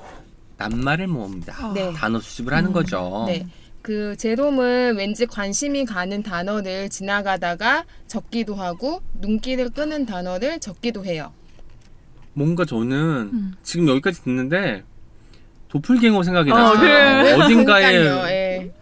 낱말을 0.58 1.06
모읍니다. 1.06 1.72
네. 1.72 1.92
단어 1.94 2.20
수집을 2.20 2.52
하는 2.52 2.72
거죠. 2.72 3.24
네. 3.26 3.46
그 3.82 4.14
제롬은 4.16 4.96
왠지 4.96 5.26
관심이 5.26 5.84
가는 5.84 6.22
단어를 6.22 6.88
지나가다가 6.90 7.84
적기도 8.06 8.54
하고 8.54 9.00
눈길을 9.20 9.70
끄는 9.70 10.06
단어를 10.06 10.60
적기도 10.60 11.04
해요. 11.04 11.32
뭔가 12.34 12.64
저는 12.64 13.30
음. 13.32 13.52
지금 13.62 13.88
여기까지 13.88 14.22
듣는데 14.22 14.84
도플갱어 15.68 16.22
생각이 16.22 16.50
어, 16.50 16.54
났어요. 16.54 16.78
그래. 16.80 17.32
어딘가에 17.32 17.92
그러니까요. 17.92 18.28
예. 18.28 18.72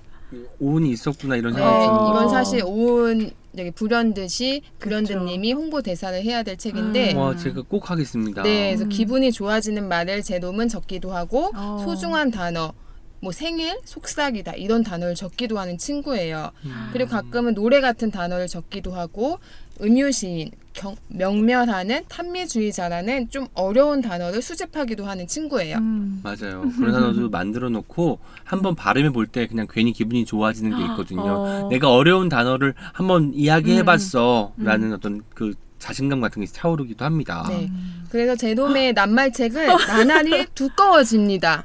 오은이 0.58 0.90
있었구나 0.90 1.36
이런 1.36 1.54
네, 1.54 1.58
생각이 1.58 1.86
드는 1.86 1.94
이건 2.10 2.24
거. 2.24 2.28
사실 2.28 2.62
오은 2.64 3.30
여기 3.56 3.70
불현듯이 3.70 4.62
불현듯님이 4.78 5.52
홍보 5.54 5.80
대사를 5.80 6.22
해야 6.22 6.42
될 6.42 6.56
책인데 6.56 7.12
음. 7.12 7.18
와 7.18 7.36
제가 7.36 7.62
꼭 7.62 7.90
하겠습니다. 7.90 8.42
네, 8.42 8.68
그래서 8.68 8.84
음. 8.84 8.88
기분이 8.88 9.32
좋아지는 9.32 9.88
말을 9.88 10.22
제롬은 10.22 10.68
적기도 10.68 11.12
하고 11.12 11.50
어. 11.54 11.82
소중한 11.84 12.30
단어 12.30 12.72
뭐 13.20 13.32
생일, 13.32 13.78
속삭이다 13.84 14.52
이런 14.52 14.82
단어를 14.84 15.14
적기도 15.14 15.58
하는 15.58 15.76
친구예요. 15.78 16.50
음. 16.64 16.90
그리고 16.92 17.10
가끔은 17.10 17.54
노래 17.54 17.80
같은 17.80 18.10
단어를 18.10 18.46
적기도 18.46 18.92
하고 18.92 19.38
음유시인, 19.80 20.50
경- 20.72 20.96
명멸하는 21.08 22.04
탐미주의자라는 22.08 23.30
좀 23.30 23.46
어려운 23.54 24.00
단어를 24.00 24.42
수집하기도 24.42 25.04
하는 25.06 25.26
친구예요. 25.26 25.78
음. 25.78 26.20
맞아요. 26.22 26.62
그런 26.76 26.92
단어도 26.92 27.28
만들어 27.30 27.68
놓고 27.68 28.18
한번 28.44 28.74
발음해 28.74 29.10
볼 29.10 29.26
때 29.26 29.46
그냥 29.46 29.66
괜히 29.70 29.92
기분이 29.92 30.24
좋아지는 30.24 30.76
게 30.76 30.84
있거든요. 30.84 31.22
어. 31.22 31.68
내가 31.70 31.92
어려운 31.92 32.28
단어를 32.28 32.74
한번 32.92 33.32
이야기해 33.34 33.80
음, 33.80 33.84
봤어라는 33.86 34.92
어떤 34.94 35.22
그 35.34 35.54
자신감 35.78 36.20
같은 36.20 36.40
게 36.44 36.46
차오르기도 36.50 37.04
합니다. 37.04 37.44
네. 37.48 37.70
그래서 38.10 38.34
제돔의 38.34 38.94
낱말책은 38.94 39.66
나날이 39.86 40.46
두꺼워집니다. 40.54 41.64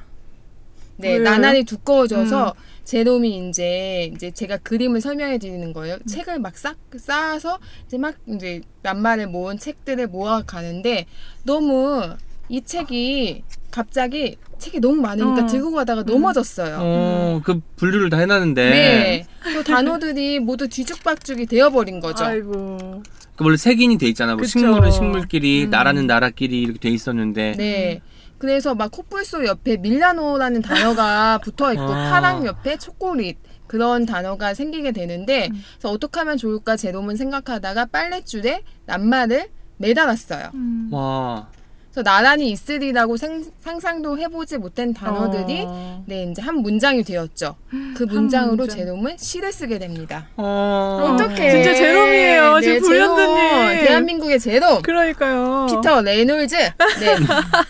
네, 0.98 1.14
왜요? 1.14 1.24
나날이 1.24 1.64
두꺼워져서 1.64 2.56
제돔이 2.84 3.50
이제 3.50 4.12
이제 4.14 4.32
제가 4.32 4.58
그림을 4.58 5.02
설명해 5.02 5.38
드리는 5.38 5.74
거예요. 5.74 5.96
음. 5.96 6.06
책을 6.06 6.40
막싹 6.40 6.78
쌓아서 6.98 7.60
이제 7.88 7.98
막 7.98 8.16
이제 8.28 8.62
낱말을 8.82 9.28
모은 9.28 9.58
책들을 9.58 10.08
모아 10.08 10.44
가는데 10.44 11.06
너무 11.44 12.16
이 12.50 12.62
책이 12.62 13.44
갑자기 13.72 14.38
책이 14.60 14.80
너무 14.80 15.02
많으니까 15.02 15.44
어. 15.44 15.48
들고 15.48 15.72
가다가 15.72 16.04
넘어졌어요. 16.04 16.78
어, 16.80 17.42
그 17.44 17.60
분류를 17.76 18.10
다 18.10 18.18
해놨는데 18.18 18.70
네. 18.70 19.26
또 19.54 19.64
단어들이 19.64 20.40
모두 20.40 20.68
뒤죽박죽이 20.68 21.48
되어버린 21.48 22.00
거죠. 22.00 22.24
아이고. 22.24 23.02
그 23.36 23.44
원래 23.44 23.58
색인이 23.58 23.98
돼 23.98 24.08
있잖아. 24.08 24.34
뭐 24.34 24.42
그쵸. 24.42 24.60
식물은 24.60 24.92
식물끼리, 24.92 25.66
음. 25.66 25.70
나라는 25.70 26.06
나라끼리 26.06 26.62
이렇게 26.62 26.80
돼 26.80 26.90
있었는데 26.90 27.54
네. 27.58 28.02
그래서 28.44 28.76
막 28.76 28.92
코뿔소 28.92 29.46
옆에 29.46 29.78
밀라노라는 29.78 30.62
단어가 30.64 31.38
붙어 31.42 31.72
있고 31.72 31.84
아. 31.84 32.12
파랑 32.12 32.46
옆에 32.46 32.78
초콜릿 32.78 33.38
그런 33.68 34.06
단어가 34.06 34.54
생기게 34.54 34.92
되는데 34.92 35.48
음. 35.48 35.64
그래서 35.76 35.90
어떻게 35.90 36.20
하면 36.20 36.36
좋을까 36.36 36.76
제롬은 36.76 37.16
생각하다가 37.16 37.86
빨랫줄에 37.86 38.64
낱말을 38.86 39.48
매달았어요. 39.78 40.52
음. 40.56 40.90
와, 40.92 41.48
그래서 41.94 42.04
나란히 42.04 42.50
있으리라고 42.50 43.18
생- 43.18 43.46
상상도 43.62 44.18
해보지 44.18 44.58
못한 44.58 44.96
단어들이 44.96 45.64
어. 45.68 46.04
네 46.08 46.24
이제 46.24 46.42
한 46.42 46.56
문장이 46.58 47.04
되었죠. 47.04 47.56
그 47.96 48.04
문장으로 48.04 48.56
문장. 48.56 48.78
제롬은 48.80 49.18
시를 49.20 49.52
쓰게 49.54 49.78
됩니다. 49.78 50.26
어, 50.36 51.14
어떡해. 51.14 51.52
진짜 51.52 51.76
제롬이에요. 51.76 52.60
지금 52.62 52.82
제롬. 52.90 53.16
불현듯님. 53.16 53.86
대한민국의 53.86 54.40
제롬. 54.40 54.82
그러니까요. 54.82 55.68
피터 55.70 56.02
레놀즈. 56.02 56.56
네. 56.56 56.72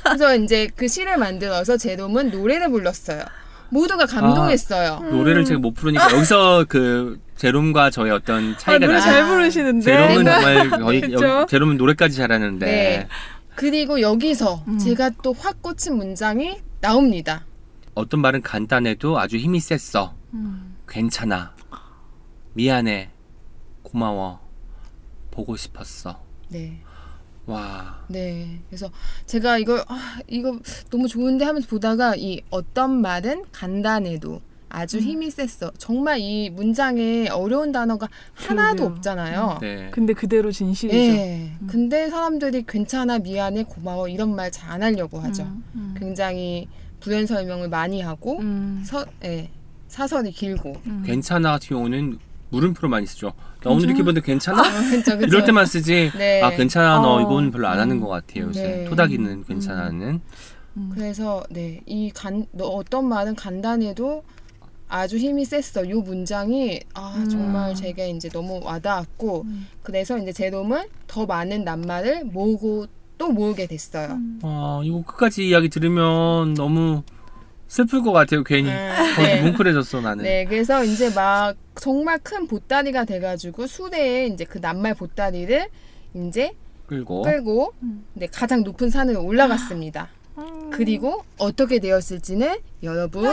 그래서 0.06 0.36
이제 0.38 0.70
그 0.74 0.88
시를 0.88 1.18
만들어서 1.18 1.76
제롬은 1.76 2.32
노래를 2.32 2.70
불렀어요. 2.70 3.24
모두가 3.70 4.06
감동했어요. 4.06 5.00
노래를 5.12 5.44
제가 5.44 5.60
못 5.60 5.74
부르니까 5.74 6.06
여기서 6.16 6.66
그 6.70 7.20
제롬과 7.36 7.90
저의 7.90 8.12
어떤 8.14 8.54
아, 8.54 8.58
차이가 8.58 8.86
노래 8.86 9.00
나요. 9.00 9.12
잘 9.12 9.28
부르시는데. 9.28 9.84
제롬은 9.84 10.24
정말 10.26 10.70
거의? 10.70 11.02
여기, 11.12 11.50
제롬은 11.50 11.76
노래까지 11.78 12.16
잘하는데 12.16 12.66
네. 12.66 13.08
그리고 13.56 14.02
여기서 14.02 14.64
음. 14.68 14.78
제가 14.80 15.12
또 15.22 15.34
확 15.34 15.62
꽂힌 15.62 15.98
문장이 15.98 16.58
나옵니다. 16.82 17.46
어떤 17.96 18.22
말은 18.22 18.42
간단해도 18.42 19.20
아주 19.20 19.38
힘이 19.38 19.60
셌어. 19.60 20.16
음. 20.34 20.76
괜찮아. 20.88 21.54
미안해. 22.54 23.10
고마워. 23.84 24.40
보고 25.32 25.56
싶었어. 25.56 26.22
네. 26.50 26.80
와. 27.46 28.04
네. 28.08 28.60
그래서 28.70 28.90
제가 29.26 29.58
이걸 29.58 29.84
아, 29.88 30.20
이거 30.28 30.58
너무 30.90 31.08
좋은데 31.08 31.46
하면서 31.46 31.68
보다가 31.68 32.16
이 32.16 32.42
어떤 32.50 33.02
말은 33.02 33.46
간단해도 33.52 34.42
아주 34.74 34.98
힘이 35.00 35.30
셌어. 35.30 35.72
정말 35.78 36.20
이 36.20 36.50
문장에 36.50 37.30
어려운 37.30 37.72
단어가 37.72 38.10
하나도 38.34 38.76
그러게요. 38.78 38.96
없잖아요. 38.98 39.58
네. 39.62 39.90
근데 39.92 40.14
그대로 40.14 40.52
진실이죠. 40.52 40.98
네. 41.14 41.52
근데 41.68 42.10
사람들이 42.10 42.64
괜찮아, 42.68 43.20
미안해, 43.20 43.64
고마워 43.64 44.08
이런 44.08 44.36
말 44.36 44.50
잘 44.52 44.72
안 44.72 44.82
하려고 44.82 45.20
하죠. 45.20 45.44
음, 45.44 45.64
음. 45.76 45.96
굉장히 45.98 46.68
부연 47.02 47.28
설명을 47.28 47.70
많이 47.70 48.02
하고 48.02 48.40
음. 48.40 48.82
서, 48.84 49.06
예, 49.24 49.50
사설이 49.90 50.32
길고. 50.32 50.74
음. 50.88 51.04
괜찮아 51.06 51.52
같은 51.52 51.70
경우는 51.76 52.18
물음표로 52.50 52.90
많이 52.90 53.06
쓰죠. 53.06 53.34
나 53.64 53.70
오늘 53.72 53.86
이렇게 53.86 54.02
보는데 54.02 54.22
괜찮아? 54.22 54.62
어, 54.62 54.90
그쵸, 54.90 55.18
그쵸. 55.18 55.28
이럴 55.28 55.44
때만 55.46 55.66
쓰지. 55.68 56.12
네. 56.18 56.42
아 56.42 56.50
괜찮아 56.50 57.00
너 57.00 57.16
어. 57.18 57.22
이건 57.22 57.52
별로 57.52 57.68
안 57.68 57.80
하는 57.80 57.98
음. 57.98 58.02
것 58.02 58.08
같아요. 58.08 58.46
요새 58.48 58.64
네. 58.64 58.86
토닥이는 58.86 59.44
괜찮아는. 59.44 60.22
그래서 60.96 61.44
네, 61.52 61.82
이 61.86 62.10
간, 62.10 62.48
너 62.52 62.66
어떤 62.66 63.08
말은 63.08 63.36
간단해도 63.36 64.24
아주 64.94 65.18
힘이 65.18 65.44
셌어. 65.44 65.90
요 65.90 66.02
문장이 66.02 66.82
아 66.94 67.16
음. 67.18 67.28
정말 67.28 67.74
제게 67.74 68.12
이제 68.12 68.30
너무 68.30 68.62
와닿았고 68.64 69.42
음. 69.42 69.68
그래서 69.82 70.20
이제 70.20 70.32
제롬은 70.32 70.84
더 71.08 71.26
많은 71.26 71.64
낱말을 71.64 72.26
모으고 72.26 72.86
또 73.18 73.30
모으게 73.30 73.66
됐어요. 73.66 74.10
음. 74.12 74.40
와 74.44 74.82
이거 74.84 75.02
끝까지 75.02 75.48
이야기 75.48 75.70
들으면 75.70 76.54
너무 76.54 77.02
슬플 77.68 78.04
것 78.04 78.12
같아요. 78.12 78.44
괜히 78.44 78.70
음, 78.70 78.92
어, 79.18 79.22
네. 79.24 79.42
뭉클해졌어 79.42 80.02
나는. 80.02 80.26
네, 80.26 80.46
그래서 80.46 80.84
이제 80.84 81.10
막 81.10 81.56
정말 81.74 82.20
큰 82.20 82.46
보따리가 82.46 83.06
돼가지고 83.06 83.66
수레에 83.66 84.28
이제 84.28 84.46
그 84.46 84.60
낱말 84.60 84.94
보따리를 84.94 85.70
이제 86.14 86.54
끌고 86.86 87.24
끌고 87.24 87.74
음. 87.82 88.06
네, 88.14 88.28
가장 88.28 88.62
높은 88.62 88.92
산을 88.92 89.18
올라갔습니다. 89.18 90.10
그리고 90.72 91.24
어떻게 91.40 91.80
되었을지는 91.80 92.58
여러분 92.84 93.32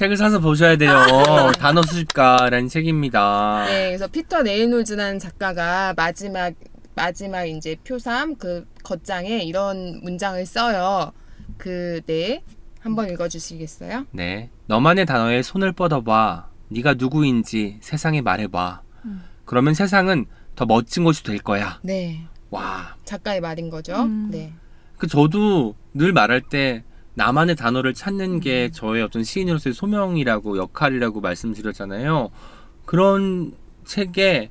책을 0.00 0.16
사서 0.16 0.40
보셔야 0.40 0.76
돼요. 0.76 0.94
단어 1.60 1.82
수집가라는 1.82 2.68
책입니다. 2.68 3.66
네, 3.66 3.88
그래서 3.88 4.06
피터 4.06 4.40
레이놀즈라는 4.44 5.18
작가가 5.18 5.92
마지막 5.94 6.54
마지막 6.94 7.44
이제 7.44 7.76
표삼 7.86 8.36
그 8.36 8.66
겉장에 8.82 9.42
이런 9.42 10.00
문장을 10.02 10.46
써요. 10.46 11.12
그 11.58 12.00
네. 12.06 12.42
한번 12.80 13.10
읽어 13.10 13.28
주시겠어요? 13.28 14.06
네. 14.12 14.48
너만의 14.68 15.04
단어에 15.04 15.42
손을 15.42 15.72
뻗어 15.72 16.00
봐. 16.00 16.48
네가 16.68 16.94
누구인지 16.94 17.76
세상에 17.82 18.22
말해 18.22 18.48
봐. 18.48 18.80
음. 19.04 19.22
그러면 19.44 19.74
세상은 19.74 20.24
더 20.56 20.64
멋진 20.64 21.04
곳이 21.04 21.24
될 21.24 21.40
거야. 21.40 21.78
네. 21.82 22.22
와. 22.48 22.96
작가의 23.04 23.42
말인 23.42 23.68
거죠. 23.68 23.96
음. 23.96 24.30
네. 24.30 24.54
그 24.96 25.06
저도 25.06 25.74
늘 25.92 26.14
말할 26.14 26.40
때 26.40 26.84
나만의 27.20 27.54
단어를 27.54 27.92
찾는 27.92 28.34
음. 28.34 28.40
게 28.40 28.70
저의 28.70 29.02
어떤 29.02 29.22
시인으로서의 29.24 29.74
소명이라고 29.74 30.56
역할이라고 30.56 31.20
말씀드렸잖아요. 31.20 32.30
그런 32.86 33.52
책에 33.84 34.48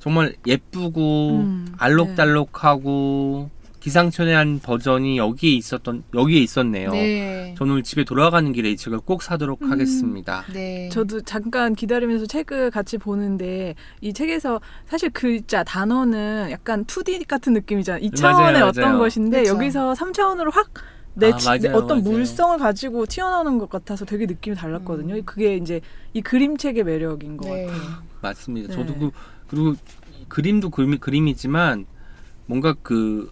정말 0.00 0.34
예쁘고 0.46 1.30
음, 1.44 1.72
알록달록하고 1.78 3.50
기상천외한 3.78 4.58
버전이 4.58 5.16
여기에 5.16 5.52
있었던 5.52 6.02
여기에 6.12 6.40
있었네요. 6.40 6.90
네. 6.90 7.54
저는 7.56 7.74
오늘 7.74 7.82
집에 7.84 8.02
돌아가는 8.02 8.50
길에 8.52 8.72
이 8.72 8.76
책을 8.76 8.98
꼭 8.98 9.22
사도록 9.22 9.62
음. 9.62 9.70
하겠습니다. 9.70 10.44
네. 10.52 10.88
저도 10.88 11.20
잠깐 11.20 11.76
기다리면서 11.76 12.26
책을 12.26 12.72
같이 12.72 12.98
보는데 12.98 13.76
이 14.00 14.12
책에서 14.12 14.60
사실 14.88 15.10
글자 15.10 15.62
단어는 15.62 16.50
약간 16.50 16.84
2D 16.84 17.28
같은 17.28 17.52
느낌이잖아요. 17.52 18.02
2차원의 18.10 18.52
맞아요, 18.54 18.64
어떤 18.66 18.84
맞아요. 18.86 18.98
것인데 18.98 19.44
그쵸. 19.44 19.54
여기서 19.54 19.92
3차원으로 19.92 20.52
확 20.52 20.70
내, 21.18 21.32
아, 21.32 21.38
맞아요, 21.46 21.76
어떤 21.76 21.98
맞아요. 21.98 22.10
물성을 22.10 22.58
가지고 22.58 23.06
튀어나오는 23.06 23.58
것 23.58 23.70
같아서 23.70 24.04
되게 24.04 24.26
느낌이 24.26 24.54
달랐거든요. 24.54 25.20
그게 25.24 25.56
이제 25.56 25.80
이 26.12 26.20
그림책의 26.20 26.84
매력인 26.84 27.38
것 27.38 27.48
네. 27.48 27.66
같아요. 27.66 27.80
맞습니다. 28.20 28.68
네. 28.68 28.74
저도 28.74 28.94
그 28.98 29.10
그리고 29.48 29.74
그림도 30.28 30.70
그림, 30.70 30.98
그림이지만 30.98 31.86
뭔가 32.46 32.74
그 32.82 33.30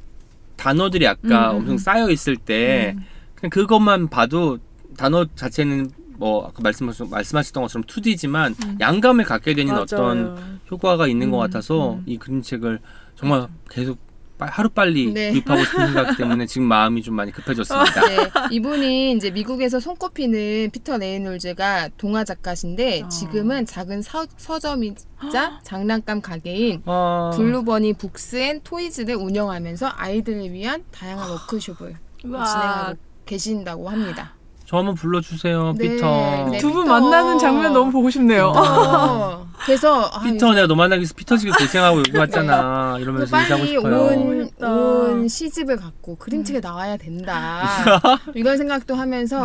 단어들이 0.57 1.07
아까 1.07 1.51
음, 1.51 1.57
음, 1.57 1.61
엄청 1.61 1.73
음. 1.75 1.79
쌓여 1.79 2.09
있을 2.11 2.37
때 2.37 2.95
음. 2.97 3.05
그냥 3.35 3.51
그것만 3.51 4.09
봐도 4.09 4.59
단어 4.97 5.27
자체는 5.35 5.91
뭐 6.17 6.47
아까 6.47 6.63
말씀하셨, 6.63 7.11
말씀하셨던 7.11 7.63
것처럼 7.65 7.85
2D지만 7.85 8.55
음. 8.65 8.79
양감을 8.81 9.25
갖게 9.25 9.53
되는 9.53 9.73
맞아요. 9.73 9.83
어떤 9.83 10.61
효과가 10.71 11.07
있는 11.07 11.31
것 11.31 11.37
음, 11.37 11.41
같아서 11.41 11.95
음. 11.95 12.03
이 12.07 12.17
그림책을 12.17 12.79
정말 13.17 13.49
계속 13.69 13.99
빠- 13.99 14.14
하루 14.39 14.69
빨리 14.69 15.13
네. 15.13 15.31
구입하고 15.31 15.65
싶은 15.65 15.87
생각 15.87 16.17
때문에 16.17 16.47
지금 16.47 16.67
마음이 16.67 17.03
좀 17.03 17.15
많이 17.15 17.33
급해졌습니다. 17.33 18.07
네, 18.09 18.31
이분이 18.51 19.13
이제 19.13 19.31
미국에서 19.31 19.81
손꼽히는 19.81 20.71
피터 20.73 20.99
레이놀즈가 20.99 21.91
동화 21.97 22.25
작가신데 22.25 23.03
어. 23.03 23.09
지금은 23.09 23.67
작은 23.67 24.03
서, 24.03 24.27
서점이자 24.37 25.61
장난감 25.63 26.21
가게인 26.21 26.83
아, 26.87 27.33
블루버니 27.35 27.95
북스 27.95 28.37
앤 28.37 28.61
토이즈를 28.63 29.15
운영하면서 29.17 29.93
아이들을 29.97 30.53
위한 30.53 30.85
다양한 30.91 31.31
워크숍을. 31.31 31.97
진행하고 32.21 32.99
계신다고 33.27 33.89
합니다. 33.89 34.35
저 34.67 34.79
한번 34.79 34.95
불러주세요, 34.95 35.75
네, 35.79 35.89
피터. 35.89 36.49
네. 36.51 36.59
두 36.59 36.73
분 36.73 36.85
피터. 36.85 37.01
만나는 37.01 37.39
장면 37.39 37.73
너무 37.75 37.91
보고 37.93 38.09
싶네요. 38.09 38.53
어, 38.57 39.47
그래서 39.67 40.05
아, 40.13 40.23
피터 40.23 40.55
내가 40.55 40.67
너 40.67 40.75
만나기 40.75 41.01
위해서 41.01 41.15
피터 41.15 41.37
지금 41.37 41.55
고생하고 41.55 41.99
여기 41.99 42.17
왔잖아 42.17 42.95
그 42.97 43.03
이러면서 43.03 43.37
인사하고 43.39 43.49
빨리 43.59 43.69
싶어요. 43.69 44.01
온. 44.03 44.51
온 44.63 45.29
시집을 45.29 45.77
갖고 45.77 46.17
그림책에 46.17 46.61
나와야 46.61 46.97
된다. 46.97 47.63
이런 48.35 48.57
생각도 48.57 48.95
하면서 48.95 49.43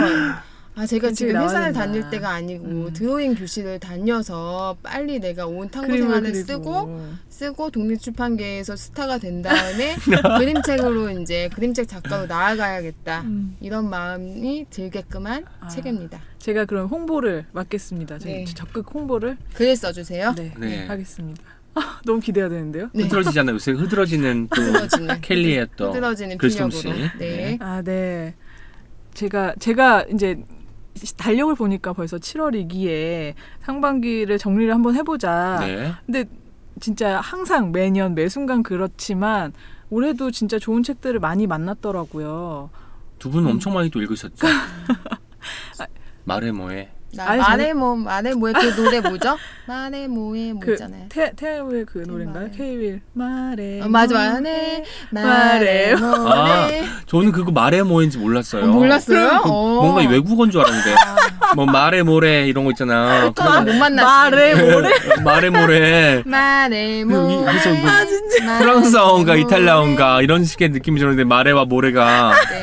아 0.80 0.86
제가 0.86 1.12
지금 1.12 1.36
회사를 1.42 1.74
된다. 1.74 1.80
다닐 1.82 2.10
때가 2.10 2.30
아니고 2.30 2.66
음. 2.66 2.94
드로잉 2.94 3.36
교실을 3.36 3.80
다녀서 3.80 4.78
빨리 4.82 5.20
내가 5.20 5.46
온 5.46 5.70
탐구 5.70 5.92
생활을. 5.92 6.34
쓰고 6.34 7.02
쓰고 7.28 7.70
독립출판계에서 7.70 8.78
스타가 8.78 9.18
된 9.18 9.42
다음에 9.42 9.96
그림책으로 10.40 11.10
이제 11.20 11.50
그림책 11.54 11.86
작가로 11.90 12.28
나아가야겠다 12.28 13.22
음. 13.24 13.58
이런 13.60 13.90
마음이 13.90 14.68
들게끔 14.70 15.28
한 15.28 15.44
아. 15.60 15.68
책입니다. 15.68 16.22
제가 16.38 16.64
그럼 16.64 16.88
홍보를 16.88 17.46
맡겠습니다. 17.52 18.20
네. 18.20 18.46
적극 18.46 18.86
홍보를 18.94 19.36
글 19.54 19.76
써주세요. 19.76 20.34
네, 20.36 20.54
네. 20.58 20.88
하겠습니다. 20.88 21.44
아, 21.76 22.00
너무 22.06 22.22
기대가 22.22 22.48
되는데요. 22.48 22.90
네. 22.94 23.04
흐드러지잖아요. 23.04 23.56
요새 23.56 23.74
흐드러지는 23.74 24.48
또 24.56 24.62
흐드러지는 24.62 25.20
켈리의 25.20 25.68
또 25.76 25.90
흐드러지는 25.90 26.38
글솜씨. 26.38 26.88
네. 26.88 27.12
네. 27.18 27.58
아, 27.60 27.82
네. 27.82 28.34
제가 29.14 29.56
제가 29.60 30.06
이제 30.14 30.42
달력을 31.18 31.54
보니까 31.56 31.94
벌써 31.94 32.18
7월이기에 32.18 33.34
상반기를 33.62 34.38
정리를 34.38 34.74
한번 34.74 34.96
해보자. 34.96 35.60
네. 35.62 35.94
근데 36.06 36.26
진짜 36.80 37.20
항상 37.20 37.72
매년 37.72 38.16
매 38.16 38.30
순간 38.30 38.64
그렇지만 38.64 39.54
올해도 39.90 40.32
진짜 40.32 40.60
좋은 40.60 40.84
책들을 40.84 41.20
많이 41.20 41.48
만났더라고요. 41.48 42.70
두 43.18 43.30
분은 43.30 43.50
음. 43.50 43.52
엄청 43.54 43.74
많이 43.74 43.90
또 43.90 44.02
읽으셨죠? 44.02 44.48
말해 46.26 46.52
뭐해. 46.52 46.92
말해 47.18 47.74
뭐 47.74 47.95
말해 47.95 48.34
뭐의 48.36 48.53
그 48.53 48.76
노래 48.76 48.99
뭐죠? 49.01 49.36
말해 49.66 50.07
뭐에 50.07 50.53
뭐그 50.53 50.74
있잖아요. 50.74 51.05
태, 51.10 51.32
태우의 51.36 51.86
그 51.86 52.03
노래인가요? 52.07 52.49
케이윌 52.55 53.01
말해 53.14 53.82
어, 53.82 53.88
맞아 53.88 54.16
뭐해. 54.39 54.84
말해 55.10 55.95
뭐해 55.95 56.84
저는 57.07 57.32
그거 57.32 57.51
말해 57.51 57.82
뭐인지 57.82 58.20
몰랐어요. 58.20 58.64
어, 58.66 58.68
몰랐어요? 58.68 59.41
그 59.43 59.49
어. 59.49 59.82
뭔가 59.82 60.07
외국어인 60.10 60.51
줄 60.51 60.62
알았는데 60.62 60.95
뭐 61.55 61.66
말해 61.66 62.03
뭐래 62.03 62.47
이런 62.47 62.64
거 62.66 62.72
있잖아. 62.72 63.32
또는 63.34 63.66
못 63.66 63.74
만났어. 63.76 64.07
말해 64.07 64.55
뭐래 64.55 64.89
말해 65.24 65.49
뭐래. 65.49 66.24
말해 66.26 66.80
그 66.80 66.99
이- 66.99 67.05
뭐해. 67.05 67.45
그래서 67.45 67.70
이거 67.74 67.86
말해 67.88 68.60
프랑스어인가. 68.60 69.36
이탈리아어인가 69.36 70.22
이런 70.22 70.45
식의 70.45 70.70
느낌이 70.70 70.99
들었는데 70.99 71.24
말해와 71.24 71.66
모래가 71.66 72.34
네. 72.51 72.62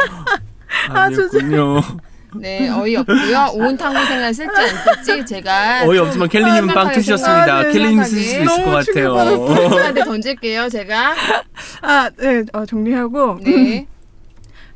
아니었군요. 0.89 1.81
네, 2.41 2.69
어이없고요. 2.69 3.51
온 3.55 3.77
탐구 3.77 4.05
생활 4.07 4.33
쓸지 4.35 4.51
안 4.57 5.05
쓸지 5.05 5.27
제가 5.27 5.85
어이없지만 5.87 6.29
켈리님은 6.29 6.75
빵 6.75 6.93
터지셨습니다. 6.93 7.57
아, 7.57 7.63
네, 7.63 7.73
켈리님. 7.73 8.03
쓰실 8.05 8.23
수 8.23 8.43
있을 8.43 8.65
것 8.65 8.71
같아요. 8.71 9.47
친구한테 9.59 10.05
던질게요. 10.05 10.69
제가 10.69 11.15
아, 11.83 12.11
네. 12.19 12.45
어, 12.53 12.65
정리하고 12.67 13.39
네. 13.43 13.87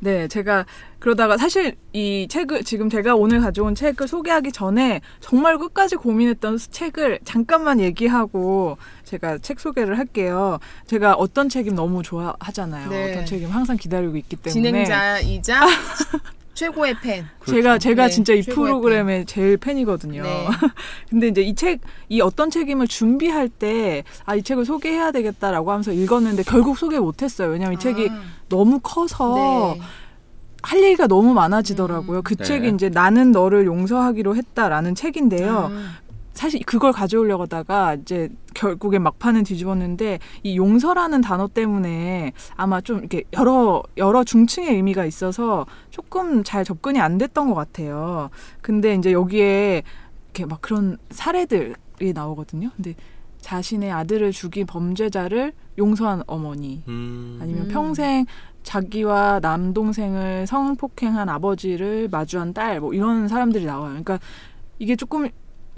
네, 0.02 0.28
제가 0.28 0.64
그러다가 0.98 1.36
사실 1.36 1.76
이 1.92 2.26
책을 2.30 2.64
지금 2.64 2.88
제가 2.90 3.14
오늘 3.14 3.40
가져온 3.40 3.74
책을 3.74 4.06
소개하기 4.08 4.52
전에 4.52 5.00
정말 5.20 5.56
끝까지 5.58 5.96
고민했던 5.96 6.56
수- 6.58 6.70
책을 6.70 7.20
잠깐만 7.24 7.80
얘기하고 7.80 8.76
제가 9.04 9.38
책 9.38 9.60
소개를 9.60 9.98
할게요. 9.98 10.58
제가 10.86 11.14
어떤 11.14 11.48
책임 11.50 11.74
너무 11.74 12.02
좋아하잖아요. 12.02 12.88
네. 12.90 13.12
어떤 13.12 13.26
책임 13.26 13.50
항상 13.50 13.76
기다리고 13.76 14.16
있기 14.18 14.36
때문에 14.36 14.52
진행자이자 14.84 15.60
최고의 16.60 17.00
팬. 17.00 17.26
제가 17.46 17.78
제가 17.78 18.08
네, 18.08 18.10
진짜 18.10 18.34
이 18.34 18.42
프로그램의 18.42 19.24
제일 19.24 19.56
팬이거든요. 19.56 20.22
네. 20.22 20.46
근데 21.08 21.28
이제 21.28 21.40
이 21.40 21.54
책, 21.54 21.80
이 22.10 22.20
어떤 22.20 22.50
책임을 22.50 22.86
준비할 22.86 23.48
때, 23.48 24.04
아, 24.26 24.34
이 24.34 24.42
책을 24.42 24.66
소개해야 24.66 25.10
되겠다라고 25.10 25.70
하면서 25.70 25.90
읽었는데 25.90 26.42
결국 26.42 26.76
소개 26.76 26.98
못했어요. 26.98 27.48
왜냐면 27.48 27.74
이 27.74 27.78
책이 27.78 28.10
아, 28.10 28.20
너무 28.50 28.78
커서 28.82 29.74
네. 29.78 29.80
할 30.62 30.82
얘기가 30.84 31.06
너무 31.06 31.32
많아지더라고요. 31.32 32.18
음. 32.18 32.22
그 32.22 32.36
네. 32.36 32.44
책이 32.44 32.68
이제 32.68 32.90
나는 32.90 33.32
너를 33.32 33.64
용서하기로 33.64 34.36
했다라는 34.36 34.94
책인데요. 34.94 35.70
아, 35.72 36.09
사실 36.32 36.60
그걸 36.64 36.92
가져오려고 36.92 37.42
하다가 37.42 37.96
이제 37.96 38.28
결국에 38.54 38.98
막판은 38.98 39.44
뒤집었는데 39.44 40.18
이 40.42 40.56
용서라는 40.56 41.20
단어 41.20 41.48
때문에 41.48 42.32
아마 42.56 42.80
좀 42.80 42.98
이렇게 42.98 43.24
여러 43.34 43.82
여러 43.96 44.24
중층의 44.24 44.74
의미가 44.74 45.04
있어서 45.04 45.66
조금 45.90 46.42
잘 46.44 46.64
접근이 46.64 47.00
안 47.00 47.18
됐던 47.18 47.48
것 47.48 47.54
같아요. 47.54 48.30
근데 48.62 48.94
이제 48.94 49.12
여기에 49.12 49.82
이렇게 50.26 50.46
막 50.46 50.62
그런 50.62 50.96
사례들이 51.10 52.12
나오거든요. 52.14 52.70
근데 52.76 52.94
자신의 53.40 53.90
아들을 53.90 54.32
죽인 54.32 54.66
범죄자를 54.66 55.52
용서한 55.78 56.22
어머니 56.26 56.82
음. 56.88 57.38
아니면 57.40 57.64
음. 57.64 57.68
평생 57.68 58.26
자기와 58.62 59.40
남동생을 59.40 60.46
성폭행한 60.46 61.28
아버지를 61.28 62.08
마주한 62.10 62.52
딸 62.52 62.80
뭐 62.80 62.92
이런 62.92 63.28
사람들이 63.28 63.64
나와요. 63.64 63.88
그러니까 63.90 64.20
이게 64.78 64.94
조금 64.96 65.28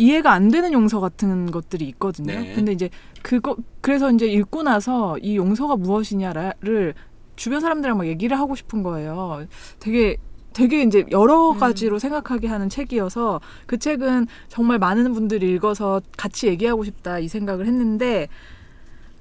이해가 0.03 0.33
안 0.33 0.49
되는 0.49 0.73
용서 0.73 0.99
같은 0.99 1.51
것들이 1.51 1.85
있거든요. 1.91 2.33
네. 2.41 2.55
근데 2.55 2.73
이제 2.73 2.91
그거 3.23 3.57
그래서 3.81 4.11
이제 4.11 4.27
읽고 4.27 4.65
나서 4.65 5.17
이 5.19 5.37
용서가 5.37 5.77
무엇이냐를 5.77 6.95
주변 7.37 7.61
사람들이랑 7.61 7.99
막 7.99 8.07
얘기를 8.09 8.37
하고 8.39 8.57
싶은 8.57 8.83
거예요. 8.83 9.47
되게 9.79 10.17
되게 10.53 10.83
이제 10.83 11.05
여러 11.13 11.53
음. 11.53 11.59
가지로 11.59 12.01
생각하게 12.01 12.49
하는 12.49 12.69
책이어서 12.69 13.41
그 13.67 13.79
책은 13.79 14.27
정말 14.49 14.79
많은 14.79 15.13
분들이 15.13 15.53
읽어서 15.53 16.03
같이 16.17 16.49
얘기하고 16.49 16.85
싶다 16.85 17.21
이 17.21 17.29
생각을 17.29 17.67
했는데 17.67 18.29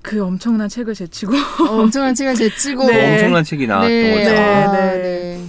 그 0.02 0.24
엄청난 0.24 0.68
책을 0.68 0.96
제치고 0.96 1.34
어, 1.70 1.82
엄청난 1.84 2.16
책을 2.16 2.34
제치고 2.36 2.86
네. 2.90 3.14
엄청난 3.14 3.44
책이 3.44 3.68
나왔던 3.68 3.90
네. 3.90 4.16
거죠. 4.16 4.32
네. 4.32 4.40
아, 4.40 4.72
네. 4.72 4.98
네. 4.98 5.46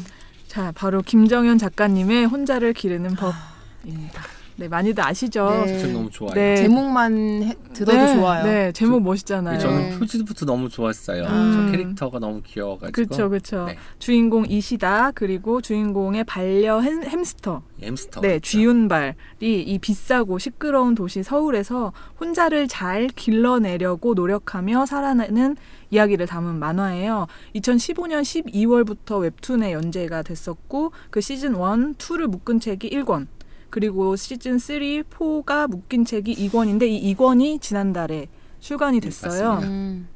자, 0.47 0.73
바로 0.75 1.01
김정현 1.01 1.57
작가님의 1.57 2.27
혼자를 2.27 2.75
기르는 2.75 3.17
법입니다. 3.17 4.23
네, 4.57 4.69
많이들 4.69 5.03
아시죠? 5.05 5.65
네. 5.65 5.79
책 5.79 5.93
너무 5.93 6.11
좋아요. 6.11 6.35
네. 6.35 6.57
제목만 6.57 7.43
해- 7.43 7.55
들어도 7.73 7.99
네, 7.99 8.15
좋아요. 8.15 8.45
네, 8.45 8.73
제목 8.73 8.99
저- 8.99 9.01
멋있잖아요. 9.01 9.59
저는 9.59 9.91
네. 9.91 9.99
표지부터 9.99 10.45
너무 10.47 10.69
좋았어요. 10.69 11.25
음. 11.25 11.53
저 11.67 11.73
캐릭터가 11.73 12.19
너무 12.19 12.43
귀여워가지고. 12.45 12.93
그렇죠, 12.93 13.29
그렇죠. 13.31 13.65
네. 13.65 13.77
주인공 13.99 14.45
이시다 14.47 15.13
그리고 15.13 15.61
주인공의 15.61 16.25
반려 16.25 16.81
햄, 16.81 17.03
햄스터, 17.03 17.63
햄스터. 17.83 18.21
네, 18.21 18.29
그렇죠. 18.29 18.51
쥐윤발이 18.51 19.15
이 19.41 19.79
비싸고 19.79 20.39
시끄러운 20.39 20.95
도시 20.95 21.23
서울에서 21.23 21.93
혼자를 22.21 22.69
잘 22.69 23.09
길러내려고 23.09 24.15
노력하며 24.15 24.87
살아내는 24.87 25.57
이야기를 25.91 26.27
담은 26.27 26.59
만화예요. 26.59 27.27
2015년 27.57 28.23
12월부터 28.23 29.21
웹툰에 29.21 29.73
연재가 29.73 30.23
됐었고 30.23 30.93
그 31.11 31.21
시즌 31.21 31.53
1, 31.53 31.57
2를 31.95 32.27
묶은 32.27 32.61
책이 32.61 32.91
1권. 32.91 33.27
그리고 33.73 34.17
시즌 34.17 34.59
3, 34.59 34.77
4가 34.79 35.67
묶인 35.67 36.05
책이 36.05 36.35
2권인데 36.35 36.83
이 36.83 37.15
2권이 37.15 37.63
지난달에 37.63 38.29
출간이 38.61 39.01
됐어요. 39.01 39.55
맞습니다. 39.55 39.73
음. 39.73 40.09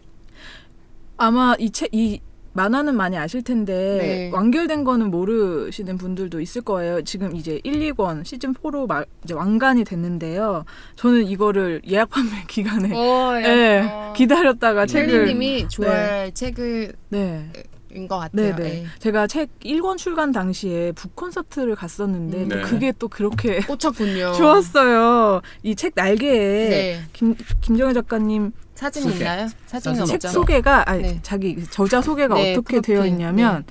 아마 1.17 1.57
이 1.59 1.71
책, 1.71 1.89
이 1.95 2.21
만화는 2.53 2.95
많이 2.95 3.17
아실 3.17 3.43
텐데 3.43 3.73
네. 3.99 4.31
완결된 4.31 4.85
거는 4.85 5.11
모르시는 5.11 5.97
분들도 5.97 6.39
있을 6.43 6.61
거예요. 6.61 7.01
지금 7.03 7.35
이제 7.35 7.59
1, 7.65 7.93
2권 7.95 8.27
시즌 8.27 8.53
4로 8.53 8.87
마, 8.87 9.03
이제 9.25 9.33
완간이 9.33 9.85
됐는데요. 9.85 10.67
저는 10.97 11.27
이거를 11.27 11.81
예약 11.89 12.11
판매 12.11 12.33
기간에 12.47 12.91
어, 12.95 13.33
네, 13.41 13.91
어. 13.91 14.13
기다렸다가 14.15 14.85
책을 14.85 15.09
첼리님이 15.09 15.69
좋아할 15.69 16.31
책을 16.35 16.93
네. 17.09 17.51
인것 17.97 18.19
같아요. 18.21 18.31
네, 18.31 18.55
네. 18.55 18.63
네. 18.63 18.87
제가 18.99 19.27
책 19.27 19.49
1권 19.61 19.97
출간 19.97 20.31
당시에 20.33 20.93
북 20.93 21.17
콘서트를 21.17 21.75
갔었는데 21.75 22.37
음. 22.45 22.49
또 22.49 22.57
네. 22.57 22.63
그게 22.63 22.93
또 22.99 23.09
그렇게 23.09 23.61
꽂혔군요. 23.67 24.33
좋았어요. 24.35 25.41
이 25.63 25.75
책 25.75 25.93
날개에 25.95 26.69
네. 26.69 27.01
김 27.13 27.35
김정혜 27.61 27.93
작가님 27.95 28.53
사진 28.75 29.03
소개. 29.05 29.17
있나요? 29.17 29.49
사진 29.67 29.95
책 30.05 30.15
없죠. 30.15 30.29
소개가 30.29 30.89
아니 30.89 31.03
네. 31.03 31.19
자기 31.23 31.65
저자 31.71 32.01
소개가 32.03 32.35
네, 32.35 32.53
어떻게 32.53 32.81
프로필. 32.81 32.95
되어 32.95 33.07
있냐면 33.07 33.65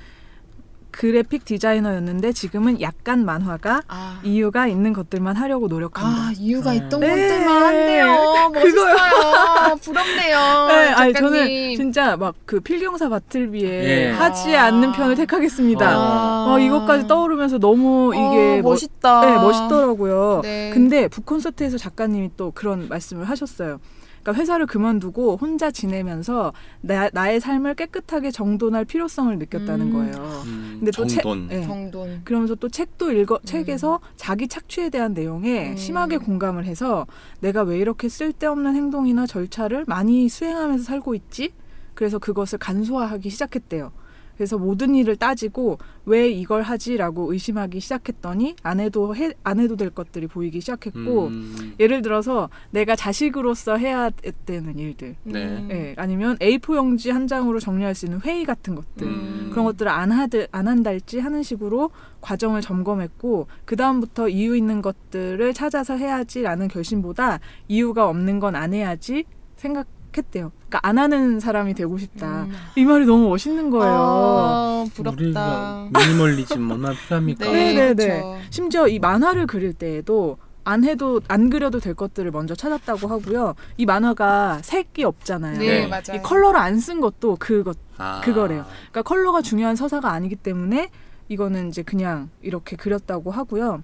그래픽 1.00 1.43
디자이너였는데 1.43 2.32
지금은 2.32 2.80
약간 2.80 3.26
만화가 3.26 3.82
아, 3.89 4.22
이유가 4.24 4.66
있는 4.66 4.93
것들만 4.93 5.36
하려고 5.36 5.68
노력한다. 5.68 6.10
아 6.10 6.32
이유가 6.38 6.72
네. 6.72 6.78
있던 6.78 7.00
네. 7.02 7.10
것들만 7.10 7.64
한대요. 7.64 8.06
그거요. 8.54 8.96
멋있어요. 8.96 9.76
부럽네요. 9.82 10.38
네, 10.70 10.74
아니 10.93 11.14
작가님. 11.14 11.22
저는 11.38 11.76
진짜 11.76 12.16
막 12.18 12.36
그 12.46 12.60
필경사 12.60 13.10
바틀비에 13.10 13.70
예. 13.70 14.12
하지 14.12 14.56
아. 14.56 14.66
않는 14.66 14.91
편을 14.93 15.16
택하겠습니다. 15.16 15.86
아. 15.89 16.46
어, 16.48 16.60
이것까지 16.60 17.08
떠오르면서 17.08 17.58
너무 17.58 18.14
이게 18.14 18.60
어, 18.60 18.62
뭐- 18.62 18.72
멋있다. 18.74 19.22
네, 19.26 19.34
멋있더라고요. 19.36 20.41
네. 20.43 20.70
근데 20.74 21.08
북콘서트에서 21.08 21.78
작가님이 21.78 22.32
또 22.38 22.52
그런 22.52 22.88
말씀을 22.88 23.26
하셨어요. 23.28 23.80
그러니까 24.26 24.41
회사를 24.41 24.65
그만두고 24.65 25.38
혼자 25.38 25.69
지내면서 25.69 26.51
나, 26.82 27.09
나의 27.13 27.39
삶을 27.39 27.76
깨끗하게 27.76 28.32
정돈할 28.32 28.84
필요성을 28.84 29.38
느꼈다는 29.38 29.88
음. 29.88 29.93
거예요. 29.93 30.41
음, 30.45 30.76
근데 30.80 30.89
또 30.91 31.05
책- 31.05 31.21
정돈. 31.21 31.47
네. 31.47 31.61
정돈. 31.61 32.21
그러면서 32.23 32.55
또 32.55 32.67
책도 32.67 33.11
읽어 33.11 33.39
책에서 33.45 33.99
자기 34.15 34.47
착취에 34.47 34.89
대한 34.89 35.13
내용에 35.13 35.71
음. 35.71 35.78
심하게 35.78 36.17
공감을 36.17 36.65
해서 36.65 37.05
내가 37.39 37.61
왜 37.61 37.78
이렇게 37.78 38.09
쓸데없는 38.09 38.76
행동이나 38.76 39.28
절차를 39.28 39.86
많이 39.88 40.28
수행하면서 40.28 40.84
살고 40.84 41.13
있지? 41.13 41.53
그래서 41.93 42.17
그것을 42.17 42.57
간소화하기 42.57 43.30
시작했대요. 43.30 43.91
그래서 44.38 44.57
모든 44.57 44.95
일을 44.95 45.15
따지고 45.15 45.77
왜 46.05 46.29
이걸 46.29 46.61
하지라고 46.63 47.31
의심하기 47.31 47.79
시작했더니 47.79 48.55
안 48.63 48.79
해도 48.79 49.15
해, 49.15 49.33
안 49.43 49.59
해도 49.59 49.75
될 49.75 49.89
것들이 49.91 50.27
보이기 50.27 50.61
시작했고 50.61 51.27
음, 51.27 51.75
예를 51.79 52.01
들어서 52.01 52.49
내가 52.71 52.95
자식으로서 52.95 53.77
해야 53.77 54.09
되는 54.45 54.77
일들 54.79 55.15
네. 55.23 55.67
예, 55.69 55.95
아니면 55.97 56.38
A4 56.38 56.75
용지 56.75 57.11
한 57.11 57.27
장으로 57.27 57.59
정리할 57.59 57.93
수 57.95 58.05
있는 58.05 58.19
회의 58.21 58.45
같은 58.45 58.75
것들 58.75 59.07
음. 59.07 59.49
그런 59.51 59.65
것들을 59.65 59.91
안 59.91 60.11
하들 60.11 60.47
안 60.51 60.67
한달지 60.67 61.19
하는 61.19 61.43
식으로 61.43 61.91
과정을 62.21 62.61
점검했고 62.61 63.47
그 63.65 63.75
다음부터 63.75 64.29
이유 64.29 64.55
있는 64.57 64.81
것들을 64.81 65.53
찾아서 65.53 65.97
해야지라는 65.97 66.67
결심보다 66.67 67.39
이유가 67.67 68.07
없는 68.09 68.39
건 68.39 68.55
안 68.55 68.73
해야지 68.73 69.25
생각 69.57 69.88
했대요. 70.18 70.51
그러니까 70.68 70.80
안 70.84 70.97
하는 70.97 71.39
사람이 71.39 71.74
되고 71.74 71.97
싶다. 71.97 72.43
음. 72.43 72.53
이 72.76 72.86
말이 72.86 73.05
너무 73.05 73.30
멋있는 73.30 73.70
거예요. 73.70 73.93
아, 73.95 74.86
부럽다. 74.93 75.22
우리가 75.22 75.89
미니멀리즘 75.93 76.72
얼마나 76.72 76.95
필요합니까? 76.95 77.45
네, 77.45 77.74
네, 77.74 77.93
네. 77.93 78.05
그렇죠. 78.07 78.38
심지어 78.49 78.88
이 78.88 78.99
만화를 78.99 79.47
그릴 79.47 79.74
때에도 79.74 80.38
안 80.68 80.84
해도 80.84 81.22
안 81.28 81.49
그려도 81.51 81.80
될 81.80 81.93
것들을 81.93 82.32
먼저 82.32 82.55
찾았다고 82.55 83.07
하고요. 83.07 83.53
이 83.78 83.86
만화가 83.86 84.59
색이 84.63 85.03
없잖아요. 85.03 85.59
네, 85.59 85.82
네. 85.82 85.88
맞아요. 85.88 86.16
이 86.16 86.22
컬러를 86.24 86.59
안 86.59 86.80
쓴 86.80 86.99
것도 87.01 87.38
그것 87.39 87.78
아. 87.97 88.20
그거래요. 88.24 88.66
그러니까 88.91 89.03
컬러가 89.03 89.41
중요한 89.43 89.76
서사가 89.76 90.11
아니기 90.11 90.36
때문에 90.36 90.89
이거는 91.30 91.70
이제 91.70 91.84
그냥 91.84 92.30
이렇게 92.41 92.76
그렸다고 92.76 93.30
하고요. 93.32 93.84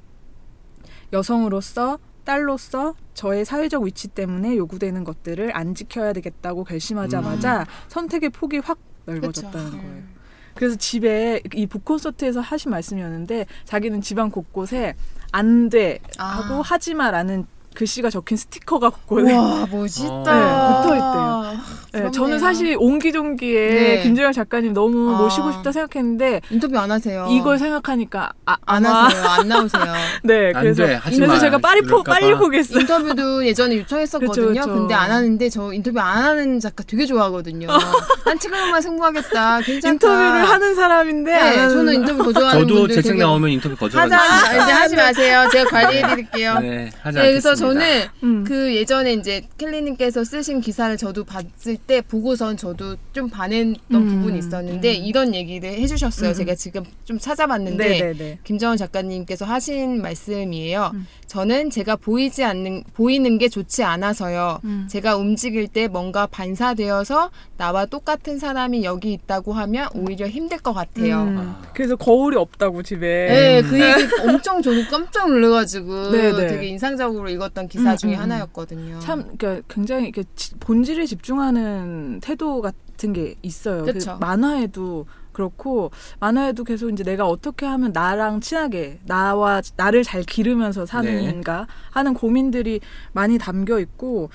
여성으로서 1.13 1.99
딸로서 2.23 2.95
저의 3.13 3.45
사회적 3.45 3.83
위치 3.83 4.07
때문에 4.07 4.55
요구되는 4.57 5.03
것들을 5.03 5.55
안 5.55 5.75
지켜야 5.75 6.13
되겠다고 6.13 6.63
결심하자마자 6.63 7.65
선택의 7.87 8.29
폭이 8.29 8.59
확 8.59 8.79
넓어졌다는 9.05 9.65
그쵸. 9.71 9.77
거예요. 9.77 10.03
그래서 10.55 10.75
집에 10.75 11.41
이 11.53 11.65
북콘서트에서 11.65 12.41
하신 12.41 12.71
말씀이었는데 12.71 13.45
자기는 13.65 14.01
집안 14.01 14.29
곳곳에 14.29 14.95
안 15.31 15.69
돼 15.69 15.99
하고 16.17 16.55
아. 16.55 16.61
하지 16.61 16.93
마라는 16.93 17.45
글씨가 17.75 18.09
적힌 18.09 18.37
스티커가 18.37 18.89
곳곳에 18.89 19.33
와 19.35 19.65
멋있다. 19.71 20.05
네, 20.07 20.81
붙어 20.83 20.95
있대요. 20.95 21.41
네, 21.93 21.99
부럽네요. 21.99 22.11
저는 22.11 22.39
사실 22.39 22.75
옹기종기에 22.79 23.69
네. 23.69 24.03
김조영 24.03 24.31
작가님 24.33 24.73
너무 24.73 25.13
아. 25.15 25.17
모시고 25.19 25.51
싶다 25.53 25.71
생각했는데 25.71 26.41
인터뷰 26.49 26.77
안 26.77 26.91
하세요. 26.91 27.27
이걸 27.29 27.57
생각하니까 27.59 28.31
아, 28.45 28.55
안 28.65 28.85
아마 28.85 29.05
하세요. 29.05 29.23
안 29.25 29.47
나오세요. 29.47 29.83
네 30.23 30.51
안 30.53 30.61
그래서 30.63 30.85
돼, 30.85 30.99
그래서 31.03 31.27
마. 31.27 31.39
제가 31.39 31.57
빨리 31.57 31.81
포 31.81 32.03
빨리 32.03 32.33
봐. 32.33 32.39
보겠어요. 32.39 32.79
인터뷰도 32.81 33.45
예전에 33.45 33.77
요청했었거든요. 33.79 34.47
그쵸, 34.47 34.61
그쵸. 34.61 34.73
근데 34.73 34.93
안 34.93 35.11
하는데 35.11 35.49
저 35.49 35.73
인터뷰 35.73 35.99
안 35.99 36.23
하는 36.23 36.59
작가 36.59 36.83
되게 36.85 37.05
좋아하거든요. 37.05 37.67
난 38.25 38.37
책으로만 38.39 38.81
승부하겠다. 38.81 39.61
괜찮다. 39.61 39.89
인터뷰를 39.89 40.49
하는 40.49 40.75
사람인데 40.75 41.33
안 41.33 41.49
네, 41.51 41.57
하는 41.57 41.75
저는 41.75 41.93
인터뷰 41.95 42.23
거절하는 42.25 42.67
저도 42.67 42.87
제책 42.89 43.11
되게 43.13 43.23
나오면 43.23 43.49
인터뷰 43.49 43.75
하자. 43.85 43.97
거절하겠습니다. 43.97 44.63
이제 44.63 44.71
하지 44.71 44.95
마세요. 44.95 45.47
제가 45.51 45.69
관리해 45.69 46.07
드릴게요. 46.07 46.59
네, 46.59 46.89
하지 47.01 47.17
네, 47.17 47.29
그래서. 47.31 47.55
저는 47.61 48.07
음. 48.23 48.43
그 48.43 48.75
예전에 48.75 49.13
이제 49.13 49.47
켈리님께서 49.57 50.23
쓰신 50.23 50.61
기사를 50.61 50.95
저도 50.97 51.23
봤을 51.23 51.77
때 51.77 52.01
보고선 52.01 52.57
저도 52.57 52.95
좀 53.13 53.29
반했던 53.29 53.81
음, 53.93 54.07
부분이 54.07 54.39
있었는데 54.39 54.99
음. 54.99 55.05
이런 55.05 55.35
얘기를 55.35 55.69
해주셨어요. 55.69 56.29
음. 56.29 56.33
제가 56.33 56.55
지금 56.55 56.83
좀 57.05 57.19
찾아봤는데 57.19 57.87
네네네. 57.87 58.39
김정은 58.43 58.77
작가님께서 58.77 59.45
하신 59.45 60.01
말씀이에요. 60.01 60.91
음. 60.93 61.07
저는 61.27 61.69
제가 61.69 61.95
보이지 61.95 62.43
않는 62.43 62.83
보이는 62.93 63.37
게 63.37 63.47
좋지 63.47 63.83
않아서요. 63.83 64.59
음. 64.65 64.87
제가 64.89 65.15
움직일 65.15 65.67
때 65.67 65.87
뭔가 65.87 66.27
반사되어서 66.27 67.31
나와 67.57 67.85
똑같은 67.85 68.37
사람이 68.39 68.83
여기 68.83 69.13
있다고 69.13 69.53
하면 69.53 69.87
오히려 69.93 70.27
힘들 70.27 70.57
것 70.57 70.73
같아요. 70.73 71.21
음. 71.21 71.37
아. 71.39 71.61
그래서 71.73 71.95
거울이 71.95 72.35
없다고 72.35 72.83
집에. 72.83 73.07
네, 73.27 73.61
그 73.61 73.79
얘기 73.79 74.09
엄청 74.27 74.61
저도 74.61 74.81
깜짝 74.89 75.29
놀라가지고 75.29 76.11
네, 76.11 76.31
네. 76.31 76.47
되게 76.47 76.67
인상적으로 76.67 77.29
읽었던 77.51 77.67
기사 77.67 77.91
음, 77.91 77.97
중에 77.97 78.11
음, 78.11 78.15
음. 78.15 78.21
하나였거든요. 78.21 78.99
참 78.99 79.37
그러니까 79.37 79.61
굉장히 79.67 80.09
이렇게 80.09 80.23
본질에 80.59 81.05
집중하는 81.05 82.19
태도 82.21 82.61
같은 82.61 83.13
게 83.13 83.35
있어요. 83.41 83.85
그. 83.85 83.93
만화에도 84.19 85.05
그렇고 85.31 85.91
만화에도 86.19 86.63
계속 86.63 86.89
이제 86.89 87.03
내가 87.03 87.27
어떻게 87.27 87.65
하면 87.65 87.91
나랑 87.93 88.41
친하게 88.41 88.99
나와 89.05 89.61
나를 89.77 90.03
잘 90.03 90.23
기르면서 90.23 90.85
사는가 90.85 91.67
하는 91.91 92.13
고민들이 92.13 92.81
많이 93.13 93.37
담겨 93.37 93.79
있고 93.79 94.29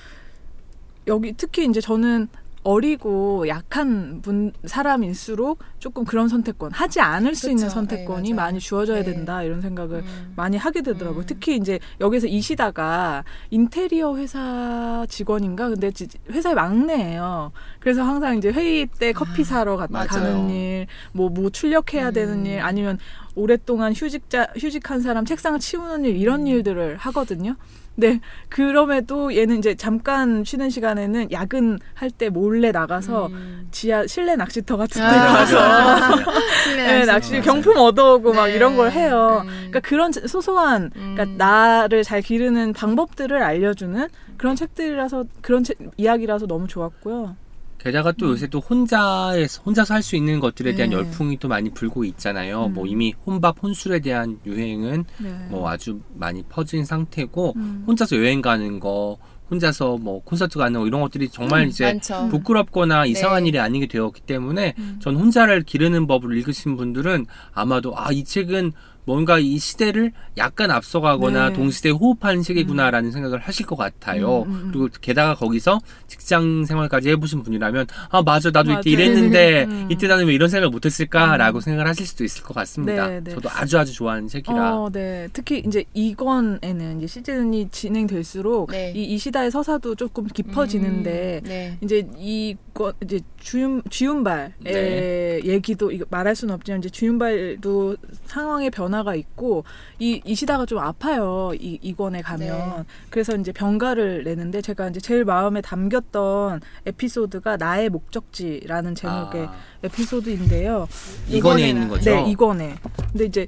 여기 1.06 1.34
특히 1.36 1.66
이제 1.66 1.80
저는 1.80 2.28
어리고 2.66 3.46
약한 3.46 4.20
분 4.22 4.52
사람일수록 4.64 5.60
조금 5.78 6.04
그런 6.04 6.28
선택권 6.28 6.72
하지 6.72 7.00
않을 7.00 7.36
수 7.36 7.42
그쵸. 7.42 7.50
있는 7.52 7.64
네, 7.64 7.68
선택권이 7.70 8.32
맞아요. 8.32 8.46
많이 8.48 8.58
주어져야 8.58 9.04
네. 9.04 9.12
된다 9.12 9.42
이런 9.44 9.60
생각을 9.60 9.98
음. 10.00 10.32
많이 10.34 10.56
하게 10.56 10.82
되더라고요. 10.82 11.20
음. 11.20 11.26
특히 11.26 11.56
이제 11.56 11.78
여기서 12.00 12.26
이 12.26 12.40
시다가 12.40 13.22
인테리어 13.50 14.16
회사 14.16 15.06
직원인가 15.08 15.68
근데 15.68 15.92
지- 15.92 16.08
회사의 16.28 16.56
막내예요. 16.56 17.52
그래서 17.78 18.02
항상 18.02 18.36
이제 18.36 18.50
회의 18.50 18.86
때 18.86 19.12
커피 19.12 19.44
사러 19.44 19.76
가. 19.76 19.86
가는 19.86 20.50
일, 20.50 20.88
뭐뭐 21.12 21.50
출력해야 21.50 22.08
음. 22.08 22.12
되는 22.12 22.46
일, 22.46 22.60
아니면 22.60 22.98
오랫동안 23.36 23.92
휴직자 23.92 24.48
휴직한 24.58 25.00
사람 25.00 25.24
책상을 25.24 25.60
치우는 25.60 26.04
일 26.04 26.16
이런 26.16 26.40
음. 26.40 26.46
일들을 26.48 26.96
하거든요. 26.96 27.54
네, 27.96 28.20
그럼에도 28.48 29.34
얘는 29.34 29.58
이제 29.58 29.74
잠깐 29.74 30.44
쉬는 30.44 30.68
시간에는 30.70 31.32
야근할 31.32 32.10
때 32.16 32.28
몰래 32.28 32.70
나가서 32.70 33.28
음. 33.28 33.68
지하 33.70 34.06
실내 34.06 34.36
낚시터 34.36 34.76
같은 34.76 35.00
데 35.00 35.06
아, 35.06 35.32
가서. 35.32 35.56
실내 36.64 36.98
네, 37.00 37.04
낚시. 37.06 37.40
경품 37.40 37.76
얻어오고 37.78 38.34
막 38.34 38.48
네. 38.48 38.54
이런 38.54 38.76
걸 38.76 38.92
해요. 38.92 39.40
음. 39.44 39.48
그러니까 39.48 39.80
그런 39.80 40.12
소소한 40.12 40.90
그러니까 40.90 41.24
음. 41.24 41.36
나를 41.38 42.04
잘 42.04 42.20
기르는 42.20 42.74
방법들을 42.74 43.42
알려주는 43.42 44.08
그런 44.36 44.56
책들이라서 44.56 45.24
그런 45.40 45.64
책, 45.64 45.78
이야기라서 45.96 46.46
너무 46.46 46.68
좋았고요. 46.68 47.34
게다가 47.78 48.12
또 48.12 48.30
요새 48.30 48.46
또 48.48 48.58
혼자에서 48.60 49.62
혼자서 49.62 49.94
할 49.94 50.02
수 50.02 50.16
있는 50.16 50.40
것들에 50.40 50.74
대한 50.74 50.90
네. 50.90 50.96
열풍이 50.96 51.38
또 51.38 51.48
많이 51.48 51.70
불고 51.70 52.04
있잖아요. 52.04 52.66
음. 52.66 52.74
뭐 52.74 52.86
이미 52.86 53.12
혼밥 53.26 53.62
혼술에 53.62 54.00
대한 54.00 54.38
유행은 54.46 55.04
네. 55.18 55.46
뭐 55.50 55.68
아주 55.68 56.00
많이 56.14 56.42
퍼진 56.44 56.84
상태고 56.84 57.54
음. 57.56 57.84
혼자서 57.86 58.16
여행 58.16 58.40
가는 58.42 58.78
거, 58.80 59.16
혼자서 59.50 59.98
뭐 59.98 60.20
콘서트 60.22 60.58
가는 60.58 60.78
거 60.80 60.86
이런 60.86 61.00
것들이 61.00 61.28
정말 61.28 61.62
음, 61.62 61.68
이제 61.68 61.84
많죠. 61.84 62.28
부끄럽거나 62.30 63.06
이상한 63.06 63.44
네. 63.44 63.50
일이 63.50 63.58
아니게 63.60 63.86
되었기 63.86 64.22
때문에 64.22 64.74
음. 64.78 64.98
전 65.00 65.14
혼자를 65.16 65.62
기르는 65.62 66.06
법을 66.06 66.36
읽으신 66.38 66.76
분들은 66.76 67.26
아마도 67.52 67.96
아 67.96 68.10
이 68.12 68.24
책은 68.24 68.72
뭔가 69.06 69.38
이 69.38 69.56
시대를 69.58 70.12
약간 70.36 70.70
앞서가거나 70.70 71.48
네. 71.50 71.54
동시대에 71.54 71.92
호흡하는 71.92 72.42
책이구나라는 72.42 73.10
생각을 73.12 73.38
하실 73.38 73.64
것 73.64 73.76
같아요. 73.76 74.42
음, 74.42 74.50
음, 74.50 74.54
음. 74.64 74.68
그리고 74.72 74.88
게다가 75.00 75.34
거기서 75.34 75.80
직장 76.08 76.64
생활까지 76.66 77.08
해보신 77.10 77.42
분이라면 77.42 77.86
아 78.10 78.22
맞아 78.22 78.50
나도 78.50 78.68
맞아요. 78.68 78.80
이때 78.80 78.90
이랬는데 78.90 79.64
음. 79.70 79.86
이때 79.90 80.06
나는 80.08 80.26
왜 80.26 80.34
이런 80.34 80.48
생각을 80.50 80.70
못했을까라고 80.70 81.60
생각을 81.60 81.88
하실 81.88 82.04
수도 82.06 82.24
있을 82.24 82.42
것 82.42 82.52
같습니다. 82.54 83.06
네, 83.08 83.20
네. 83.22 83.30
저도 83.30 83.48
아주 83.50 83.78
아주 83.78 83.94
좋아하는 83.94 84.28
책이라. 84.28 84.76
어, 84.76 84.90
네. 84.90 85.28
특히 85.32 85.62
이제 85.66 85.84
이권에는 85.94 86.98
이제 86.98 87.06
시즌이 87.06 87.68
진행될수록 87.70 88.70
네. 88.72 88.92
이 88.94 89.06
이 89.06 89.18
시다의 89.18 89.50
서사도 89.52 89.94
조금 89.94 90.26
깊어지는데 90.26 91.40
음, 91.44 91.48
네. 91.48 91.78
이제 91.80 92.06
이권 92.18 92.92
이제 93.04 93.20
주윤 93.38 93.82
주윤발의 93.88 94.52
네. 94.64 95.40
얘기도 95.44 95.92
이거 95.92 96.04
말할 96.10 96.34
수는 96.34 96.52
없지만 96.54 96.80
이제 96.80 96.88
주윤발도 96.90 97.96
상황의 98.24 98.70
변화 98.70 98.95
가 99.02 99.14
있고 99.14 99.64
이 99.98 100.20
이시다가 100.24 100.66
좀 100.66 100.78
아파요 100.78 101.52
이 101.54 101.78
이권에 101.82 102.22
가면 102.22 102.48
네. 102.78 102.84
그래서 103.10 103.36
이제 103.36 103.52
병가를 103.52 104.24
내는데 104.24 104.62
제가 104.62 104.88
이제 104.88 105.00
제일 105.00 105.24
마음에 105.24 105.60
담겼던 105.60 106.60
에피소드가 106.86 107.56
나의 107.56 107.90
목적지라는 107.90 108.94
제목의 108.94 109.46
아, 109.46 109.54
에피소드인데요. 109.84 110.88
이권에 111.28 111.68
있는 111.68 111.88
거죠. 111.88 112.10
네, 112.10 112.30
이권에. 112.30 112.76
근데 113.12 113.24
이제 113.24 113.46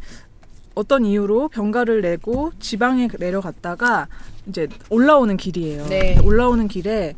어떤 0.75 1.05
이유로 1.05 1.49
병가를 1.49 2.03
내고 2.03 2.53
지방에 2.61 3.09
내려갔다가 3.19 4.07
이제 4.47 4.69
올라오는 4.91 5.37
길이에요. 5.37 5.87
네. 5.87 6.19
올라오는 6.23 6.69
길에 6.69 7.15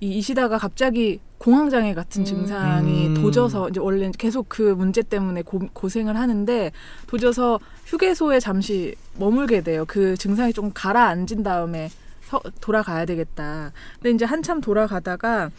이 0.00 0.18
이시다가 0.18 0.58
갑자기 0.58 1.20
공황장애 1.38 1.94
같은 1.94 2.22
음. 2.22 2.24
증상이 2.24 3.08
음. 3.08 3.14
도져서 3.14 3.70
이제 3.70 3.80
원래 3.80 4.10
계속 4.16 4.48
그 4.48 4.62
문제 4.62 5.02
때문에 5.02 5.42
고, 5.42 5.60
고생을 5.72 6.16
하는데 6.16 6.72
도져서 7.06 7.60
휴게소에 7.86 8.40
잠시 8.40 8.94
머물게 9.18 9.62
돼요. 9.62 9.84
그 9.86 10.16
증상이 10.16 10.52
좀 10.52 10.70
가라앉은 10.72 11.42
다음에 11.42 11.90
서, 12.22 12.40
돌아가야 12.60 13.04
되겠다. 13.04 13.72
근데 14.00 14.10
이제 14.10 14.24
한참 14.24 14.60
돌아가다가 14.60 15.50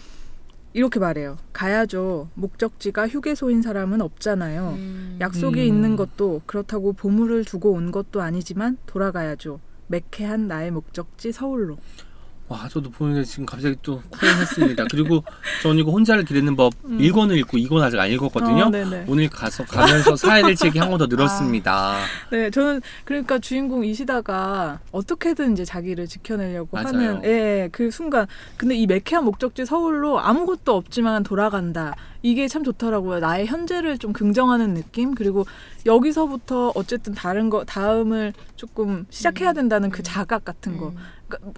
이렇게 0.73 0.99
말해요. 0.99 1.37
가야죠. 1.53 2.29
목적지가 2.35 3.07
휴게소인 3.07 3.61
사람은 3.61 4.01
없잖아요. 4.01 4.75
음. 4.77 5.17
약속이 5.19 5.61
음. 5.61 5.65
있는 5.65 5.95
것도 5.95 6.41
그렇다고 6.45 6.93
보물을 6.93 7.45
두고 7.45 7.71
온 7.71 7.91
것도 7.91 8.21
아니지만 8.21 8.77
돌아가야죠. 8.85 9.59
매캐한 9.87 10.47
나의 10.47 10.71
목적지 10.71 11.31
서울로. 11.31 11.77
와 12.49 12.65
저도 12.69 12.89
보는데 12.89 13.25
지금 13.25 13.45
갑자기 13.45 13.75
또 13.81 14.01
쿨했습니다. 14.09 14.85
그리고 14.89 15.21
저는 15.61 15.79
이거 15.79 15.91
혼자를 15.91 16.23
기르는 16.23 16.55
법 16.55 16.71
음. 16.85 16.97
1권을 16.97 17.37
읽고 17.39 17.57
2권 17.57 17.81
아직 17.81 17.99
안 17.99 18.09
읽었거든요. 18.09 18.63
어. 18.67 19.03
오늘 19.07 19.27
가서 19.29 19.65
가면서 19.65 20.15
사야 20.15 20.43
될 20.45 20.55
책이 20.55 20.79
한 20.79 20.89
권 20.89 20.97
더 20.97 21.07
늘었습니다. 21.07 21.97
네, 22.31 22.49
저는 22.49 22.81
그러니까 23.03 23.37
주인공 23.39 23.83
이시다가 23.83 24.79
어떻게든 24.93 25.51
이제 25.51 25.65
자기를 25.65 26.07
지켜내려고 26.07 26.69
맞아요. 26.71 26.87
하는 26.87 27.21
예, 27.25 27.29
예, 27.63 27.69
그 27.71 27.91
순간 27.91 28.27
근데 28.55 28.75
이 28.75 28.87
매캐한 28.87 29.25
목적지 29.25 29.65
서울로 29.65 30.19
아무것도 30.19 30.73
없지만 30.73 31.23
돌아간다. 31.23 31.93
이게 32.23 32.47
참 32.47 32.63
좋더라고요. 32.63 33.19
나의 33.19 33.45
현재를 33.45 33.97
좀 33.97 34.13
긍정하는 34.13 34.73
느낌 34.73 35.13
그리고 35.15 35.45
여기서부터 35.85 36.71
어쨌든 36.75 37.13
다른 37.13 37.49
거 37.49 37.63
다음을 37.65 38.31
조금 38.55 39.05
시작해야 39.09 39.51
된다는 39.53 39.89
그 39.89 40.01
자각 40.01 40.45
같은 40.45 40.77
거. 40.77 40.87
음. 40.89 41.53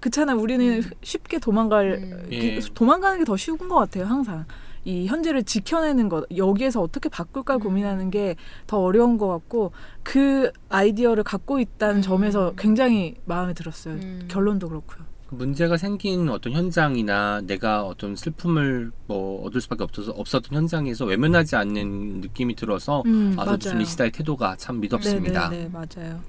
그렇잖아. 0.00 0.34
우리는 0.34 0.82
쉽게 1.02 1.38
도망갈 1.38 1.92
음. 2.02 2.28
예. 2.32 2.60
도망가는 2.74 3.18
게 3.18 3.24
더 3.24 3.36
쉬운 3.36 3.56
것 3.58 3.74
같아요. 3.74 4.04
항상 4.06 4.44
이 4.84 5.06
현재를 5.06 5.42
지켜내는 5.42 6.08
것 6.08 6.24
여기에서 6.36 6.80
어떻게 6.80 7.08
바꿀까 7.08 7.56
음. 7.56 7.60
고민하는 7.60 8.10
게 8.10 8.36
더 8.66 8.78
어려운 8.80 9.18
것 9.18 9.28
같고 9.28 9.72
그 10.02 10.50
아이디어를 10.68 11.24
갖고 11.24 11.58
있다는 11.58 11.96
음. 11.96 12.02
점에서 12.02 12.52
굉장히 12.56 13.16
마음에 13.24 13.52
들었어요. 13.54 13.94
음. 13.94 14.28
결론도 14.28 14.68
그렇고요. 14.68 15.06
문제가 15.30 15.76
생긴 15.76 16.28
어떤 16.30 16.54
현장이나 16.54 17.42
내가 17.44 17.82
어떤 17.84 18.16
슬픔을 18.16 18.92
뭐 19.06 19.44
얻을 19.44 19.60
수밖에 19.60 19.84
없어서 19.84 20.12
없었던 20.12 20.56
현장에서 20.56 21.04
외면하지 21.04 21.54
않는 21.56 22.22
느낌이 22.22 22.54
들어서 22.56 23.02
음, 23.04 23.36
아, 23.38 23.54
이시다의 23.54 24.12
태도가 24.12 24.56
참 24.56 24.80
믿었습니다. 24.80 25.50
네, 25.50 25.64
네, 25.64 25.70
맞아요. 25.70 26.20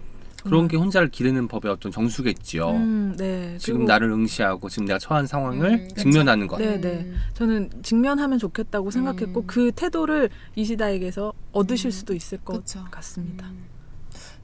그런 0.43 0.67
게 0.67 0.77
혼자를 0.77 1.09
기르는 1.09 1.47
법의 1.47 1.71
어떤 1.71 1.91
정수겠지요. 1.91 2.69
음, 2.71 3.15
네. 3.17 3.57
지금 3.59 3.85
나를 3.85 4.09
응시하고 4.11 4.69
지금 4.69 4.85
내가 4.85 4.99
처한 4.99 5.27
상황을 5.27 5.71
음, 5.71 5.87
그쵸. 5.89 6.01
직면하는 6.01 6.47
것. 6.47 6.57
네, 6.57 6.79
네. 6.79 7.11
저는 7.33 7.69
직면하면 7.81 8.39
좋겠다고 8.39 8.91
생각했고 8.91 9.41
음. 9.41 9.47
그 9.47 9.71
태도를 9.75 10.29
이시다에게서 10.55 11.33
얻으실 11.51 11.87
음, 11.87 11.91
수도 11.91 12.13
있을 12.13 12.37
것 12.39 12.59
그쵸. 12.59 12.85
같습니다. 12.91 13.47
음. 13.47 13.65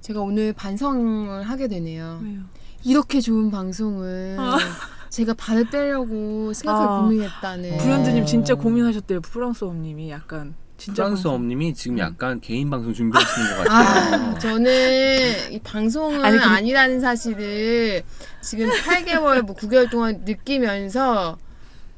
제가 0.02 0.22
오늘 0.22 0.54
반성을 0.54 1.44
하게 1.44 1.68
되네요. 1.68 2.20
왜요? 2.24 2.42
이렇게 2.84 3.20
좋은 3.20 3.50
방송을 3.50 4.36
아. 4.40 4.58
제가 5.10 5.34
발을 5.34 5.70
빼려고 5.70 6.54
생각을 6.54 6.88
아. 6.88 7.02
고민했다는. 7.02 7.78
브랜드님 7.78 8.26
진짜 8.26 8.54
어. 8.54 8.58
고민하셨대요. 8.58 9.22
프랑스어님이 9.22 10.10
약간 10.12 10.54
진짜 10.78 11.04
프랑스 11.04 11.24
방송- 11.24 11.36
엄님이 11.36 11.74
지금 11.74 11.96
음. 11.96 12.00
약간 12.00 12.42
개인 12.42 12.70
방송 12.70 12.94
준비하시는 12.94 13.50
것 13.50 13.64
같아요. 13.64 14.24
아, 14.34 14.40
저는 14.40 15.52
이 15.54 15.60
방송은 15.60 16.24
아니, 16.24 16.38
근데- 16.38 16.44
아니라는 16.54 17.00
사실을 17.00 18.04
지금 18.42 18.70
8개월, 18.70 19.42
뭐 19.42 19.56
9개월 19.56 19.90
동안 19.90 20.22
느끼면서 20.26 21.38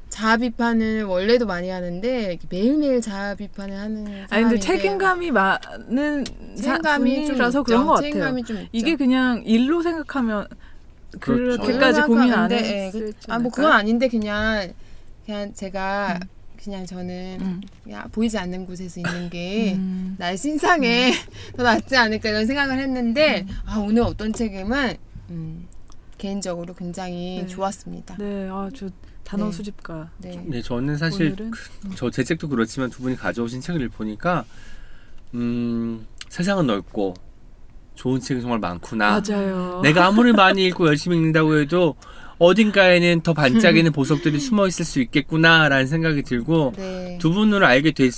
자아 0.09 0.37
비판을 0.37 1.03
원래도 1.03 1.45
많이 1.45 1.69
하는데 1.69 2.37
매일매일 2.49 3.01
자아 3.01 3.35
비판을 3.35 3.77
하는 3.77 4.05
사람인데 4.05 4.27
아니 4.35 4.43
근데 4.45 4.59
책임감이 4.59 5.31
많은 5.31 6.23
책임감이 6.55 7.21
있죠. 7.23 7.63
그런 7.63 7.85
것 7.85 7.93
같아요. 7.95 8.11
책임감이 8.11 8.43
좀 8.43 8.57
있죠. 8.57 8.69
이게 8.71 8.95
그냥 8.95 9.43
일로 9.45 9.81
생각하면 9.81 10.47
그렇죠. 11.19 11.61
그렇게까지 11.61 12.01
고민 12.03 12.33
안 12.33 12.51
했을 12.51 12.67
예, 12.75 12.91
그- 12.91 13.11
아, 13.27 13.37
뭐 13.39 13.51
그건 13.51 13.71
아닌데 13.73 14.07
그냥 14.07 14.71
그냥 15.25 15.53
제가 15.53 16.19
그냥 16.67 16.85
저는 16.85 17.37
음. 17.39 17.61
그냥 17.81 18.09
보이지 18.11 18.37
않는 18.37 18.65
곳에서 18.65 18.99
있는 18.99 19.29
게 19.29 19.75
음. 19.75 20.15
나의 20.17 20.37
신상에 20.37 21.13
더 21.55 21.63
낫지 21.63 21.95
않을까 21.95 22.27
이런 22.27 22.45
생각을 22.45 22.77
했는데 22.77 23.45
음. 23.47 23.55
아 23.65 23.77
오늘 23.77 24.01
어떤 24.01 24.33
책임은 24.33 24.97
음, 25.29 25.65
개인적으로 26.17 26.73
굉장히 26.73 27.39
네. 27.39 27.47
좋았습니다. 27.47 28.17
네, 28.17 28.49
아저 28.51 28.89
단어 29.23 29.45
네. 29.45 29.51
수집가 29.53 30.09
네. 30.17 30.43
네, 30.45 30.61
저는 30.61 30.97
사실 30.97 31.27
오늘은 31.27 31.51
저제 31.95 32.25
책도 32.25 32.49
그렇지만 32.49 32.89
두 32.89 33.01
분이 33.01 33.15
가져오신 33.15 33.61
책을 33.61 33.87
보니까 33.87 34.43
음, 35.35 36.05
세상은 36.27 36.67
넓고 36.67 37.13
좋은 37.95 38.19
책이 38.19 38.41
정말 38.41 38.59
많구나. 38.59 39.21
맞아요. 39.21 39.79
내가 39.83 40.07
아무리 40.07 40.33
많이 40.33 40.65
읽고 40.65 40.85
열심히 40.87 41.15
읽는다고 41.15 41.59
해도 41.59 41.95
어딘가에는 42.39 43.21
더 43.21 43.33
반짝이는 43.33 43.91
보석들이 43.93 44.39
숨어 44.39 44.67
있을 44.67 44.85
수 44.85 45.01
있겠구나라는 45.01 45.87
생각이 45.87 46.23
들고 46.23 46.73
네. 46.77 47.17
두 47.19 47.31
분을 47.31 47.63
알게 47.63 47.91
됐, 47.91 48.11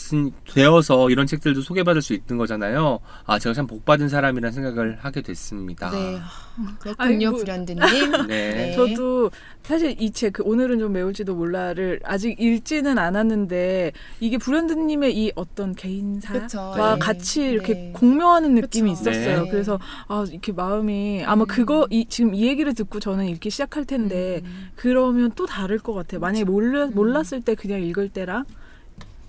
되어서 0.53 1.09
이런 1.09 1.27
책들도 1.27 1.61
소개받을 1.61 2.01
수 2.01 2.13
있는 2.13 2.37
거잖아요. 2.37 2.99
아, 3.25 3.39
제가 3.39 3.53
참 3.53 3.67
복받은 3.67 4.09
사람이라는 4.09 4.53
생각을 4.53 4.97
하게 5.01 5.21
됐습니다. 5.21 5.89
네. 5.91 6.19
그렇군요, 6.79 7.31
불현드님. 7.33 7.79
네. 8.27 8.51
네. 8.51 8.75
저도 8.75 9.31
사실 9.63 9.95
이책그 9.99 10.43
오늘은 10.43 10.79
좀 10.79 10.91
매울지도 10.93 11.35
몰라를 11.35 11.99
아직 12.03 12.39
읽지는 12.39 12.97
않았는데 12.97 13.91
이게 14.19 14.37
브랜드님의 14.37 15.17
이 15.17 15.31
어떤 15.35 15.75
개인사와. 15.75 16.95
네. 16.95 16.99
같이 16.99 17.43
이렇게 17.43 17.73
네. 17.73 17.91
공명하는 17.93 18.55
느낌이 18.55 18.95
그쵸. 18.95 19.11
있었어요. 19.11 19.43
네. 19.43 19.49
그래서 19.49 19.79
아 20.07 20.25
이렇게 20.29 20.51
마음이 20.51 21.23
아마 21.25 21.43
음. 21.43 21.47
그거 21.47 21.87
이, 21.89 22.05
지금 22.09 22.33
이 22.33 22.47
얘기를 22.47 22.73
듣고 22.73 22.99
저는 22.99 23.27
읽기 23.27 23.49
시작할 23.49 23.85
텐데 23.85 24.08
음. 24.43 24.69
그러면 24.75 25.31
또 25.35 25.45
다를 25.45 25.79
것 25.79 25.93
같아요. 25.93 26.19
만약에 26.19 26.43
몰라, 26.43 26.85
음. 26.85 26.95
몰랐을 26.95 27.41
때 27.43 27.55
그냥 27.55 27.81
읽을 27.81 28.09
때랑 28.09 28.45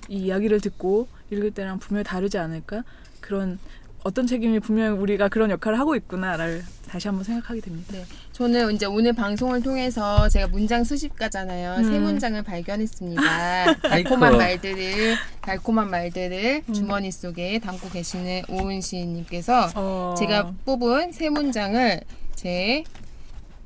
이 0.09 0.18
이야기를 0.18 0.61
듣고 0.61 1.09
읽을 1.31 1.53
때랑 1.53 1.78
분명히 1.78 2.05
다르지 2.05 2.39
않을까 2.39 2.83
그런 3.20 3.59
어떤 4.03 4.26
책임이 4.26 4.61
분명히 4.61 4.97
우리가 4.99 5.28
그런 5.28 5.51
역할을 5.51 5.78
하고 5.78 5.95
있구나를 5.95 6.62
다시 6.89 7.07
한번 7.07 7.22
생각하게 7.22 7.61
됩니다. 7.61 7.95
저는 8.33 8.74
이제 8.74 8.87
오늘 8.87 9.12
방송을 9.12 9.62
통해서 9.62 10.28
제가 10.28 10.49
문장 10.49 10.83
수집가잖아요. 10.83 11.85
세 11.85 11.99
음. 11.99 12.03
문장을 12.05 12.43
발견했습니다. 12.43 13.22
달콤한. 13.89 14.39
말들을 14.39 15.16
달콤한 15.43 15.91
말들을 15.91 16.62
음. 16.66 16.72
주머니 16.72 17.12
속에 17.12 17.59
담고 17.59 17.91
계시는 17.91 18.43
오은 18.49 18.81
시인님께서 18.81 19.70
어, 19.74 20.14
제가 20.18 20.53
뽑은 20.64 21.12
세 21.12 21.28
문장을 21.28 22.01
제 22.35 22.83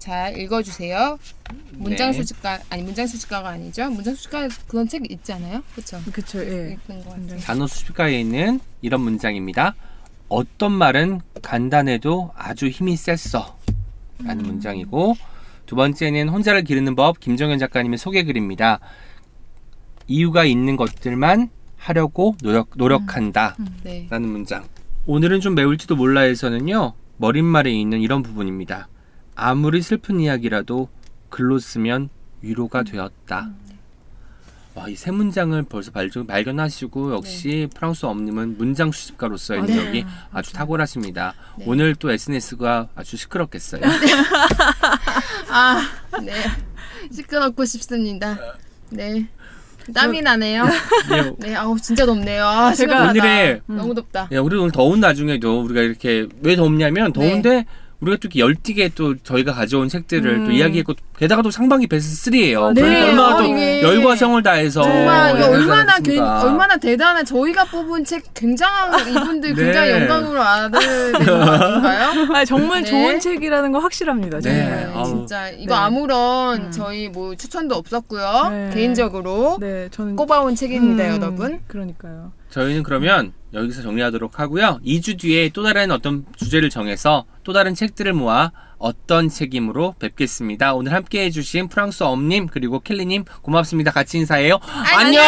잘 0.04 0.38
읽어주세요. 0.38 1.18
문장 1.72 2.10
네. 2.10 2.18
수집가 2.18 2.58
아니 2.68 2.82
문장 2.82 3.06
수집가가 3.06 3.48
아니죠. 3.48 3.88
문장 3.88 4.14
수집가 4.14 4.46
그런 4.68 4.86
책 4.86 5.10
있지 5.10 5.32
않아요? 5.32 5.62
그렇죠. 5.72 5.98
그쵸 6.12 6.40
예. 6.40 6.76
단어 7.42 7.66
수집가에 7.66 8.20
있는 8.20 8.60
이런 8.82 9.00
문장입니다. 9.00 9.74
어떤 10.28 10.72
말은 10.72 11.22
간단해도 11.40 12.32
아주 12.36 12.68
힘이 12.68 12.96
셌어. 12.96 13.56
라는 14.22 14.44
문장이고 14.44 15.16
두 15.64 15.74
번째는 15.74 16.28
혼자를 16.28 16.64
기르는 16.64 16.96
법 16.96 17.18
김정현 17.18 17.58
작가님의 17.58 17.96
소개 17.96 18.24
글입니다. 18.24 18.80
이유가 20.06 20.44
있는 20.44 20.76
것들만 20.76 21.48
하려고 21.78 22.36
노력, 22.42 22.68
노력한다. 22.74 23.56
네. 23.82 24.06
라는 24.10 24.28
문장. 24.28 24.66
오늘은 25.06 25.40
좀 25.40 25.54
매울지도 25.54 25.96
몰라에서는요, 25.96 26.92
머릿말에 27.16 27.70
있는 27.72 28.02
이런 28.02 28.22
부분입니다. 28.22 28.88
아무리 29.34 29.82
슬픈 29.82 30.20
이야기라도 30.20 30.88
글로 31.28 31.58
쓰면 31.58 32.08
위로가 32.42 32.82
되었다. 32.84 33.50
와, 34.76 34.88
이 34.88 34.96
세 34.96 35.12
문장을 35.12 35.60
벌써 35.64 35.92
발견, 35.92 36.26
발견하시고, 36.26 37.14
역시 37.14 37.68
프랑스 37.76 38.06
엄님은 38.06 38.58
문장 38.58 38.90
수집가로서의 38.90 39.60
맞아요. 39.60 39.74
능력이 39.76 40.04
아주 40.32 40.52
탁월하십니다. 40.52 41.34
네. 41.58 41.64
오늘 41.68 41.94
또 41.94 42.10
SNS가 42.10 42.88
아주 42.96 43.16
시끄럽겠어요. 43.16 43.82
아, 45.48 45.80
네. 46.22 46.32
시끄럽고 47.12 47.64
싶습니다. 47.64 48.36
네. 48.90 49.28
땀이 49.94 50.22
나네요. 50.22 50.64
네, 51.10 51.32
네, 51.38 51.54
아우 51.54 51.78
진짜 51.78 52.06
덥네요. 52.06 52.44
아, 52.44 52.72
제가. 52.72 53.12
오늘의- 53.12 53.60
너무 53.66 53.94
덥다. 53.94 54.28
야, 54.32 54.40
우리 54.40 54.56
오늘 54.56 54.72
더운 54.72 54.98
나중에도 54.98 55.60
우리가 55.62 55.82
이렇게 55.82 56.26
왜 56.40 56.56
덥냐면 56.56 57.12
네. 57.12 57.20
더운데 57.30 57.66
우리가 58.04 58.16
또 58.20 58.28
이렇게 58.28 58.40
열띠게 58.40 58.90
또 58.94 59.16
저희가 59.16 59.52
가져온 59.52 59.88
책들을 59.88 60.38
또 60.44 60.44
음. 60.46 60.52
이야기했고 60.52 60.92
게다가 61.18 61.42
또 61.42 61.50
상반기 61.50 61.86
베스트 61.86 62.30
3예요. 62.30 62.72
네. 62.74 62.82
그러니까 62.82 63.06
얼마나 63.08 63.34
어, 63.34 63.38
또 63.38 63.44
이게 63.44 63.82
열과 63.82 64.16
성을 64.16 64.42
다해서 64.42 64.82
정말 64.82 65.40
얼마나? 65.42 65.98
괜- 65.98 66.22
얼마나 66.22 66.76
대단한 66.76 67.24
저희가 67.24 67.64
뽑은 67.64 68.04
책 68.04 68.22
굉장한 68.34 69.08
이분들 69.10 69.54
네. 69.54 69.64
굉장히 69.64 69.90
영광으로 69.92 70.42
알아야 70.42 70.68
되는 70.68 71.12
거 71.26 71.34
아닌가요? 71.34 72.26
아 72.34 72.44
정말 72.44 72.82
네. 72.82 72.90
좋은 72.90 73.20
책이라는 73.20 73.72
거 73.72 73.78
확실합니다. 73.78 74.40
네. 74.40 74.86
정말. 74.92 75.04
진짜 75.04 75.48
이거 75.50 75.74
네. 75.74 75.80
아무런 75.80 76.62
음. 76.66 76.70
저희 76.70 77.08
뭐 77.08 77.34
추천도 77.34 77.74
없었고요. 77.74 78.48
네. 78.50 78.70
개인적으로 78.74 79.56
네, 79.60 79.88
저는 79.90 80.16
꼽아온 80.16 80.54
책입니다, 80.54 81.04
음, 81.04 81.20
여러분. 81.22 81.60
그러니까요. 81.66 82.32
저희는 82.50 82.82
그러면 82.82 83.32
여기서 83.54 83.82
정리하도록 83.82 84.38
하고요. 84.40 84.80
2주 84.84 85.18
뒤에 85.18 85.50
또 85.50 85.62
다른 85.62 85.90
어떤 85.90 86.24
주제를 86.36 86.70
정해서 86.70 87.24
또 87.44 87.52
다른 87.52 87.74
책들을 87.74 88.12
모아 88.12 88.50
어떤 88.78 89.28
책임으로 89.28 89.94
뵙겠습니다. 89.98 90.74
오늘 90.74 90.92
함께 90.92 91.24
해주신 91.24 91.68
프랑스 91.68 92.02
엄님 92.02 92.48
그리고 92.48 92.80
켈리님 92.80 93.24
고맙습니다. 93.42 93.90
같이 93.92 94.18
인사해요. 94.18 94.58
안녕! 94.94 95.22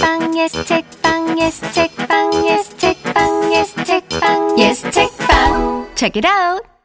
빵 0.00 0.38
예스 0.38 0.64
책빵 0.64 1.38
예스 1.40 1.72
책빵 1.72 2.46
예스 2.46 2.76
책빵 2.78 3.52
예스 3.52 3.84
책빵 3.84 4.58
예스 4.58 4.90
책빵 4.90 5.90
Check 5.96 6.16
it 6.16 6.26
out. 6.26 6.79